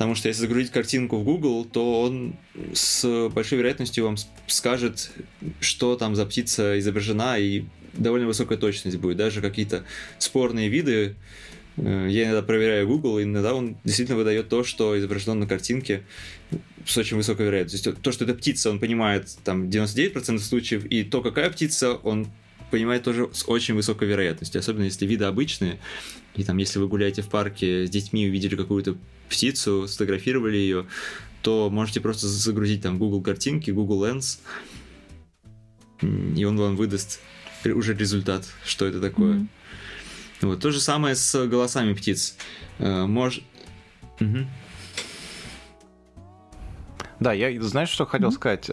Потому 0.01 0.15
что 0.15 0.29
если 0.29 0.41
загрузить 0.41 0.73
картинку 0.73 1.19
в 1.19 1.25
Google, 1.25 1.67
то 1.67 2.01
он 2.01 2.35
с 2.73 3.29
большой 3.35 3.59
вероятностью 3.59 4.03
вам 4.03 4.17
скажет, 4.47 5.11
что 5.61 5.95
там 5.95 6.15
за 6.15 6.25
птица 6.25 6.79
изображена, 6.79 7.39
и 7.39 7.67
довольно 7.93 8.27
высокая 8.27 8.57
точность 8.57 8.97
будет. 8.97 9.19
Даже 9.19 9.43
какие-то 9.43 9.85
спорные 10.17 10.71
виды, 10.71 11.17
э, 11.77 12.07
я 12.09 12.25
иногда 12.25 12.41
проверяю 12.41 12.89
Google, 12.89 13.19
и 13.19 13.25
иногда 13.25 13.53
он 13.53 13.77
действительно 13.85 14.17
выдает 14.17 14.49
то, 14.49 14.65
что 14.65 14.99
изображено 14.99 15.35
на 15.35 15.47
картинке 15.47 16.05
с 16.87 16.97
очень 16.97 17.19
высокой 17.19 17.45
вероятностью. 17.45 17.93
То, 17.93 18.11
что 18.11 18.25
это 18.25 18.33
птица, 18.33 18.71
он 18.71 18.79
понимает 18.79 19.29
там 19.45 19.69
99% 19.69 20.39
случаев, 20.39 20.87
и 20.87 21.05
то, 21.05 21.21
какая 21.21 21.51
птица, 21.51 21.93
он 21.93 22.29
понимает 22.71 23.03
тоже 23.03 23.29
с 23.35 23.47
очень 23.47 23.75
высокой 23.75 24.09
вероятностью, 24.09 24.61
особенно 24.61 24.85
если 24.85 25.05
виды 25.05 25.27
обычные, 25.27 25.79
и 26.37 26.43
там, 26.43 26.57
если 26.57 26.79
вы 26.79 26.89
гуляете 26.89 27.21
в 27.21 27.29
парке 27.29 27.85
с 27.87 27.91
детьми, 27.91 28.27
увидели 28.27 28.57
какую-то 28.57 28.97
птицу, 29.31 29.89
сфотографировали 29.89 30.57
ее, 30.57 30.87
то 31.43 31.71
можете 31.71 32.01
просто 32.01 32.29
загрузить 32.29 32.83
там 32.83 32.99
Google 32.99 33.23
картинки, 33.23 33.71
Google 33.71 34.05
Lens, 34.05 34.41
и 36.03 36.45
он 36.45 36.59
вам 36.59 36.77
выдаст 36.77 37.21
уже 37.65 37.95
результат, 37.95 38.47
что 38.65 38.87
это 38.87 39.01
такое. 39.01 39.35
Mm-hmm. 39.35 39.47
Вот. 40.43 40.61
То 40.61 40.71
же 40.71 40.81
самое 40.81 41.15
с 41.15 41.47
голосами 41.47 41.95
птиц. 41.95 42.37
Э, 42.79 43.07
Мож... 43.07 43.41
Угу. 44.21 44.39
Да, 47.21 47.33
я 47.35 47.63
знаешь, 47.63 47.91
что 47.91 48.07
хотел 48.07 48.31
mm-hmm. 48.31 48.33
сказать? 48.33 48.71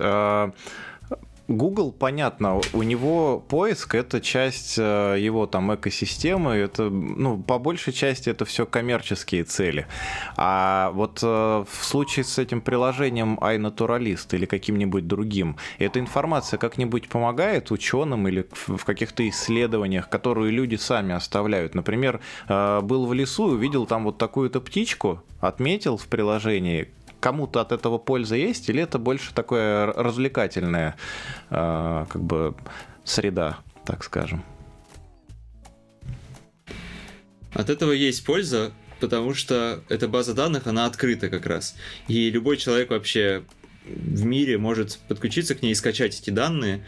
Google, 1.47 1.93
понятно, 1.93 2.59
у 2.73 2.83
него 2.83 3.39
поиск 3.39 3.95
это 3.95 4.19
часть 4.19 4.75
э, 4.77 5.15
его 5.17 5.47
там 5.47 5.73
экосистемы, 5.73 6.51
это, 6.51 6.89
ну, 6.89 7.37
по 7.37 7.57
большей 7.57 7.93
части 7.93 8.29
это 8.29 8.43
все 8.43 8.65
коммерческие 8.65 9.45
цели. 9.45 9.87
А 10.35 10.91
вот 10.91 11.19
э, 11.23 11.25
в 11.25 11.85
случае 11.85 12.25
с 12.25 12.37
этим 12.37 12.59
приложением 12.59 13.39
iNaturalist 13.39 14.35
или 14.35 14.45
каким-нибудь 14.45 15.07
другим, 15.07 15.55
эта 15.79 16.01
информация 16.01 16.57
как-нибудь 16.57 17.07
помогает 17.07 17.71
ученым 17.71 18.27
или 18.27 18.45
в 18.65 18.83
каких-то 18.83 19.27
исследованиях, 19.29 20.09
которые 20.09 20.51
люди 20.51 20.75
сами 20.75 21.13
оставляют? 21.15 21.75
Например, 21.75 22.19
э, 22.49 22.81
был 22.81 23.05
в 23.05 23.13
лесу, 23.13 23.45
увидел 23.45 23.85
там 23.85 24.03
вот 24.03 24.17
такую-то 24.17 24.59
птичку, 24.59 25.23
отметил 25.39 25.95
в 25.95 26.07
приложении, 26.07 26.89
кому-то 27.19 27.61
от 27.61 27.71
этого 27.71 27.97
польза 27.97 28.35
есть, 28.35 28.69
или 28.69 28.81
это 28.81 28.99
больше 28.99 29.33
такое 29.33 29.87
развлекательная 29.87 30.95
э, 31.49 32.05
как 32.09 32.21
бы 32.21 32.55
среда, 33.03 33.59
так 33.85 34.03
скажем? 34.03 34.43
От 37.53 37.69
этого 37.69 37.91
есть 37.91 38.23
польза, 38.25 38.71
потому 38.99 39.33
что 39.33 39.81
эта 39.89 40.07
база 40.07 40.33
данных, 40.33 40.67
она 40.67 40.85
открыта 40.85 41.29
как 41.29 41.45
раз. 41.45 41.75
И 42.07 42.29
любой 42.29 42.57
человек 42.57 42.89
вообще 42.89 43.43
в 43.85 44.25
мире 44.25 44.57
может 44.57 44.99
подключиться 45.07 45.55
к 45.55 45.61
ней 45.61 45.71
и 45.71 45.75
скачать 45.75 46.19
эти 46.19 46.29
данные 46.29 46.85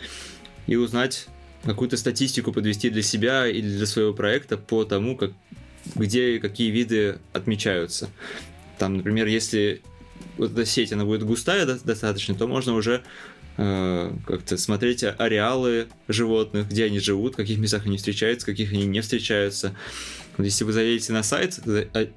и 0.67 0.75
узнать 0.75 1.27
какую-то 1.63 1.97
статистику 1.97 2.51
подвести 2.51 2.89
для 2.89 3.01
себя 3.01 3.47
или 3.47 3.67
для 3.67 3.85
своего 3.85 4.13
проекта 4.13 4.57
по 4.57 4.85
тому, 4.85 5.15
как, 5.17 5.31
где 5.95 6.39
какие 6.39 6.71
виды 6.71 7.19
отмечаются. 7.33 8.09
Там, 8.77 8.97
например, 8.97 9.27
если 9.27 9.81
вот 10.39 10.51
эта 10.53 10.65
сеть, 10.65 10.91
она 10.93 11.05
будет 11.05 11.23
густая 11.23 11.65
достаточно, 11.65 12.33
то 12.33 12.47
можно 12.47 12.73
уже 12.73 13.03
э, 13.57 14.11
как-то 14.25 14.57
смотреть 14.57 15.03
ареалы 15.03 15.87
животных, 16.07 16.69
где 16.69 16.85
они 16.85 16.99
живут, 16.99 17.33
в 17.33 17.37
каких 17.37 17.59
местах 17.59 17.85
они 17.85 17.97
встречаются, 17.97 18.45
каких 18.45 18.71
они 18.71 18.85
не 18.85 19.01
встречаются. 19.01 19.75
Вот 20.37 20.45
если 20.45 20.63
вы 20.63 20.71
заедете 20.71 21.11
на 21.11 21.21
сайт, 21.21 21.59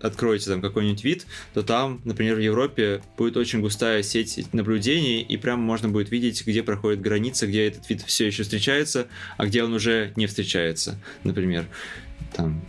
откроете 0.01 0.51
там 0.51 0.63
какой-нибудь 0.63 1.03
вид, 1.03 1.27
то 1.55 1.65
там, 1.65 2.01
например, 2.05 2.37
в 2.37 2.41
Европе 2.41 3.03
будет 3.19 3.37
очень 3.37 3.61
густая 3.61 4.05
сеть 4.05 4.39
наблюдений, 4.53 5.21
и 5.23 5.37
прямо 5.37 5.61
можно 5.61 5.89
будет 5.89 6.13
видеть, 6.13 6.47
где 6.47 6.63
проходит 6.63 7.01
граница, 7.01 7.49
где 7.49 7.67
этот 7.67 7.91
вид 7.91 8.03
все 8.07 8.29
еще 8.29 8.45
встречается, 8.45 9.09
а 9.37 9.47
где 9.47 9.65
он 9.65 9.73
уже 9.75 10.13
не 10.15 10.29
встречается. 10.29 10.97
Например, 11.25 11.67
там 12.37 12.65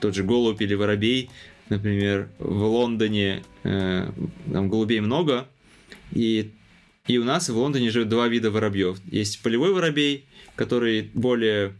тот 0.00 0.16
же 0.16 0.24
голубь 0.24 0.60
или 0.60 0.74
воробей 0.74 1.30
например, 1.68 2.28
в 2.38 2.62
Лондоне 2.62 3.42
э, 3.64 4.10
там 4.52 4.68
голубей 4.68 5.00
много, 5.00 5.48
и, 6.12 6.52
и 7.06 7.18
у 7.18 7.24
нас 7.24 7.48
в 7.48 7.56
Лондоне 7.56 7.90
живет 7.90 8.08
два 8.08 8.28
вида 8.28 8.50
воробьев. 8.50 8.98
Есть 9.06 9.42
полевой 9.42 9.72
воробей, 9.72 10.26
который 10.54 11.10
более 11.14 11.72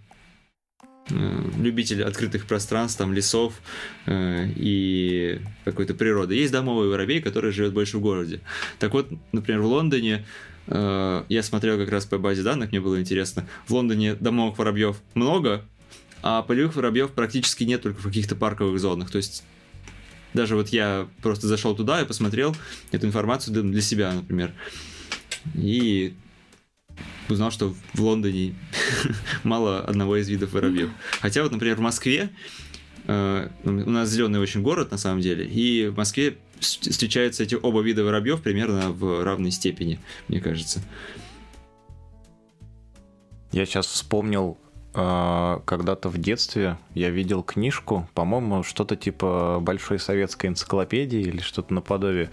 э, 1.10 1.42
любитель 1.58 2.02
открытых 2.02 2.46
пространств, 2.46 2.98
там, 2.98 3.12
лесов 3.12 3.60
э, 4.06 4.48
и 4.56 5.40
какой-то 5.64 5.94
природы. 5.94 6.34
Есть 6.34 6.52
домовый 6.52 6.88
воробей, 6.88 7.20
который 7.20 7.52
живет 7.52 7.72
больше 7.72 7.98
в 7.98 8.00
городе. 8.00 8.40
Так 8.78 8.92
вот, 8.92 9.08
например, 9.32 9.62
в 9.62 9.66
Лондоне 9.66 10.26
э, 10.66 11.24
я 11.28 11.42
смотрел 11.42 11.78
как 11.78 11.90
раз 11.90 12.06
по 12.06 12.18
базе 12.18 12.42
данных, 12.42 12.70
мне 12.72 12.80
было 12.80 13.00
интересно. 13.00 13.48
В 13.66 13.74
Лондоне 13.74 14.14
домовых 14.14 14.58
воробьев 14.58 15.00
много, 15.14 15.64
а 16.22 16.42
полевых 16.42 16.74
воробьев 16.74 17.12
практически 17.12 17.64
нет 17.64 17.82
только 17.82 18.00
в 18.00 18.04
каких-то 18.04 18.34
парковых 18.34 18.80
зонах. 18.80 19.10
То 19.10 19.18
есть 19.18 19.44
даже 20.36 20.54
вот 20.54 20.68
я 20.68 21.08
просто 21.22 21.48
зашел 21.48 21.74
туда 21.74 22.00
и 22.00 22.04
посмотрел 22.04 22.54
эту 22.92 23.06
информацию 23.06 23.64
для 23.64 23.82
себя, 23.82 24.12
например. 24.12 24.52
И 25.54 26.14
узнал, 27.28 27.50
что 27.50 27.74
в 27.94 28.00
Лондоне 28.00 28.54
мало 29.42 29.80
одного 29.80 30.16
из 30.16 30.28
видов 30.28 30.52
воробьев. 30.52 30.90
Хотя 31.20 31.42
вот, 31.42 31.50
например, 31.50 31.76
в 31.76 31.80
Москве 31.80 32.30
э, 33.06 33.48
у 33.64 33.70
нас 33.70 34.08
зеленый 34.10 34.38
очень 34.38 34.62
город 34.62 34.92
на 34.92 34.98
самом 34.98 35.20
деле, 35.20 35.44
и 35.44 35.88
в 35.88 35.96
Москве 35.96 36.36
встречаются 36.60 37.42
эти 37.42 37.54
оба 37.54 37.82
вида 37.82 38.04
воробьев 38.04 38.42
примерно 38.42 38.90
в 38.90 39.24
равной 39.24 39.50
степени, 39.50 39.98
мне 40.28 40.40
кажется. 40.40 40.82
Я 43.52 43.64
сейчас 43.66 43.86
вспомнил 43.86 44.58
когда-то 44.96 46.08
в 46.08 46.16
детстве 46.16 46.78
я 46.94 47.10
видел 47.10 47.42
книжку, 47.42 48.08
по-моему, 48.14 48.62
что-то 48.62 48.96
типа 48.96 49.58
большой 49.60 49.98
советской 49.98 50.46
энциклопедии 50.46 51.20
или 51.20 51.40
что-то 51.40 51.74
наподобие. 51.74 52.30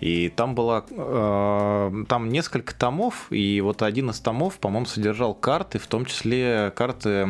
И 0.00 0.30
там 0.30 0.54
была, 0.54 0.82
э, 0.88 2.04
там 2.08 2.30
несколько 2.30 2.74
томов, 2.74 3.26
и 3.28 3.60
вот 3.60 3.82
один 3.82 4.08
из 4.08 4.20
томов, 4.20 4.58
по-моему, 4.58 4.86
содержал 4.86 5.34
карты, 5.34 5.78
в 5.78 5.86
том 5.86 6.06
числе 6.06 6.72
карты, 6.74 7.28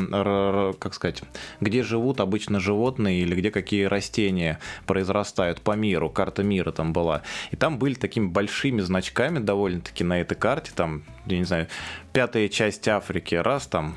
как 0.79 0.95
сказать, 0.95 1.23
где 1.61 1.83
живут 1.83 2.21
обычно 2.21 2.61
животные 2.61 3.23
или 3.23 3.35
где 3.35 3.51
какие 3.51 3.87
растения 3.87 4.61
произрастают 4.87 5.63
по 5.63 5.73
миру. 5.73 6.11
Карта 6.11 6.45
мира 6.45 6.71
там 6.71 6.93
была. 6.93 7.23
И 7.51 7.57
там 7.57 7.81
были 7.81 7.95
такими 7.95 8.29
большими 8.29 8.83
значками 8.83 9.41
довольно-таки 9.41 10.05
на 10.05 10.21
этой 10.21 10.37
карте, 10.37 10.71
там, 10.77 11.03
я 11.27 11.39
не 11.39 11.45
знаю, 11.45 11.67
пятая 12.13 12.49
часть 12.49 12.87
Африки, 12.87 13.35
раз 13.35 13.67
там 13.67 13.97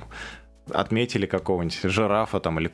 отметили 0.72 1.26
какого-нибудь 1.26 1.80
жирафа 1.84 2.40
там 2.40 2.60
или 2.60 2.72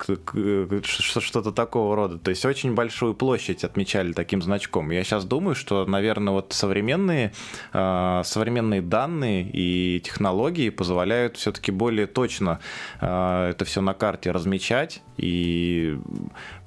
что-то 0.84 1.52
такого 1.52 1.96
рода. 1.96 2.18
То 2.18 2.30
есть 2.30 2.46
очень 2.46 2.74
большую 2.74 3.14
площадь 3.14 3.64
отмечали 3.64 4.14
таким 4.14 4.42
значком. 4.42 4.92
Я 4.92 5.04
сейчас 5.04 5.26
думаю, 5.26 5.56
что, 5.56 5.86
наверное, 5.86 6.34
вот 6.34 6.54
современные, 6.54 7.34
э, 7.74 8.22
современные 8.24 8.82
данные 8.82 9.50
и 9.52 10.00
технологии 10.00 10.70
позволяют 10.70 11.38
все-таки 11.38 11.72
более 11.72 12.08
точно 12.08 12.60
э, 13.02 13.50
это 13.52 13.66
все 13.66 13.82
на 13.82 13.94
карте 13.94 14.32
размечать 14.32 15.02
и 15.18 15.98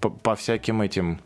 по, 0.01 0.11
по 0.11 0.35
всяким 0.37 0.83
этим 0.83 1.20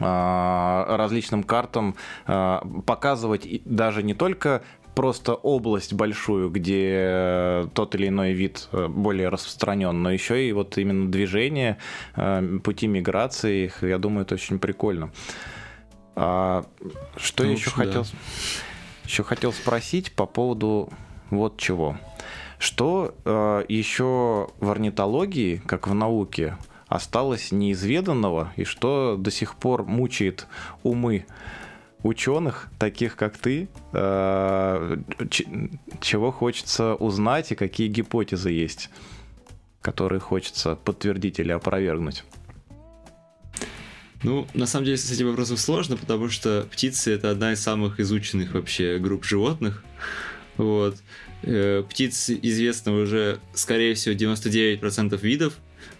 а, 0.00 0.96
различным 0.96 1.42
картам 1.42 1.94
показывать 2.24 3.46
даже 3.64 4.02
не 4.02 4.14
только 4.14 4.62
просто 4.94 5.34
область 5.34 5.92
большую, 5.92 6.50
где 6.50 7.68
тот 7.74 7.94
или 7.94 8.08
иной 8.08 8.32
вид 8.32 8.68
э, 8.72 8.88
более 8.88 9.28
распространен, 9.28 10.02
но 10.02 10.10
еще 10.10 10.48
и 10.48 10.52
вот 10.52 10.78
именно 10.78 11.10
движение, 11.10 11.78
э, 12.16 12.58
пути 12.62 12.86
миграции, 12.86 13.66
их, 13.66 13.82
я 13.82 13.98
думаю, 13.98 14.24
это 14.24 14.34
очень 14.34 14.58
прикольно. 14.58 15.10
А, 16.16 16.64
что 17.16 17.42
ну, 17.42 17.50
я 17.50 17.56
еще 17.56 17.70
да. 17.70 17.76
хотел, 17.76 18.06
еще 19.04 19.24
хотел 19.24 19.52
спросить 19.52 20.12
по 20.12 20.26
поводу 20.26 20.90
вот 21.30 21.58
чего. 21.58 21.96
Что 22.58 23.14
э, 23.24 23.64
еще 23.68 24.48
в 24.60 24.70
орнитологии, 24.70 25.60
как 25.66 25.88
в 25.88 25.94
науке, 25.94 26.56
осталось 26.88 27.50
неизведанного 27.50 28.52
и 28.56 28.64
что 28.64 29.16
до 29.18 29.30
сих 29.30 29.56
пор 29.56 29.84
мучает 29.84 30.46
умы 30.82 31.26
ученых, 32.04 32.68
таких 32.78 33.16
как 33.16 33.36
ты, 33.36 33.68
э, 33.92 34.96
чего 36.00 36.30
хочется 36.30 36.94
узнать 36.94 37.50
и 37.50 37.54
какие 37.56 37.88
гипотезы 37.88 38.50
есть, 38.50 38.90
которые 39.80 40.20
хочется 40.20 40.76
подтвердить 40.76 41.40
или 41.40 41.50
опровергнуть? 41.50 42.24
Ну, 44.22 44.46
на 44.54 44.66
самом 44.66 44.84
деле, 44.84 44.96
с 44.96 45.10
этим 45.10 45.28
вопросом 45.28 45.56
сложно, 45.56 45.96
потому 45.96 46.28
что 46.28 46.66
птицы 46.70 47.12
это 47.12 47.30
одна 47.30 47.52
из 47.52 47.60
самых 47.60 47.98
изученных 48.00 48.54
вообще 48.54 48.98
групп 48.98 49.24
животных. 49.24 49.84
Вот. 50.56 50.96
Э, 51.42 51.82
птиц 51.88 52.30
известно 52.30 52.92
уже, 52.92 53.38
скорее 53.54 53.94
всего, 53.94 54.14
99% 54.14 55.20
видов, 55.20 55.54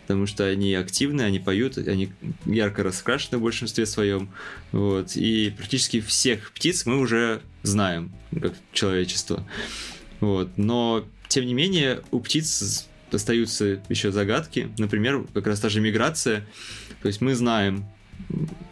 потому 0.06 0.26
что 0.26 0.46
они 0.46 0.74
активны, 0.74 1.22
они 1.22 1.38
поют, 1.38 1.78
они 1.78 2.12
ярко 2.44 2.82
раскрашены 2.82 3.38
в 3.38 3.42
большинстве 3.42 3.86
своем. 3.86 4.30
Вот. 4.70 5.16
И 5.16 5.52
практически 5.56 6.00
всех 6.00 6.52
птиц 6.52 6.84
мы 6.84 6.98
уже 6.98 7.40
знаем, 7.62 8.12
как 8.38 8.52
человечество. 8.72 9.46
Вот. 10.20 10.58
Но, 10.58 11.06
тем 11.28 11.46
не 11.46 11.54
менее, 11.54 12.02
у 12.10 12.20
птиц 12.20 12.86
остаются 13.10 13.82
еще 13.88 14.12
загадки. 14.12 14.68
Например, 14.76 15.24
как 15.32 15.46
раз 15.46 15.60
та 15.60 15.70
же 15.70 15.80
миграция. 15.80 16.46
То 17.00 17.08
есть 17.08 17.22
мы 17.22 17.34
знаем 17.34 17.86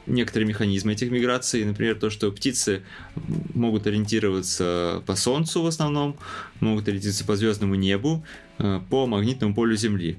некоторые 0.07 0.47
механизмы 0.47 0.93
этих 0.93 1.11
миграций, 1.11 1.64
например, 1.64 1.97
то, 1.97 2.11
что 2.11 2.30
птицы 2.30 2.83
могут 3.55 3.87
ориентироваться 3.87 5.03
по 5.07 5.16
Солнцу 5.16 5.62
в 5.62 5.66
основном, 5.66 6.16
могут 6.61 6.89
ориентироваться 6.89 7.24
по 7.24 7.37
звездному 7.37 7.74
небу, 7.74 8.24
э, 8.59 8.80
по 8.91 9.07
магнитному 9.07 9.55
полю 9.55 9.76
Земли. 9.76 10.18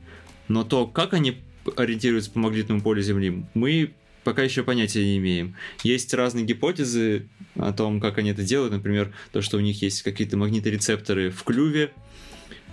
Но 0.54 0.64
то, 0.64 0.86
как 0.86 1.16
они 1.16 1.38
ориентируются 1.76 2.30
по 2.30 2.38
магнитному 2.38 2.80
полю 2.80 3.01
Земли, 3.01 3.43
мы 3.56 3.93
пока 4.24 4.43
еще 4.43 4.62
понятия 4.62 5.04
не 5.04 5.18
имеем. 5.18 5.56
Есть 5.84 6.14
разные 6.14 6.45
гипотезы 6.45 7.28
о 7.56 7.74
том, 7.74 7.99
как 7.99 8.20
они 8.20 8.30
это 8.30 8.43
делают. 8.43 8.72
Например, 8.72 9.12
то, 9.32 9.41
что 9.41 9.58
у 9.58 9.62
них 9.62 9.82
есть 9.82 10.04
какие-то 10.04 10.38
магниторецепторы 10.38 11.32
в 11.32 11.43
клюве. 11.43 11.91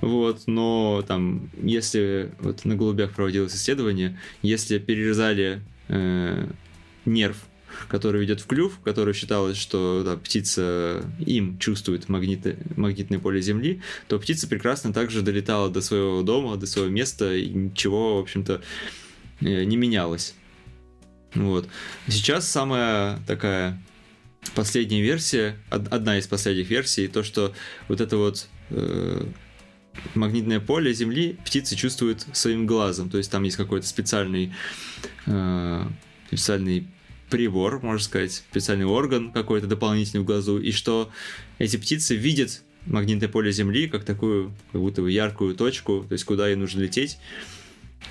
Вот, 0.03 0.43
но 0.47 1.03
там, 1.09 1.51
если 1.63 2.33
вот 2.41 2.67
на 2.67 2.77
голубях 2.77 3.13
проводилось 3.13 3.55
исследование, 3.55 4.19
если 4.43 4.79
перерезали 4.79 5.63
э, 5.89 6.49
нерв 7.07 7.39
который 7.89 8.21
ведет 8.21 8.41
в 8.41 8.47
клюв, 8.47 8.79
который 8.85 9.15
считалось, 9.15 9.57
что 9.57 10.03
да, 10.05 10.17
птица 10.17 11.05
им 11.19 11.59
чувствует 11.59 12.09
магниты, 12.09 12.59
магнитное 12.77 13.19
поле 13.19 13.41
Земли, 13.41 13.83
то 14.09 14.19
птица 14.19 14.49
прекрасно 14.49 14.93
также 14.93 15.23
долетала 15.23 15.71
до 15.71 15.81
своего 15.81 16.23
дома, 16.23 16.57
до 16.57 16.67
своего 16.67 16.91
места, 16.91 17.35
и 17.35 17.49
ничего, 17.49 18.17
в 18.17 18.21
общем-то, 18.21 18.61
э, 19.41 19.65
не 19.65 19.77
менялось. 19.77 20.35
Вот. 21.35 21.69
Сейчас 22.09 22.49
самая 22.49 23.21
такая 23.27 23.81
последняя 24.55 25.03
версия, 25.03 25.57
одна 25.69 26.19
из 26.19 26.27
последних 26.27 26.71
версий, 26.71 27.09
то, 27.09 27.23
что 27.23 27.53
вот 27.89 28.01
это 28.01 28.17
вот 28.17 28.49
э, 28.71 29.25
магнитное 30.15 30.61
поле 30.61 30.93
Земли 30.93 31.39
птицы 31.45 31.77
чувствуют 31.77 32.27
своим 32.33 32.67
глазом. 32.67 33.11
То 33.11 33.19
есть 33.19 33.31
там 33.31 33.43
есть 33.45 33.57
какой-то 33.57 33.87
специальный, 33.87 34.53
э, 35.27 35.85
специальный 36.29 36.89
прибор, 37.31 37.81
можно 37.81 38.03
сказать, 38.03 38.33
специальный 38.33 38.85
орган 38.85 39.33
какой-то 39.33 39.67
дополнительный 39.67 40.23
в 40.23 40.27
глазу, 40.27 40.59
и 40.59 40.73
что 40.73 41.11
эти 41.59 41.77
птицы 41.77 42.17
видят 42.17 42.63
магнитное 42.87 43.29
поле 43.29 43.53
Земли 43.53 43.89
как 43.89 44.05
такую, 44.05 44.53
как 44.73 44.81
будто 44.81 45.03
бы 45.03 45.11
яркую 45.11 45.55
точку, 45.55 46.05
то 46.09 46.13
есть 46.13 46.25
куда 46.25 46.51
им 46.51 46.61
нужно 46.61 46.81
лететь, 46.81 47.19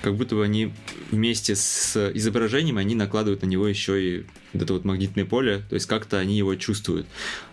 как 0.02 0.16
будто 0.16 0.36
бы 0.36 0.44
они 0.44 0.72
вместе 1.10 1.54
с 1.54 2.10
изображением, 2.14 2.78
они 2.78 2.94
накладывают 2.94 3.42
на 3.42 3.46
него 3.46 3.66
еще 3.66 4.02
и 4.02 4.26
вот 4.52 4.62
это 4.62 4.72
вот 4.72 4.84
магнитное 4.84 5.24
поле, 5.24 5.62
то 5.68 5.74
есть 5.74 5.86
как-то 5.86 6.18
они 6.18 6.38
его 6.38 6.54
чувствуют. 6.54 7.06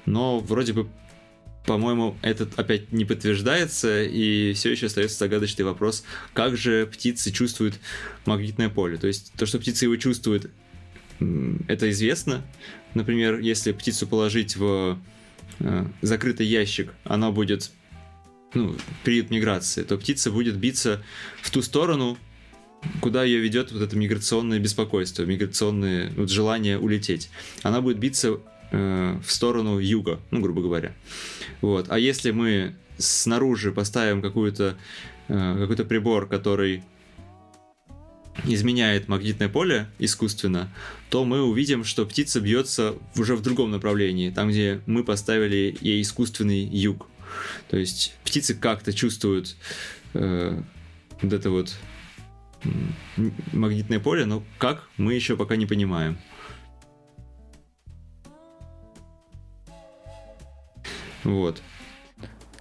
Но 0.06 0.40
вроде 0.40 0.74
бы 0.74 0.88
по-моему, 1.66 2.16
этот 2.22 2.58
опять 2.58 2.94
не 2.94 3.04
подтверждается, 3.04 4.02
и 4.02 4.54
все 4.54 4.72
еще 4.72 4.86
остается 4.86 5.18
загадочный 5.20 5.66
вопрос, 5.66 6.06
как 6.34 6.56
же 6.56 6.88
птицы 6.88 7.30
чувствуют 7.30 7.76
магнитное 8.26 8.70
поле. 8.70 8.98
То 8.98 9.08
есть 9.08 9.34
то, 9.38 9.46
что 9.46 9.60
птицы 9.60 9.84
его 9.84 9.98
чувствуют, 9.98 10.50
это 11.68 11.90
известно. 11.90 12.44
Например, 12.94 13.40
если 13.40 13.72
птицу 13.72 14.08
положить 14.08 14.56
в 14.56 14.98
э, 15.60 15.86
закрытый 16.02 16.46
ящик, 16.46 16.94
она 17.04 17.32
будет 17.32 17.72
ну, 18.54 18.76
период 19.04 19.30
миграции, 19.30 19.84
то 19.84 19.98
птица 19.98 20.32
будет 20.32 20.58
биться 20.58 21.04
в 21.42 21.52
ту 21.52 21.62
сторону, 21.62 22.18
куда 23.02 23.24
ее 23.24 23.40
ведет 23.40 23.72
вот 23.72 23.82
это 23.82 23.96
миграционное 23.96 24.60
беспокойство, 24.60 25.24
миграционное 25.24 26.12
вот, 26.16 26.30
желание 26.30 26.80
улететь. 26.80 27.30
Она 27.64 27.82
будет 27.82 28.00
биться 28.00 28.40
э, 28.72 29.20
в 29.26 29.32
сторону 29.32 29.80
юга, 29.80 30.20
ну, 30.32 30.42
грубо 30.42 30.62
говоря. 30.62 30.94
Вот. 31.62 31.88
А 31.90 32.00
если 32.00 32.32
мы 32.32 32.76
снаружи 32.98 33.72
поставим 33.72 34.22
какую-то 34.22 34.76
э, 35.28 35.58
какой-то 35.60 35.86
прибор, 35.86 36.28
который 36.28 36.84
изменяет 38.46 39.08
магнитное 39.08 39.50
поле 39.50 39.88
искусственно, 40.00 40.74
то 41.10 41.26
мы 41.26 41.44
увидим, 41.44 41.84
что 41.84 42.06
птица 42.06 42.40
бьется 42.40 42.96
уже 43.16 43.36
в 43.36 43.42
другом 43.42 43.72
направлении, 43.72 44.30
там, 44.30 44.50
где 44.50 44.82
мы 44.86 45.04
поставили 45.04 45.78
ей 45.82 46.02
искусственный 46.02 46.64
юг. 46.64 47.08
То 47.70 47.78
есть 47.78 48.16
птицы 48.24 48.56
как-то 48.56 48.94
чувствуют 48.94 49.56
э, 50.14 50.62
вот 51.22 51.34
это 51.34 51.50
вот 51.50 51.76
магнитное 53.54 54.00
поле, 54.00 54.26
но 54.26 54.44
как 54.58 54.88
мы 54.98 55.14
еще 55.14 55.38
пока 55.38 55.56
не 55.56 55.66
понимаем. 55.66 56.18
Вот. 61.24 61.62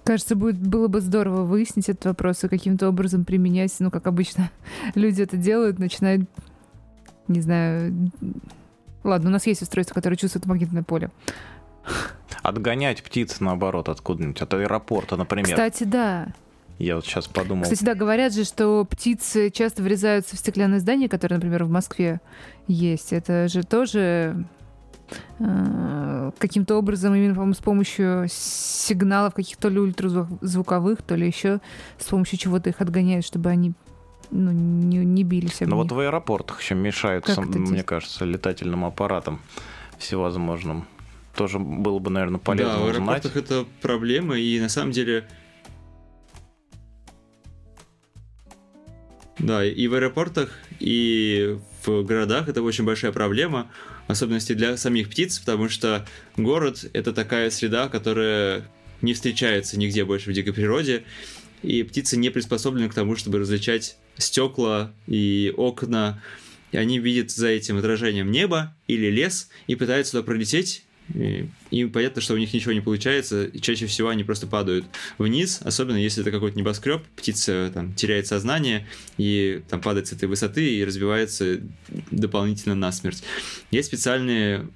Кажется, 0.07 0.37
будет, 0.37 0.57
было 0.57 0.87
бы 0.87 1.01
здорово 1.01 1.43
выяснить 1.43 1.89
этот 1.89 2.05
вопрос 2.05 2.41
и 2.41 2.47
каким-то 2.47 2.87
образом 2.87 3.25
применять, 3.25 3.75
ну, 3.79 3.91
как 3.91 4.07
обычно 4.07 4.49
люди 4.95 5.21
это 5.21 5.35
делают, 5.35 5.79
начинают, 5.79 6.29
не 7.27 7.41
знаю... 7.41 8.09
Ладно, 9.03 9.29
у 9.29 9.33
нас 9.33 9.45
есть 9.47 9.61
устройство, 9.61 9.93
которое 9.93 10.15
чувствует 10.15 10.45
магнитное 10.45 10.83
поле. 10.83 11.11
Отгонять 12.41 13.03
птиц, 13.03 13.41
наоборот, 13.41 13.89
откуда-нибудь, 13.89 14.41
от 14.41 14.53
аэропорта, 14.53 15.17
например. 15.17 15.49
Кстати, 15.49 15.83
да. 15.83 16.29
Я 16.79 16.95
вот 16.95 17.05
сейчас 17.05 17.27
подумал. 17.27 17.63
Кстати, 17.63 17.83
да, 17.83 17.93
говорят 17.93 18.33
же, 18.33 18.45
что 18.45 18.85
птицы 18.85 19.49
часто 19.49 19.83
врезаются 19.83 20.37
в 20.37 20.39
стеклянные 20.39 20.79
здания, 20.79 21.09
которые, 21.09 21.35
например, 21.35 21.65
в 21.65 21.69
Москве 21.69 22.21
есть. 22.69 23.11
Это 23.11 23.49
же 23.49 23.63
тоже 23.63 24.45
каким-то 25.37 26.75
образом 26.75 27.15
именно, 27.15 27.33
по-моему, 27.33 27.53
с 27.53 27.59
помощью 27.59 28.27
сигналов 28.29 29.33
каких-то 29.33 29.69
ли 29.69 29.79
ультразвуковых, 29.79 31.01
то 31.01 31.15
ли 31.15 31.27
еще 31.27 31.59
с 31.97 32.05
помощью 32.05 32.39
чего-то 32.39 32.69
их 32.69 32.81
отгоняют, 32.81 33.25
чтобы 33.25 33.49
они 33.49 33.73
ну, 34.31 34.51
не, 34.51 34.97
не 34.97 35.23
бились. 35.23 35.61
Ну 35.61 35.77
вот 35.77 35.91
в 35.91 35.99
аэропортах 35.99 36.61
еще 36.61 36.75
мешают, 36.75 37.27
мне 37.37 37.83
кажется, 37.83 38.25
летательным 38.25 38.85
аппаратам 38.85 39.39
всевозможным. 39.97 40.85
Тоже 41.35 41.59
было 41.59 41.99
бы, 41.99 42.09
наверное, 42.09 42.39
полезно 42.39 42.73
да, 42.73 42.79
в 42.79 42.87
аэропортах 42.87 43.31
узнать. 43.31 43.45
это 43.45 43.65
проблема, 43.81 44.37
и 44.37 44.59
на 44.59 44.69
самом 44.69 44.91
деле 44.91 45.27
Да, 49.39 49.63
и 49.63 49.87
в 49.87 49.93
аэропортах, 49.93 50.49
и 50.79 51.59
в 51.85 52.03
городах 52.03 52.49
это 52.49 52.63
очень 52.63 52.85
большая 52.85 53.11
проблема, 53.11 53.67
особенности 54.07 54.53
для 54.53 54.77
самих 54.77 55.09
птиц, 55.09 55.39
потому 55.39 55.69
что 55.69 56.05
город— 56.35 56.85
это 56.93 57.13
такая 57.13 57.49
среда, 57.49 57.89
которая 57.89 58.69
не 59.01 59.13
встречается 59.13 59.77
нигде 59.77 60.05
больше 60.05 60.31
в 60.31 60.33
дикой 60.33 60.53
природе, 60.53 61.03
и 61.61 61.83
птицы 61.83 62.17
не 62.17 62.29
приспособлены 62.29 62.89
к 62.89 62.93
тому, 62.93 63.15
чтобы 63.15 63.39
различать 63.39 63.97
стекла 64.17 64.93
и 65.07 65.53
окна, 65.55 66.21
и 66.71 66.77
они 66.77 66.99
видят 66.99 67.31
за 67.31 67.47
этим 67.47 67.77
отражением 67.77 68.31
небо 68.31 68.75
или 68.87 69.07
лес 69.07 69.49
и 69.67 69.75
пытаются 69.75 70.13
туда 70.13 70.23
пролететь, 70.23 70.83
и, 71.13 71.49
и 71.71 71.85
понятно, 71.85 72.21
что 72.21 72.33
у 72.33 72.37
них 72.37 72.53
ничего 72.53 72.73
не 72.73 72.81
получается, 72.81 73.45
и 73.45 73.59
чаще 73.59 73.85
всего 73.87 74.09
они 74.09 74.23
просто 74.23 74.47
падают 74.47 74.85
вниз, 75.17 75.61
особенно 75.63 75.97
если 75.97 76.21
это 76.21 76.31
какой-то 76.31 76.57
небоскреб, 76.57 77.03
птица 77.15 77.71
там 77.73 77.93
теряет 77.93 78.27
сознание 78.27 78.87
и 79.17 79.61
там 79.69 79.81
падает 79.81 80.07
с 80.07 80.13
этой 80.13 80.27
высоты 80.27 80.75
и 80.75 80.83
разбивается 80.83 81.61
дополнительно 82.11 82.75
насмерть. 82.75 83.23
Есть 83.71 83.87
специальные 83.87 84.67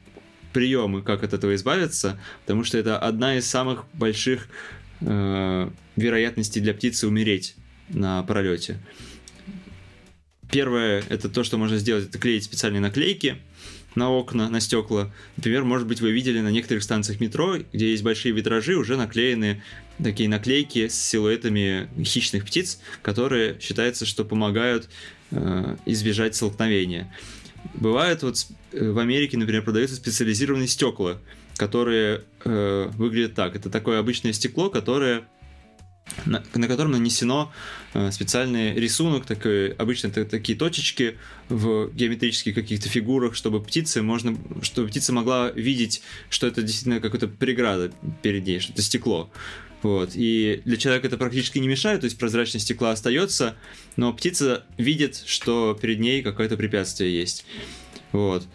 приемы, 0.53 1.01
как 1.01 1.23
от 1.23 1.33
этого 1.33 1.55
избавиться, 1.55 2.19
потому 2.41 2.63
что 2.63 2.77
это 2.77 2.97
одна 2.97 3.37
из 3.37 3.45
самых 3.45 3.85
больших 3.93 4.47
э, 5.01 5.69
вероятностей 5.95 6.61
для 6.61 6.73
птицы 6.73 7.07
умереть 7.07 7.55
на 7.89 8.23
пролете. 8.23 8.79
Первое, 10.51 11.03
это 11.07 11.29
то, 11.29 11.43
что 11.43 11.57
можно 11.57 11.77
сделать, 11.77 12.09
это 12.09 12.17
клеить 12.19 12.43
специальные 12.43 12.81
наклейки, 12.81 13.37
на 13.95 14.09
окна, 14.09 14.49
на 14.49 14.59
стекла. 14.59 15.11
Например, 15.37 15.63
может 15.63 15.87
быть, 15.87 16.01
вы 16.01 16.11
видели 16.11 16.39
на 16.39 16.49
некоторых 16.49 16.83
станциях 16.83 17.19
метро, 17.19 17.57
где 17.73 17.91
есть 17.91 18.03
большие 18.03 18.33
витражи, 18.33 18.75
уже 18.75 18.97
наклеены 18.97 19.61
такие 20.01 20.29
наклейки 20.29 20.87
с 20.87 20.95
силуэтами 20.95 21.89
хищных 22.03 22.45
птиц, 22.45 22.79
которые 23.01 23.59
считается, 23.59 24.05
что 24.05 24.25
помогают 24.25 24.89
э, 25.31 25.75
избежать 25.85 26.35
столкновения. 26.35 27.13
Бывает 27.73 28.23
вот 28.23 28.47
э, 28.71 28.91
в 28.91 28.99
Америке, 28.99 29.37
например, 29.37 29.63
продаются 29.63 29.95
специализированные 29.95 30.67
стекла, 30.67 31.17
которые 31.57 32.23
э, 32.43 32.89
выглядят 32.93 33.35
так. 33.35 33.55
Это 33.55 33.69
такое 33.69 33.99
обычное 33.99 34.33
стекло, 34.33 34.69
которое 34.69 35.23
на, 36.25 36.43
на 36.53 36.67
котором 36.67 36.91
нанесено 36.91 37.51
э, 37.93 38.11
специальный 38.11 38.73
рисунок, 38.73 39.25
такой, 39.25 39.71
обычно 39.73 40.07
это 40.07 40.25
такие 40.25 40.57
точечки 40.57 41.17
в 41.49 41.91
геометрических 41.93 42.55
каких-то 42.55 42.89
фигурах, 42.89 43.35
чтобы 43.35 43.61
птицы 43.61 44.01
можно, 44.01 44.37
чтобы 44.61 44.87
птица 44.87 45.13
могла 45.13 45.51
видеть, 45.51 46.01
что 46.29 46.47
это 46.47 46.61
действительно 46.61 46.99
какая-то 46.99 47.27
преграда 47.27 47.91
перед 48.21 48.45
ней, 48.45 48.59
что 48.59 48.73
это 48.73 48.81
стекло. 48.81 49.29
Вот. 49.81 50.11
И 50.13 50.61
для 50.65 50.77
человека 50.77 51.07
это 51.07 51.17
практически 51.17 51.57
не 51.57 51.67
мешает, 51.67 52.01
то 52.01 52.05
есть 52.05 52.17
прозрачность 52.17 52.65
стекла 52.65 52.91
остается, 52.91 53.55
но 53.95 54.13
птица 54.13 54.63
видит, 54.77 55.23
что 55.25 55.77
перед 55.79 55.99
ней 55.99 56.21
какое-то 56.21 56.55
препятствие 56.55 57.13
есть. 57.13 57.45
Вот. 58.11 58.45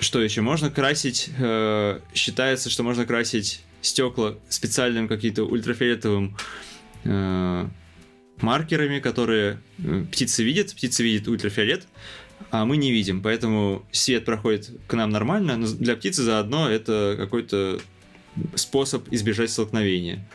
Что 0.00 0.22
еще? 0.22 0.40
Можно 0.40 0.70
красить, 0.70 1.30
э, 1.38 2.00
считается, 2.14 2.70
что 2.70 2.82
можно 2.82 3.04
красить 3.04 3.62
стекла 3.82 4.34
специальным 4.48 5.08
каким-то 5.08 5.44
ультрафиолетовым 5.44 6.36
э, 7.04 7.68
маркерами, 8.40 8.98
которые 8.98 9.60
э, 9.78 10.04
птицы 10.10 10.42
видят. 10.42 10.72
Птицы 10.74 11.02
видят 11.02 11.28
ультрафиолет, 11.28 11.86
а 12.50 12.64
мы 12.64 12.78
не 12.78 12.90
видим. 12.90 13.22
Поэтому 13.22 13.84
свет 13.92 14.24
проходит 14.24 14.70
к 14.86 14.94
нам 14.94 15.10
нормально, 15.10 15.58
но 15.58 15.66
для 15.66 15.96
птицы 15.96 16.22
заодно 16.22 16.68
это 16.68 17.14
какой-то 17.18 17.78
способ 18.54 19.06
избежать 19.12 19.50
столкновения. 19.50 20.26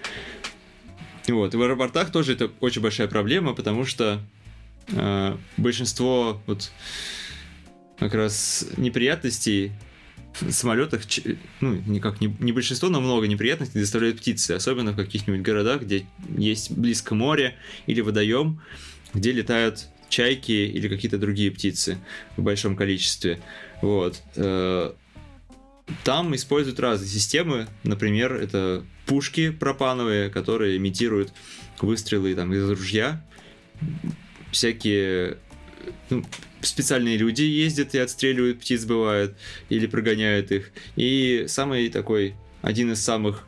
Вот. 1.28 1.55
И 1.55 1.57
в 1.57 1.61
аэропортах 1.61 2.11
тоже 2.11 2.34
это 2.34 2.51
очень 2.59 2.82
большая 2.82 3.07
проблема, 3.07 3.53
потому 3.53 3.86
что 3.86 4.22
э, 4.89 5.38
большинство 5.57 6.39
вот 6.45 6.72
как 7.99 8.13
раз 8.13 8.67
неприятностей 8.77 9.71
в 10.41 10.51
самолетах, 10.51 11.01
ну, 11.61 11.75
никак 11.85 12.19
не, 12.19 12.35
не 12.39 12.51
большинство, 12.51 12.89
но 12.89 12.99
много 12.99 13.27
неприятностей 13.27 13.79
доставляют 13.79 14.17
птицы, 14.17 14.51
особенно 14.51 14.91
в 14.91 14.95
каких-нибудь 14.95 15.41
городах, 15.41 15.83
где 15.83 16.05
есть 16.37 16.71
близко 16.71 17.15
море 17.15 17.55
или 17.87 18.01
водоем, 18.01 18.61
где 19.13 19.31
летают 19.31 19.87
чайки 20.09 20.51
или 20.51 20.87
какие-то 20.87 21.17
другие 21.17 21.51
птицы 21.51 21.97
в 22.37 22.43
большом 22.43 22.75
количестве. 22.75 23.39
Вот. 23.81 24.21
Э, 24.35 24.91
там 26.03 26.35
используют 26.35 26.79
разные 26.79 27.09
системы. 27.09 27.67
Например, 27.83 28.33
это 28.33 28.83
пушки 29.05 29.51
пропановые, 29.51 30.29
которые 30.29 30.77
имитируют 30.77 31.33
выстрелы 31.79 32.35
там, 32.35 32.53
из 32.53 32.69
ружья. 32.69 33.25
Всякие 34.51 35.37
специальные 36.61 37.17
люди 37.17 37.41
ездят 37.41 37.95
и 37.95 37.99
отстреливают 37.99 38.59
птиц, 38.59 38.86
бывает, 38.86 39.36
или 39.69 39.88
прогоняют 39.88 40.51
их. 40.51 40.71
И 40.95 41.45
самый 41.47 41.89
такой, 41.89 42.36
один 42.61 42.91
из 42.91 43.03
самых 43.03 43.47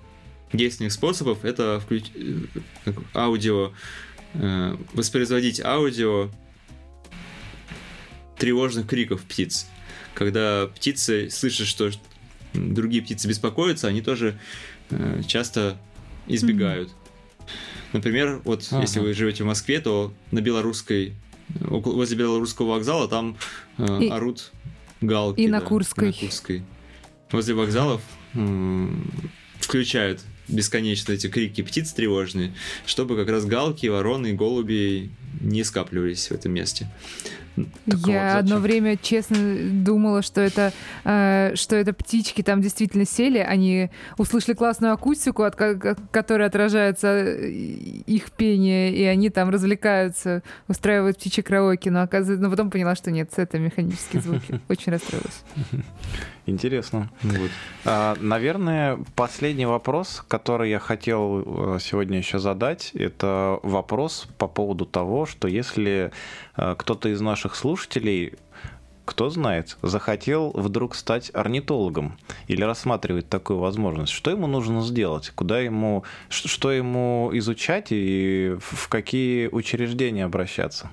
действенных 0.54 0.94
способов 0.94 1.44
это 1.44 1.80
включ... 1.80 2.06
Э, 2.16 2.92
аудио, 3.14 3.74
э, 4.34 4.78
воспроизводить 4.94 5.60
аудио 5.60 6.30
тревожных 8.38 8.88
криков 8.88 9.24
птиц. 9.24 9.68
Когда 10.14 10.68
птицы 10.68 11.30
слышат, 11.30 11.68
что 11.68 11.92
другие 12.54 13.04
птицы 13.04 13.28
беспокоятся, 13.28 13.88
они 13.88 14.02
тоже 14.02 14.40
э, 14.90 15.22
часто 15.28 15.78
избегают. 16.28 16.90
Mm-hmm. 16.90 16.94
Например, 17.94 18.42
вот 18.44 18.68
ага. 18.72 18.82
если 18.82 19.00
вы 19.00 19.14
живете 19.14 19.44
в 19.44 19.48
Москве, 19.48 19.80
то 19.80 20.14
на 20.32 20.42
белорусской 20.42 21.14
возле 21.60 22.18
белорусского 22.18 22.72
вокзала 22.74 23.08
там 23.08 23.38
э, 23.78 24.04
и, 24.04 24.10
орут 24.10 24.52
галки. 25.02 25.40
И 25.42 25.48
да, 25.48 25.60
на 25.60 25.62
Курской. 25.62 26.08
На 26.08 26.14
Курской. 26.14 26.64
Возле 27.32 27.56
вокзалов 27.56 28.02
м- 28.34 29.12
включают 29.60 30.22
бесконечно 30.48 31.12
эти 31.12 31.28
крики 31.28 31.62
птиц 31.62 31.92
тревожные, 31.94 32.54
чтобы 32.86 33.16
как 33.16 33.30
раз 33.30 33.46
галки, 33.46 33.88
вороны 33.88 34.34
голуби 34.34 35.12
не 35.42 35.64
скапливались 35.64 36.30
в 36.30 36.32
этом 36.32 36.54
месте. 36.54 36.90
Такого 37.86 38.12
Я 38.12 38.32
зачем? 38.32 38.40
одно 38.40 38.58
время 38.60 38.98
честно 38.98 39.38
думала, 39.72 40.22
что 40.22 40.42
это, 40.42 40.72
э, 41.04 41.52
что 41.56 41.76
это 41.76 41.94
птички 41.94 42.42
там 42.42 42.62
действительно 42.62 43.06
сели, 43.06 43.40
они 43.40 43.90
услышали 44.18 44.56
классную 44.56 44.94
акустику, 44.94 45.44
от 45.44 45.56
которой 45.56 46.48
отражается 46.48 47.08
э, 47.08 47.50
их 47.50 48.32
пение, 48.32 48.94
и 48.94 49.04
они 49.04 49.30
там 49.30 49.50
развлекаются, 49.50 50.44
устраивают 50.68 51.18
птичьи 51.18 51.44
караоке, 51.44 51.92
но 51.92 52.02
оказывается, 52.02 52.44
но 52.44 52.50
потом 52.50 52.70
поняла, 52.70 52.96
что 52.96 53.12
нет, 53.12 53.32
это 53.36 53.60
механические 53.60 54.22
звуки. 54.22 54.60
Очень 54.70 54.94
расстроилась. 54.94 55.44
Интересно. 56.48 57.10
Вот. 57.24 57.52
А, 57.84 58.16
наверное, 58.22 58.98
последний 59.16 59.66
вопрос, 59.66 60.24
который 60.30 60.70
я 60.70 60.80
хотел 60.80 61.76
э, 61.76 61.80
сегодня 61.82 62.18
еще 62.20 62.40
задать, 62.40 62.92
это 62.94 63.60
вопрос 63.64 64.30
по 64.38 64.48
поводу 64.48 64.86
того, 64.86 65.26
что 65.26 65.50
если 65.50 66.12
э, 66.56 66.76
кто-то 66.78 67.10
из 67.10 67.20
наших 67.20 67.56
слушателей 67.56 68.36
кто 69.04 69.30
знает, 69.30 69.78
захотел 69.82 70.52
вдруг 70.52 70.94
стать 70.94 71.32
орнитологом 71.34 72.18
или 72.48 72.62
рассматривать 72.62 73.30
такую 73.30 73.60
возможность, 73.60 74.12
что 74.12 74.32
ему 74.32 74.48
нужно 74.48 74.82
сделать, 74.82 75.32
куда 75.34 75.62
ему, 75.62 76.04
что 76.28 76.74
ему 76.74 77.30
изучать 77.34 77.88
и 77.92 78.58
в 78.60 78.90
какие 78.90 79.48
учреждения 79.48 80.26
обращаться? 80.26 80.90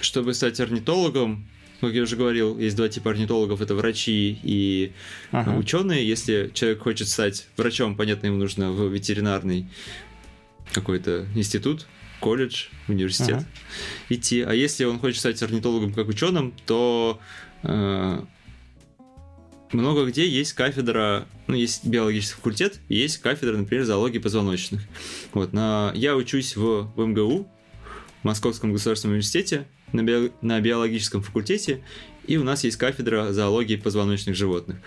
Чтобы 0.00 0.34
стать 0.34 0.60
орнитологом, 0.60 1.48
как 1.80 1.92
я 1.92 2.02
уже 2.02 2.16
говорил, 2.16 2.58
есть 2.58 2.76
два 2.76 2.88
типа 2.88 3.10
орнитологов, 3.10 3.60
это 3.60 3.74
врачи 3.74 4.38
и 4.42 4.92
ага. 5.32 5.56
ученые. 5.56 6.06
Если 6.06 6.50
человек 6.52 6.80
хочет 6.80 7.08
стать 7.08 7.48
врачом, 7.56 7.96
понятно, 7.96 8.26
ему 8.26 8.36
нужно 8.36 8.70
в 8.70 8.92
ветеринарный 8.92 9.68
какой-то 10.72 11.26
институт, 11.34 11.86
колледж, 12.20 12.66
университет 12.88 13.36
ага. 13.36 13.46
идти. 14.08 14.42
А 14.42 14.52
если 14.52 14.84
он 14.84 14.98
хочет 14.98 15.20
стать 15.20 15.42
орнитологом 15.42 15.92
как 15.94 16.08
ученым, 16.08 16.54
то 16.66 17.18
э, 17.62 18.22
много 19.72 20.04
где 20.06 20.28
есть 20.28 20.52
кафедра, 20.52 21.26
ну, 21.46 21.54
есть 21.54 21.86
биологический 21.86 22.34
факультет, 22.34 22.80
есть 22.88 23.18
кафедра, 23.18 23.56
например, 23.56 23.84
зоологии 23.84 24.18
позвоночных. 24.18 24.82
Вот, 25.32 25.52
на, 25.52 25.92
я 25.94 26.16
учусь 26.16 26.56
в, 26.56 26.92
в 26.94 27.06
МГУ, 27.06 27.48
в 28.20 28.24
Московском 28.24 28.72
государственном 28.72 29.14
университете, 29.14 29.66
на, 29.92 30.02
био, 30.02 30.30
на 30.40 30.60
биологическом 30.60 31.22
факультете, 31.22 31.80
и 32.26 32.36
у 32.36 32.44
нас 32.44 32.64
есть 32.64 32.76
кафедра 32.76 33.32
зоологии 33.32 33.76
позвоночных 33.76 34.36
животных. 34.36 34.78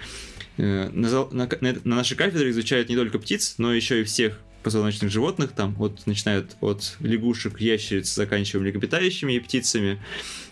Э, 0.58 0.89
на, 0.89 1.28
на, 1.32 1.49
на 1.62 1.95
нашей 1.95 2.16
кафедре 2.16 2.51
изучают 2.51 2.89
не 2.89 2.95
только 2.95 3.20
птиц, 3.20 3.56
но 3.58 3.74
еще 3.74 4.01
и 4.01 4.04
всех 4.04 4.39
позвоночных 4.64 5.12
животных, 5.12 5.51
там 5.51 5.74
вот 5.76 6.08
начинают 6.08 6.56
от 6.62 6.95
лягушек, 6.99 7.60
ящериц, 7.60 8.14
заканчивая 8.14 8.64
млекопитающими 8.64 9.34
и 9.34 9.39
птицами. 9.39 10.01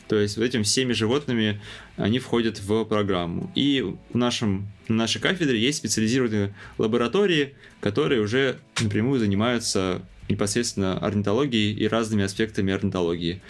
То 0.08 0.20
есть 0.20 0.36
вот 0.36 0.44
этими 0.44 0.64
всеми 0.64 0.92
животными 0.92 1.62
они 1.96 2.20
входят 2.20 2.60
в 2.60 2.84
программу. 2.84 3.50
И 3.56 3.82
в 4.12 4.18
нашем, 4.18 4.68
на 4.90 4.96
нашей 4.96 5.22
кафедре 5.22 5.58
есть 5.58 5.78
специализированные 5.78 6.54
лаборатории, 6.78 7.56
которые 7.80 8.22
уже 8.22 8.60
напрямую 8.82 9.22
занимаются 9.22 10.02
непосредственно 10.28 10.98
орнитологией 10.98 11.74
и 11.74 11.88
разными 11.88 12.24
аспектами 12.26 12.74
орнитологии. 12.74 13.42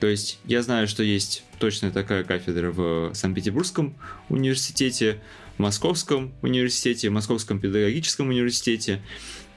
То 0.00 0.06
есть 0.06 0.38
я 0.44 0.62
знаю, 0.62 0.86
что 0.86 1.02
есть 1.02 1.42
точно 1.58 1.90
такая 1.90 2.24
кафедра 2.24 2.70
в 2.70 3.12
Санкт-Петербургском 3.14 3.94
университете, 4.28 5.20
Московском 5.58 6.32
университете, 6.42 7.10
Московском 7.10 7.60
педагогическом 7.60 8.28
университете. 8.28 9.02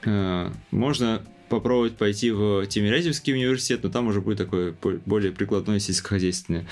Э, 0.04 0.50
можно 0.70 1.22
попробовать 1.48 1.96
пойти 1.96 2.30
в 2.30 2.66
Тимирязевский 2.66 3.34
университет, 3.34 3.80
но 3.82 3.90
там 3.90 4.08
уже 4.08 4.20
будет 4.20 4.38
такое 4.38 4.74
более 5.04 5.32
прикладное 5.32 5.78
сельскохозяйственное 5.78 6.66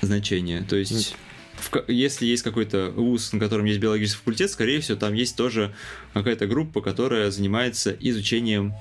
значение. 0.00 0.62
То 0.62 0.76
есть 0.76 1.14
в, 1.56 1.84
если 1.88 2.26
есть 2.26 2.42
какой-то 2.42 2.90
вуз, 2.90 3.32
на 3.32 3.38
котором 3.38 3.66
есть 3.66 3.80
биологический 3.80 4.18
факультет, 4.18 4.50
скорее 4.50 4.80
всего, 4.80 4.96
там 4.96 5.14
есть 5.14 5.36
тоже 5.36 5.74
какая-то 6.14 6.46
группа, 6.46 6.80
которая 6.80 7.30
занимается 7.30 7.94
изучением 8.00 8.72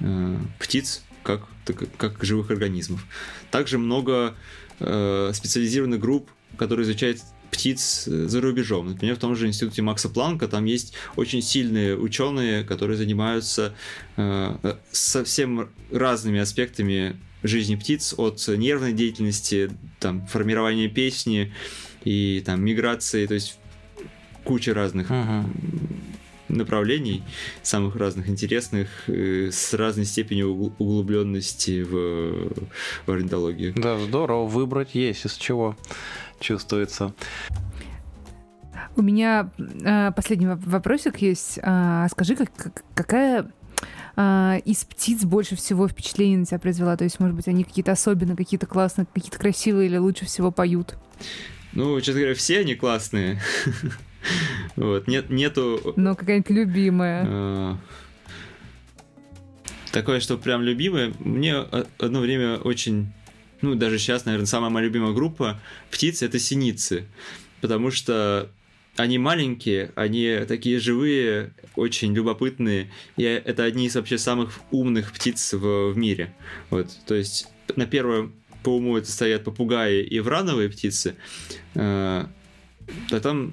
э, 0.00 0.36
птиц 0.58 1.02
как, 1.22 1.46
как 1.72 2.22
живых 2.24 2.50
организмов. 2.50 3.04
Также 3.50 3.78
много 3.78 4.34
э, 4.80 5.30
специализированных 5.34 6.00
групп, 6.00 6.30
которые 6.56 6.84
изучают 6.84 7.20
птиц 7.50 8.08
э, 8.08 8.26
за 8.26 8.40
рубежом. 8.40 8.88
Например, 8.88 9.14
в 9.16 9.18
том 9.18 9.36
же 9.36 9.46
институте 9.46 9.82
Макса 9.82 10.08
Планка 10.08 10.48
там 10.48 10.64
есть 10.64 10.94
очень 11.16 11.42
сильные 11.42 11.96
ученые, 11.96 12.64
которые 12.64 12.96
занимаются 12.96 13.74
э, 14.16 14.76
совсем 14.90 15.70
разными 15.90 16.40
аспектами 16.40 17.16
жизни 17.42 17.76
птиц, 17.76 18.14
от 18.16 18.42
нервной 18.48 18.92
деятельности, 18.92 19.70
там, 20.00 20.26
формирования 20.26 20.88
песни 20.88 21.52
и 22.02 22.42
там 22.44 22.64
миграции, 22.64 23.26
то 23.26 23.34
есть 23.34 23.58
куча 24.44 24.74
разных 24.74 25.10
uh-huh 25.10 25.44
направлений, 26.48 27.22
самых 27.62 27.96
разных 27.96 28.28
интересных, 28.28 28.88
э, 29.08 29.50
с 29.50 29.74
разной 29.74 30.04
степенью 30.04 30.52
углубленности 30.78 31.82
в, 31.82 32.52
в 33.06 33.10
орнитологию. 33.10 33.74
Да, 33.76 33.98
здорово, 33.98 34.46
выбрать 34.46 34.94
есть 34.94 35.24
из 35.26 35.34
чего 35.34 35.76
чувствуется. 36.40 37.14
У 38.96 39.02
меня 39.02 39.50
э, 39.58 40.12
последний 40.12 40.46
вопросик 40.46 41.18
есть. 41.18 41.58
Э, 41.62 42.06
скажи, 42.10 42.36
как, 42.36 42.50
какая 42.94 43.50
э, 44.16 44.60
из 44.64 44.84
птиц 44.84 45.24
больше 45.24 45.56
всего 45.56 45.88
впечатление 45.88 46.38
на 46.38 46.46
тебя 46.46 46.58
произвела? 46.58 46.96
То 46.96 47.04
есть, 47.04 47.18
может 47.18 47.34
быть, 47.34 47.48
они 47.48 47.64
какие-то 47.64 47.92
особенные, 47.92 48.36
какие-то 48.36 48.66
классные, 48.66 49.06
какие-то 49.12 49.38
красивые 49.38 49.88
или 49.88 49.96
лучше 49.96 50.26
всего 50.26 50.52
поют? 50.52 50.94
Ну, 51.72 52.00
честно 52.00 52.20
говоря, 52.20 52.36
все 52.36 52.60
они 52.60 52.74
классные. 52.74 53.40
Вот, 54.76 55.06
нет, 55.06 55.30
нету... 55.30 55.94
Ну, 55.96 56.14
какая-нибудь 56.16 56.50
любимая. 56.50 57.24
А, 57.26 57.76
такое, 59.92 60.20
что 60.20 60.36
прям 60.36 60.62
любимое. 60.62 61.12
Мне 61.18 61.56
одно 61.98 62.20
время 62.20 62.56
очень... 62.56 63.12
Ну, 63.60 63.74
даже 63.74 63.98
сейчас, 63.98 64.24
наверное, 64.24 64.46
самая 64.46 64.70
моя 64.70 64.86
любимая 64.86 65.12
группа 65.12 65.60
птиц— 65.90 66.22
это 66.22 66.38
синицы. 66.38 67.06
Потому 67.60 67.90
что 67.90 68.50
они 68.96 69.18
маленькие, 69.18 69.90
они 69.94 70.40
такие 70.46 70.78
живые, 70.78 71.52
очень 71.76 72.14
любопытные, 72.14 72.90
и 73.16 73.22
это 73.22 73.64
одни 73.64 73.86
из 73.86 73.96
вообще 73.96 74.18
самых 74.18 74.60
умных 74.70 75.12
птиц 75.12 75.52
в, 75.52 75.92
в 75.92 75.96
мире. 75.96 76.34
Вот, 76.70 76.90
то 77.06 77.14
есть 77.14 77.48
на 77.76 77.86
первом 77.86 78.34
по 78.62 78.76
уму 78.76 78.96
это 78.96 79.10
стоят 79.10 79.44
попугаи 79.44 80.02
и 80.02 80.20
врановые 80.20 80.68
птицы, 80.68 81.16
а, 81.74 82.28
там 83.20 83.52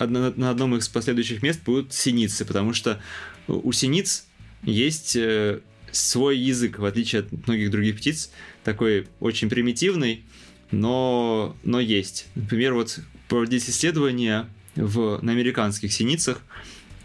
на 0.00 0.50
одном 0.50 0.76
из 0.76 0.88
последующих 0.88 1.42
мест 1.42 1.60
будут 1.64 1.92
синицы, 1.92 2.44
потому 2.44 2.72
что 2.72 3.00
у 3.46 3.72
синиц 3.72 4.26
есть 4.62 5.16
э, 5.16 5.60
свой 5.90 6.38
язык, 6.38 6.78
в 6.78 6.84
отличие 6.84 7.20
от 7.20 7.46
многих 7.46 7.70
других 7.70 7.96
птиц, 7.96 8.30
такой 8.64 9.08
очень 9.20 9.48
примитивный, 9.48 10.24
но, 10.70 11.56
но 11.62 11.80
есть. 11.80 12.26
Например, 12.34 12.74
вот 12.74 12.98
проводились 13.28 13.68
исследования 13.68 14.48
в, 14.74 15.18
на 15.22 15.32
американских 15.32 15.92
синицах, 15.92 16.40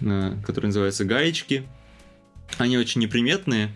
э, 0.02 0.36
которые 0.46 0.70
называются 0.70 1.06
гаечки. 1.06 1.68
Они 2.58 2.78
очень 2.78 3.02
неприметные, 3.02 3.74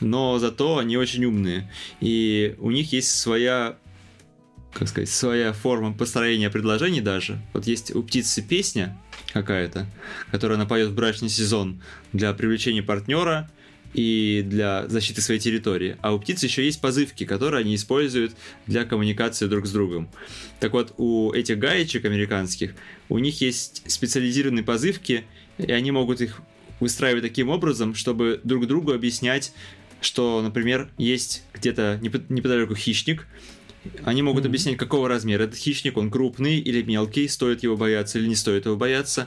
но 0.00 0.38
зато 0.38 0.78
они 0.78 0.96
очень 0.96 1.24
умные. 1.26 1.70
И 2.00 2.54
у 2.58 2.70
них 2.70 2.92
есть 2.92 3.10
своя 3.10 3.76
как 4.74 4.88
сказать, 4.88 5.08
своя 5.08 5.52
форма 5.52 5.92
построения 5.92 6.50
предложений 6.50 7.00
даже. 7.00 7.40
Вот 7.52 7.66
есть 7.66 7.94
у 7.94 8.02
птицы 8.02 8.42
песня 8.42 8.98
какая-то, 9.32 9.86
которую 10.30 10.56
она 10.56 10.66
поет 10.66 10.88
в 10.88 10.94
брачный 10.94 11.28
сезон 11.28 11.80
для 12.12 12.32
привлечения 12.34 12.82
партнера 12.82 13.50
и 13.94 14.42
для 14.44 14.88
защиты 14.88 15.20
своей 15.20 15.40
территории. 15.40 15.96
А 16.02 16.12
у 16.12 16.18
птиц 16.18 16.42
еще 16.42 16.64
есть 16.64 16.80
позывки, 16.80 17.24
которые 17.24 17.60
они 17.60 17.76
используют 17.76 18.34
для 18.66 18.84
коммуникации 18.84 19.46
друг 19.46 19.66
с 19.66 19.72
другом. 19.72 20.10
Так 20.58 20.72
вот, 20.72 20.92
у 20.96 21.32
этих 21.32 21.58
гаечек 21.58 22.04
американских, 22.04 22.74
у 23.08 23.18
них 23.18 23.40
есть 23.40 23.82
специализированные 23.86 24.64
позывки, 24.64 25.24
и 25.58 25.70
они 25.70 25.92
могут 25.92 26.20
их 26.20 26.40
выстраивать 26.80 27.22
таким 27.22 27.48
образом, 27.48 27.94
чтобы 27.94 28.40
друг 28.42 28.66
другу 28.66 28.92
объяснять, 28.92 29.52
что, 30.00 30.42
например, 30.42 30.90
есть 30.98 31.44
где-то 31.54 32.00
неподалеку 32.02 32.74
хищник, 32.74 33.26
они 34.04 34.22
могут 34.22 34.46
объяснять, 34.46 34.76
какого 34.76 35.08
размера 35.08 35.44
этот 35.44 35.56
хищник, 35.56 35.96
он 35.96 36.10
крупный 36.10 36.58
или 36.58 36.82
мелкий, 36.82 37.28
стоит 37.28 37.62
его 37.62 37.76
бояться 37.76 38.18
или 38.18 38.26
не 38.26 38.34
стоит 38.34 38.66
его 38.66 38.76
бояться. 38.76 39.26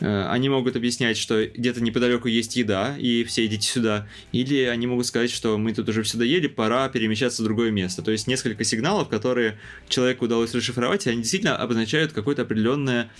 Э, 0.00 0.26
они 0.30 0.48
могут 0.48 0.76
объяснять, 0.76 1.16
что 1.16 1.46
где-то 1.46 1.80
неподалеку 1.80 2.28
есть 2.28 2.56
еда, 2.56 2.96
и 2.98 3.24
все 3.24 3.46
идите 3.46 3.68
сюда. 3.68 4.08
Или 4.32 4.64
они 4.64 4.86
могут 4.86 5.06
сказать, 5.06 5.30
что 5.30 5.58
мы 5.58 5.72
тут 5.72 5.88
уже 5.88 6.02
все 6.02 6.18
доели, 6.18 6.48
пора 6.48 6.88
перемещаться 6.88 7.42
в 7.42 7.44
другое 7.44 7.70
место. 7.70 8.02
То 8.02 8.10
есть 8.10 8.26
несколько 8.26 8.64
сигналов, 8.64 9.08
которые 9.08 9.58
человеку 9.88 10.24
удалось 10.24 10.54
расшифровать, 10.54 11.06
и 11.06 11.10
они 11.10 11.22
действительно 11.22 11.56
обозначают 11.56 12.12
какое-то 12.12 12.42
определенное, 12.42 13.10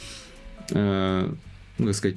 э, 0.70 1.32
ну, 1.78 1.86
как 1.86 1.94
сказать, 1.94 2.16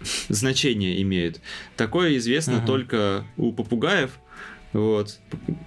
значение 0.28 1.02
имеют. 1.02 1.40
Такое 1.76 2.16
известно 2.16 2.52
uh-huh. 2.52 2.66
только 2.66 3.24
у 3.36 3.52
попугаев, 3.52 4.12
вот. 4.72 5.18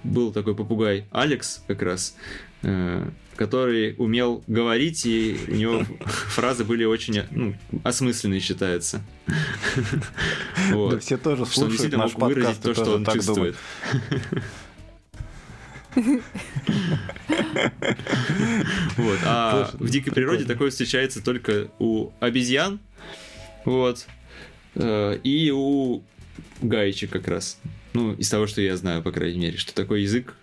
Был 0.04 0.32
такой 0.32 0.54
попугай 0.54 1.06
Алекс 1.10 1.62
как 1.66 1.82
раз, 1.82 2.16
э, 2.62 3.08
который 3.36 3.94
умел 3.98 4.44
говорить, 4.46 5.04
и 5.06 5.38
у 5.48 5.54
него 5.54 5.84
фразы 6.04 6.64
были 6.64 6.84
очень 6.84 7.22
ну, 7.30 7.54
осмысленные, 7.82 8.40
считается. 8.40 9.02
Да 10.70 10.98
все 10.98 11.16
тоже 11.16 11.46
слушают 11.46 11.92
наш 11.96 12.14
мог 12.14 12.28
выразить 12.28 12.60
то, 12.60 12.74
что 12.74 12.94
он 12.96 13.06
чувствует. 13.06 13.56
Вот. 18.96 19.18
А 19.24 19.70
в 19.74 19.90
дикой 19.90 20.12
природе 20.12 20.44
такое 20.44 20.70
встречается 20.70 21.22
только 21.22 21.68
у 21.78 22.10
обезьян, 22.18 22.80
вот, 23.64 24.06
э, 24.74 25.18
и 25.22 25.50
у 25.50 26.02
гаечек 26.62 27.10
как 27.10 27.28
раз. 27.28 27.58
Ну, 27.92 28.14
из 28.14 28.28
того, 28.28 28.46
что 28.46 28.60
я 28.60 28.76
знаю, 28.76 29.02
по 29.02 29.12
крайней 29.12 29.38
мере, 29.38 29.58
что 29.58 29.74
такой 29.74 30.02
язык, 30.02 30.34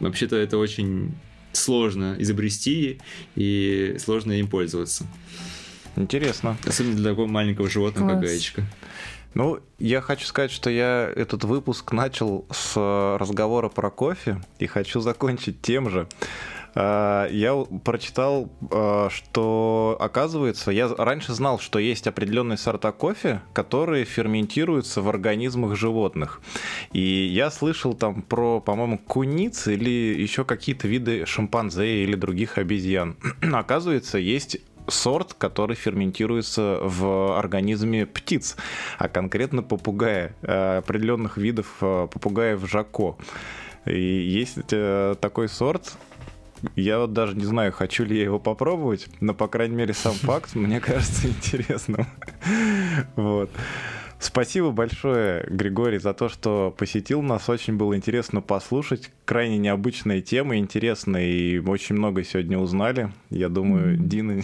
вообще-то 0.00 0.36
это 0.36 0.58
очень 0.58 1.14
сложно 1.52 2.16
изобрести 2.18 3.00
и 3.36 3.96
сложно 3.98 4.32
им 4.32 4.48
пользоваться. 4.48 5.06
Интересно. 5.96 6.56
Особенно 6.66 6.96
для 6.96 7.10
такого 7.10 7.26
маленького 7.26 7.68
животного, 7.68 8.10
Класс. 8.10 8.20
как 8.20 8.28
гаечка. 8.28 8.62
Ну, 9.34 9.60
я 9.78 10.00
хочу 10.00 10.26
сказать, 10.26 10.50
что 10.50 10.70
я 10.70 11.12
этот 11.14 11.44
выпуск 11.44 11.92
начал 11.92 12.46
с 12.50 12.76
разговора 13.18 13.68
про 13.68 13.90
кофе 13.90 14.40
и 14.58 14.66
хочу 14.66 15.00
закончить 15.00 15.60
тем 15.62 15.88
же. 15.88 16.08
А, 16.74 17.28
я 17.28 17.54
прочитал, 17.84 18.50
а, 18.70 19.08
что 19.10 19.96
оказывается, 20.00 20.70
я 20.70 20.88
раньше 20.88 21.32
знал, 21.32 21.58
что 21.58 21.78
есть 21.78 22.06
определенные 22.06 22.58
сорта 22.58 22.92
кофе, 22.92 23.42
которые 23.52 24.04
ферментируются 24.04 25.02
в 25.02 25.08
организмах 25.08 25.76
животных. 25.76 26.40
И 26.92 27.00
я 27.00 27.50
слышал 27.50 27.94
там 27.94 28.22
про, 28.22 28.60
по-моему, 28.60 28.98
куниц 28.98 29.66
или 29.66 29.90
еще 29.90 30.44
какие-то 30.44 30.88
виды 30.88 31.26
шимпанзе 31.26 32.04
или 32.04 32.14
других 32.14 32.58
обезьян. 32.58 33.16
Оказывается, 33.52 34.18
есть 34.18 34.58
сорт, 34.86 35.34
который 35.34 35.76
ферментируется 35.76 36.78
в 36.82 37.38
организме 37.38 38.06
птиц, 38.06 38.56
а 38.98 39.08
конкретно 39.08 39.62
попугая, 39.62 40.34
а, 40.42 40.78
определенных 40.78 41.36
видов 41.36 41.76
попугаев 41.78 42.68
жако. 42.68 43.16
И 43.86 43.98
есть 43.98 44.58
э, 44.72 45.14
такой 45.20 45.48
сорт, 45.48 45.96
я 46.76 46.98
вот 46.98 47.12
даже 47.12 47.36
не 47.36 47.44
знаю, 47.44 47.72
хочу 47.72 48.04
ли 48.04 48.16
я 48.16 48.24
его 48.24 48.38
попробовать, 48.38 49.08
но, 49.20 49.34
по 49.34 49.48
крайней 49.48 49.76
мере, 49.76 49.94
сам 49.94 50.12
факт 50.14 50.54
мне 50.54 50.80
кажется 50.80 51.28
интересным. 51.28 52.06
Вот. 53.16 53.50
Спасибо 54.22 54.70
большое, 54.70 55.46
Григорий, 55.48 55.98
за 55.98 56.12
то, 56.12 56.28
что 56.28 56.74
посетил 56.76 57.22
нас. 57.22 57.48
Очень 57.48 57.78
было 57.78 57.96
интересно 57.96 58.42
послушать. 58.42 59.10
Крайне 59.24 59.56
необычная 59.56 60.20
тема, 60.20 60.58
интересная, 60.58 61.24
и 61.24 61.58
очень 61.58 61.96
много 61.96 62.22
сегодня 62.22 62.58
узнали. 62.58 63.10
Я 63.30 63.48
думаю, 63.48 63.94
mm-hmm. 63.94 64.04
Дина 64.04 64.42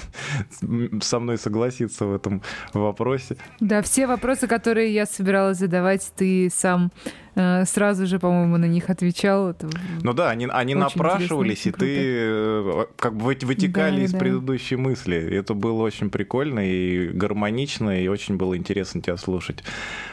со 1.02 1.18
мной 1.20 1.36
согласится 1.36 2.06
в 2.06 2.14
этом 2.14 2.40
вопросе. 2.72 3.36
Да, 3.60 3.82
все 3.82 4.06
вопросы, 4.06 4.46
которые 4.46 4.94
я 4.94 5.04
собиралась 5.04 5.58
задавать, 5.58 6.10
ты 6.16 6.48
сам 6.50 6.90
сразу 7.36 8.06
же, 8.06 8.18
по-моему, 8.18 8.56
на 8.56 8.64
них 8.64 8.88
отвечал. 8.88 9.50
Это 9.50 9.68
ну 10.02 10.12
да, 10.14 10.30
они, 10.30 10.48
они 10.50 10.74
напрашивались, 10.74 11.66
и 11.66 11.72
ты 11.72 11.96
э, 12.18 12.86
как 12.96 13.16
бы 13.16 13.36
вытекали 13.40 13.98
да, 13.98 14.02
из 14.04 14.12
да. 14.12 14.18
предыдущей 14.18 14.76
мысли. 14.76 15.16
Это 15.16 15.52
было 15.54 15.82
очень 15.82 16.10
прикольно 16.10 16.60
и 16.60 17.08
гармонично, 17.08 18.02
и 18.02 18.08
очень 18.08 18.36
было 18.36 18.56
интересно 18.56 19.02
тебя 19.02 19.16
слушать. 19.18 19.62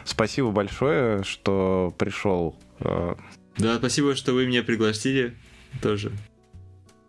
Спасибо 0.03 0.51
большое, 0.51 1.23
что 1.23 1.93
пришел. 1.97 2.55
Э. 2.79 3.15
Да, 3.57 3.77
спасибо, 3.77 4.15
что 4.15 4.33
вы 4.33 4.45
меня 4.45 4.63
пригласили 4.63 5.33
тоже. 5.81 6.11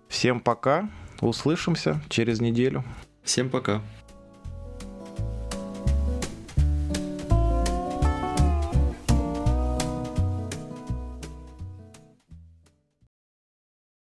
Всем 0.09 0.41
пока. 0.41 0.89
Услышимся 1.21 2.01
через 2.09 2.41
неделю. 2.41 2.85
Всем 3.25 3.49
пока. 3.49 3.83